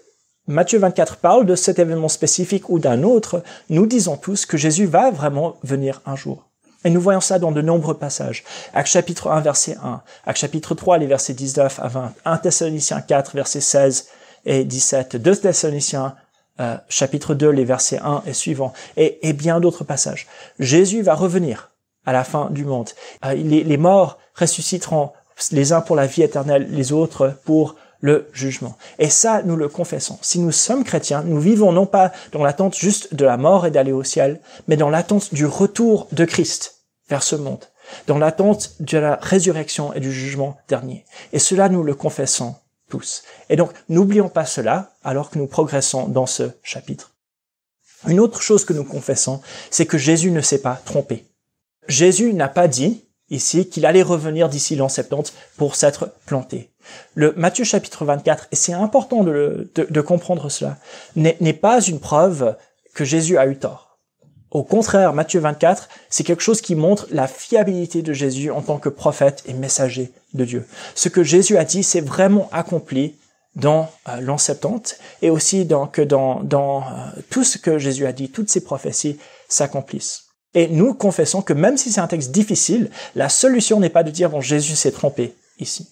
Matthieu 0.46 0.78
24 0.78 1.16
parle 1.16 1.46
de 1.46 1.54
cet 1.54 1.78
événement 1.78 2.08
spécifique 2.08 2.68
ou 2.68 2.78
d'un 2.78 3.02
autre, 3.02 3.42
nous 3.70 3.86
disons 3.86 4.18
tous 4.18 4.44
que 4.44 4.58
Jésus 4.58 4.84
va 4.84 5.10
vraiment 5.10 5.56
venir 5.62 6.02
un 6.04 6.16
jour. 6.16 6.50
Et 6.84 6.90
nous 6.90 7.00
voyons 7.00 7.22
ça 7.22 7.38
dans 7.38 7.50
de 7.50 7.62
nombreux 7.62 7.96
passages. 7.96 8.44
Acte 8.74 8.90
chapitre 8.90 9.30
1, 9.30 9.40
verset 9.40 9.78
1. 9.82 10.02
Acte 10.26 10.38
chapitre 10.38 10.74
3, 10.74 10.98
les 10.98 11.06
versets 11.06 11.32
19 11.32 11.80
à 11.80 11.88
20. 11.88 12.12
1 12.26 12.36
Thessaloniciens 12.38 13.00
4, 13.00 13.34
versets 13.34 13.62
16 13.62 14.08
et 14.44 14.64
17. 14.64 15.16
2 15.16 15.36
Thessaloniciens 15.36 16.14
euh, 16.60 16.76
chapitre 16.90 17.34
2, 17.34 17.48
les 17.48 17.64
versets 17.64 18.00
1 18.00 18.24
et 18.26 18.34
suivants. 18.34 18.74
Et, 18.98 19.26
et 19.26 19.32
bien 19.32 19.60
d'autres 19.60 19.84
passages. 19.84 20.26
Jésus 20.58 21.00
va 21.00 21.14
revenir 21.14 21.70
à 22.04 22.12
la 22.12 22.22
fin 22.22 22.50
du 22.50 22.66
monde. 22.66 22.90
Euh, 23.24 23.32
les, 23.32 23.64
les 23.64 23.76
morts 23.78 24.18
ressusciteront 24.34 25.12
les 25.52 25.72
uns 25.72 25.80
pour 25.80 25.96
la 25.96 26.06
vie 26.06 26.22
éternelle, 26.22 26.68
les 26.70 26.92
autres 26.92 27.34
pour 27.46 27.76
le 28.04 28.28
jugement. 28.34 28.76
Et 28.98 29.08
ça, 29.08 29.40
nous 29.44 29.56
le 29.56 29.70
confessons. 29.70 30.18
Si 30.20 30.38
nous 30.38 30.52
sommes 30.52 30.84
chrétiens, 30.84 31.22
nous 31.22 31.40
vivons 31.40 31.72
non 31.72 31.86
pas 31.86 32.12
dans 32.32 32.44
l'attente 32.44 32.76
juste 32.76 33.14
de 33.14 33.24
la 33.24 33.38
mort 33.38 33.64
et 33.64 33.70
d'aller 33.70 33.92
au 33.92 34.04
ciel, 34.04 34.42
mais 34.68 34.76
dans 34.76 34.90
l'attente 34.90 35.32
du 35.32 35.46
retour 35.46 36.06
de 36.12 36.26
Christ 36.26 36.82
vers 37.08 37.22
ce 37.22 37.34
monde, 37.34 37.64
dans 38.06 38.18
l'attente 38.18 38.74
de 38.80 38.98
la 38.98 39.18
résurrection 39.22 39.94
et 39.94 40.00
du 40.00 40.12
jugement 40.12 40.58
dernier. 40.68 41.06
Et 41.32 41.38
cela, 41.38 41.70
nous 41.70 41.82
le 41.82 41.94
confessons 41.94 42.56
tous. 42.90 43.22
Et 43.48 43.56
donc, 43.56 43.72
n'oublions 43.88 44.28
pas 44.28 44.44
cela 44.44 44.92
alors 45.02 45.30
que 45.30 45.38
nous 45.38 45.46
progressons 45.46 46.06
dans 46.06 46.26
ce 46.26 46.50
chapitre. 46.62 47.14
Une 48.06 48.20
autre 48.20 48.42
chose 48.42 48.66
que 48.66 48.74
nous 48.74 48.84
confessons, 48.84 49.40
c'est 49.70 49.86
que 49.86 49.96
Jésus 49.96 50.30
ne 50.30 50.42
s'est 50.42 50.60
pas 50.60 50.78
trompé. 50.84 51.24
Jésus 51.88 52.34
n'a 52.34 52.48
pas 52.48 52.68
dit, 52.68 53.06
ici 53.30 53.66
qu'il 53.70 53.86
allait 53.86 54.02
revenir 54.02 54.50
d'ici 54.50 54.76
l'an 54.76 54.90
70 54.90 55.32
pour 55.56 55.74
s'être 55.74 56.12
planté. 56.26 56.73
Le 57.14 57.32
Matthieu 57.36 57.64
chapitre 57.64 58.04
24, 58.04 58.48
et 58.52 58.56
c'est 58.56 58.72
important 58.72 59.24
de, 59.24 59.70
de, 59.74 60.00
comprendre 60.00 60.48
cela, 60.50 60.78
n'est 61.16 61.52
pas 61.52 61.80
une 61.80 62.00
preuve 62.00 62.56
que 62.94 63.04
Jésus 63.04 63.38
a 63.38 63.46
eu 63.46 63.56
tort. 63.56 63.98
Au 64.50 64.62
contraire, 64.62 65.12
Matthieu 65.12 65.40
24, 65.40 65.88
c'est 66.08 66.22
quelque 66.22 66.42
chose 66.42 66.60
qui 66.60 66.76
montre 66.76 67.08
la 67.10 67.26
fiabilité 67.26 68.02
de 68.02 68.12
Jésus 68.12 68.52
en 68.52 68.62
tant 68.62 68.78
que 68.78 68.88
prophète 68.88 69.42
et 69.46 69.52
messager 69.52 70.12
de 70.32 70.44
Dieu. 70.44 70.66
Ce 70.94 71.08
que 71.08 71.24
Jésus 71.24 71.56
a 71.56 71.64
dit, 71.64 71.82
c'est 71.82 72.00
vraiment 72.00 72.48
accompli 72.52 73.16
dans 73.56 73.90
euh, 74.08 74.20
l'an 74.20 74.38
70 74.38 74.96
et 75.22 75.30
aussi 75.30 75.64
dans, 75.64 75.86
que 75.86 76.02
dans, 76.02 76.42
dans 76.42 76.82
euh, 76.82 76.84
tout 77.30 77.44
ce 77.44 77.58
que 77.58 77.78
Jésus 77.78 78.06
a 78.06 78.12
dit, 78.12 78.30
toutes 78.30 78.50
ces 78.50 78.62
prophéties 78.62 79.18
s'accomplissent. 79.48 80.24
Et 80.54 80.68
nous 80.68 80.94
confessons 80.94 81.42
que 81.42 81.52
même 81.52 81.76
si 81.76 81.90
c'est 81.90 82.00
un 82.00 82.06
texte 82.06 82.30
difficile, 82.30 82.90
la 83.16 83.28
solution 83.28 83.80
n'est 83.80 83.90
pas 83.90 84.04
de 84.04 84.10
dire, 84.10 84.30
bon, 84.30 84.40
Jésus 84.40 84.76
s'est 84.76 84.92
trompé 84.92 85.34
ici. 85.58 85.88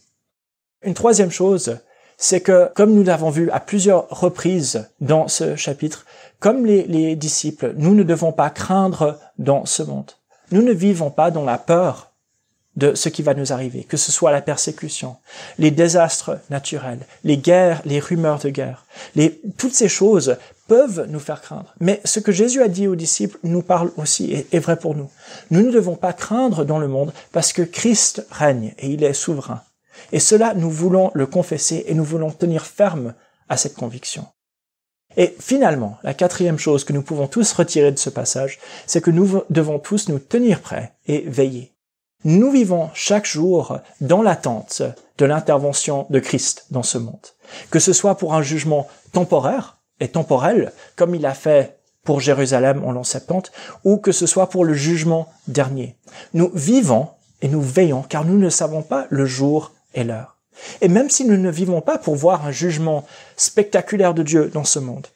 Une 0.85 0.95
troisième 0.95 1.31
chose, 1.31 1.79
c'est 2.17 2.41
que, 2.41 2.71
comme 2.75 2.95
nous 2.95 3.03
l'avons 3.03 3.31
vu 3.31 3.51
à 3.51 3.61
plusieurs 3.61 4.09
reprises 4.09 4.89
dans 5.01 5.29
ce 5.29 5.57
chapitre, 5.57 6.07
comme 6.41 6.67
les, 6.67 6.85
les, 6.85 7.17
disciples, 7.17 7.73
nous 7.77 7.95
ne 7.95 8.03
devons 8.03 8.33
pas 8.33 8.51
craindre 8.51 9.19
dans 9.39 9.65
ce 9.65 9.83
monde. 9.83 10.13
Nous 10.51 10.63
ne 10.63 10.73
vivons 10.73 11.11
pas 11.11 11.31
dans 11.31 11.45
la 11.45 11.59
peur 11.59 12.13
de 12.77 12.95
ce 12.95 13.09
qui 13.09 13.23
va 13.23 13.35
nous 13.35 13.53
arriver, 13.53 13.85
que 13.85 13.97
ce 13.97 14.11
soit 14.11 14.33
la 14.33 14.41
persécution, 14.41 15.17
les 15.59 15.71
désastres 15.71 16.39
naturels, 16.49 17.01
les 17.23 17.37
guerres, 17.37 17.83
les 17.85 18.01
rumeurs 18.01 18.39
de 18.39 18.49
guerre. 18.49 18.87
Toutes 19.59 19.75
ces 19.75 19.89
choses 19.89 20.37
peuvent 20.69 21.07
nous 21.09 21.21
faire 21.21 21.43
craindre. 21.43 21.75
Mais 21.81 22.01
ce 22.05 22.19
que 22.19 22.33
Jésus 22.33 22.63
a 22.63 22.69
dit 22.69 22.89
aux 22.89 22.97
disciples 22.97 23.39
nous 23.43 23.63
parle 23.63 23.93
aussi 23.99 24.33
et 24.33 24.47
est 24.53 24.59
vrai 24.59 24.77
pour 24.77 24.95
nous. 24.95 25.11
Nous 25.51 25.61
ne 25.61 25.71
devons 25.71 25.97
pas 25.97 26.15
craindre 26.15 26.65
dans 26.65 26.79
le 26.79 26.89
monde 26.89 27.13
parce 27.33 27.53
que 27.53 27.63
Christ 27.63 28.27
règne 28.31 28.75
et 28.79 28.89
il 28.89 29.05
est 29.05 29.13
souverain. 29.13 29.61
Et 30.11 30.21
cela, 30.21 30.55
nous 30.55 30.71
voulons 30.71 31.11
le 31.15 31.27
confesser 31.27 31.85
et 31.87 31.95
nous 31.95 32.05
voulons 32.05 32.31
tenir 32.31 32.67
ferme 32.67 33.15
à 33.49 33.57
cette 33.57 33.75
conviction. 33.75 34.27
Et 35.17 35.35
finalement, 35.39 35.99
la 36.03 36.15
quatrième 36.15 36.59
chose 36.59 36.85
que 36.85 36.93
nous 36.93 37.03
pouvons 37.03 37.27
tous 37.27 37.53
retirer 37.53 37.93
de 37.93 37.99
ce 37.99 38.11
passage, 38.11 38.59
c'est 38.87 39.03
que 39.03 39.11
nous 39.11 39.43
devons 39.51 39.79
tous 39.79 40.09
nous 40.09 40.19
tenir 40.19 40.61
prêts 40.61 40.95
et 41.07 41.21
veiller. 41.29 41.73
Nous 42.25 42.51
vivons 42.51 42.89
chaque 42.95 43.27
jour 43.27 43.79
dans 44.01 44.23
l'attente 44.23 44.83
de 45.19 45.25
l'intervention 45.25 46.07
de 46.09 46.21
Christ 46.21 46.67
dans 46.71 46.83
ce 46.83 46.99
monde. 46.99 47.27
Que 47.71 47.81
ce 47.81 47.93
soit 47.93 48.17
pour 48.17 48.35
un 48.35 48.43
jugement 48.43 48.89
temporaire 49.13 49.79
et 50.01 50.09
temporel, 50.09 50.73
comme 50.97 51.15
il 51.15 51.27
a 51.27 51.35
fait 51.35 51.79
pour 52.05 52.21
Jérusalem 52.21 52.83
en 52.85 52.93
l'an 52.93 53.05
70, 53.05 53.53
ou 53.85 53.99
que 53.99 54.13
ce 54.13 54.27
soit 54.27 54.49
pour 54.49 54.65
le 54.65 54.75
jugement 54.75 55.29
dernier. 55.47 55.97
Nous 56.33 56.51
vivons 56.55 57.09
et 57.43 57.49
nous 57.49 57.61
veillons 57.61 58.03
car 58.03 58.25
nous 58.25 58.39
ne 58.39 58.51
savons 58.51 58.83
pas 58.83 59.07
le 59.11 59.27
jour 59.27 59.73
et 59.95 60.05
l'heure. 60.05 60.37
Et 60.81 60.89
même 60.89 61.11
si 61.11 61.25
nous 61.25 61.37
ne 61.37 61.51
vivons 61.51 61.81
pas 61.81 61.99
pour 61.99 62.15
voir 62.15 62.47
un 62.47 62.53
jugement 62.53 63.05
spectaculaire 63.37 64.15
de 64.15 64.23
Dieu 64.23 64.51
dans 64.53 64.65
ce 64.65 64.79
monde, 64.79 65.07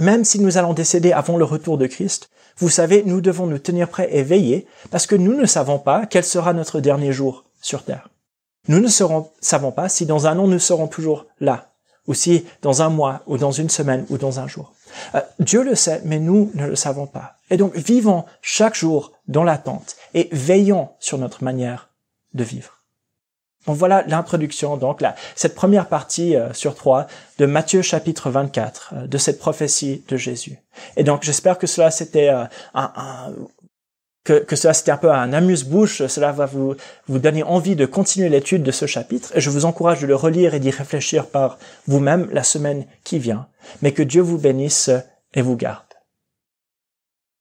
même 0.00 0.24
si 0.24 0.40
nous 0.40 0.58
allons 0.58 0.74
décéder 0.74 1.12
avant 1.12 1.36
le 1.36 1.44
retour 1.44 1.78
de 1.78 1.86
Christ, 1.86 2.30
vous 2.58 2.68
savez, 2.68 3.02
nous 3.04 3.20
devons 3.20 3.46
nous 3.46 3.58
tenir 3.58 3.88
prêts 3.88 4.08
et 4.10 4.22
veiller 4.22 4.66
parce 4.90 5.06
que 5.06 5.14
nous 5.14 5.34
ne 5.34 5.46
savons 5.46 5.78
pas 5.78 6.06
quel 6.06 6.24
sera 6.24 6.52
notre 6.52 6.80
dernier 6.80 7.12
jour 7.12 7.44
sur 7.60 7.84
Terre. 7.84 8.08
Nous 8.66 8.80
ne 8.80 8.88
savons 8.88 9.72
pas 9.72 9.88
si 9.88 10.04
dans 10.04 10.26
un 10.26 10.38
an 10.38 10.46
nous 10.46 10.58
serons 10.58 10.88
toujours 10.88 11.26
là, 11.40 11.72
ou 12.06 12.14
si 12.14 12.44
dans 12.60 12.82
un 12.82 12.90
mois, 12.90 13.22
ou 13.26 13.38
dans 13.38 13.52
une 13.52 13.70
semaine, 13.70 14.04
ou 14.10 14.18
dans 14.18 14.40
un 14.40 14.46
jour. 14.46 14.74
Euh, 15.14 15.20
Dieu 15.38 15.62
le 15.62 15.74
sait, 15.74 16.02
mais 16.04 16.18
nous 16.18 16.50
ne 16.54 16.66
le 16.66 16.76
savons 16.76 17.06
pas. 17.06 17.36
Et 17.50 17.56
donc 17.56 17.74
vivons 17.76 18.24
chaque 18.42 18.74
jour 18.74 19.12
dans 19.26 19.44
l'attente 19.44 19.96
et 20.14 20.28
veillons 20.32 20.90
sur 20.98 21.16
notre 21.16 21.44
manière 21.44 21.90
de 22.34 22.44
vivre. 22.44 22.77
Donc 23.68 23.76
voilà 23.76 24.02
l'introduction, 24.08 24.78
donc 24.78 25.02
là, 25.02 25.14
cette 25.36 25.54
première 25.54 25.88
partie 25.88 26.34
euh, 26.36 26.54
sur 26.54 26.74
trois 26.74 27.06
de 27.38 27.44
Matthieu 27.44 27.82
chapitre 27.82 28.30
24, 28.30 28.94
euh, 28.94 29.06
de 29.06 29.18
cette 29.18 29.38
prophétie 29.38 30.02
de 30.08 30.16
Jésus. 30.16 30.56
Et 30.96 31.04
donc 31.04 31.22
j'espère 31.22 31.58
que 31.58 31.66
cela 31.66 31.90
c'était 31.90 32.30
euh, 32.30 32.44
un, 32.72 32.90
un, 32.96 33.34
que, 34.24 34.38
que 34.38 34.56
cela 34.56 34.72
c'était 34.72 34.90
un 34.90 34.96
peu 34.96 35.12
un 35.12 35.34
amuse-bouche, 35.34 36.06
cela 36.06 36.32
va 36.32 36.46
vous, 36.46 36.76
vous 37.08 37.18
donner 37.18 37.42
envie 37.42 37.76
de 37.76 37.84
continuer 37.84 38.30
l'étude 38.30 38.62
de 38.62 38.70
ce 38.70 38.86
chapitre, 38.86 39.36
et 39.36 39.42
je 39.42 39.50
vous 39.50 39.66
encourage 39.66 40.00
de 40.00 40.06
le 40.06 40.16
relire 40.16 40.54
et 40.54 40.60
d'y 40.60 40.70
réfléchir 40.70 41.26
par 41.26 41.58
vous-même 41.86 42.26
la 42.32 42.44
semaine 42.44 42.86
qui 43.04 43.18
vient. 43.18 43.48
Mais 43.82 43.92
que 43.92 44.02
Dieu 44.02 44.22
vous 44.22 44.38
bénisse 44.38 44.90
et 45.34 45.42
vous 45.42 45.56
garde. 45.56 45.87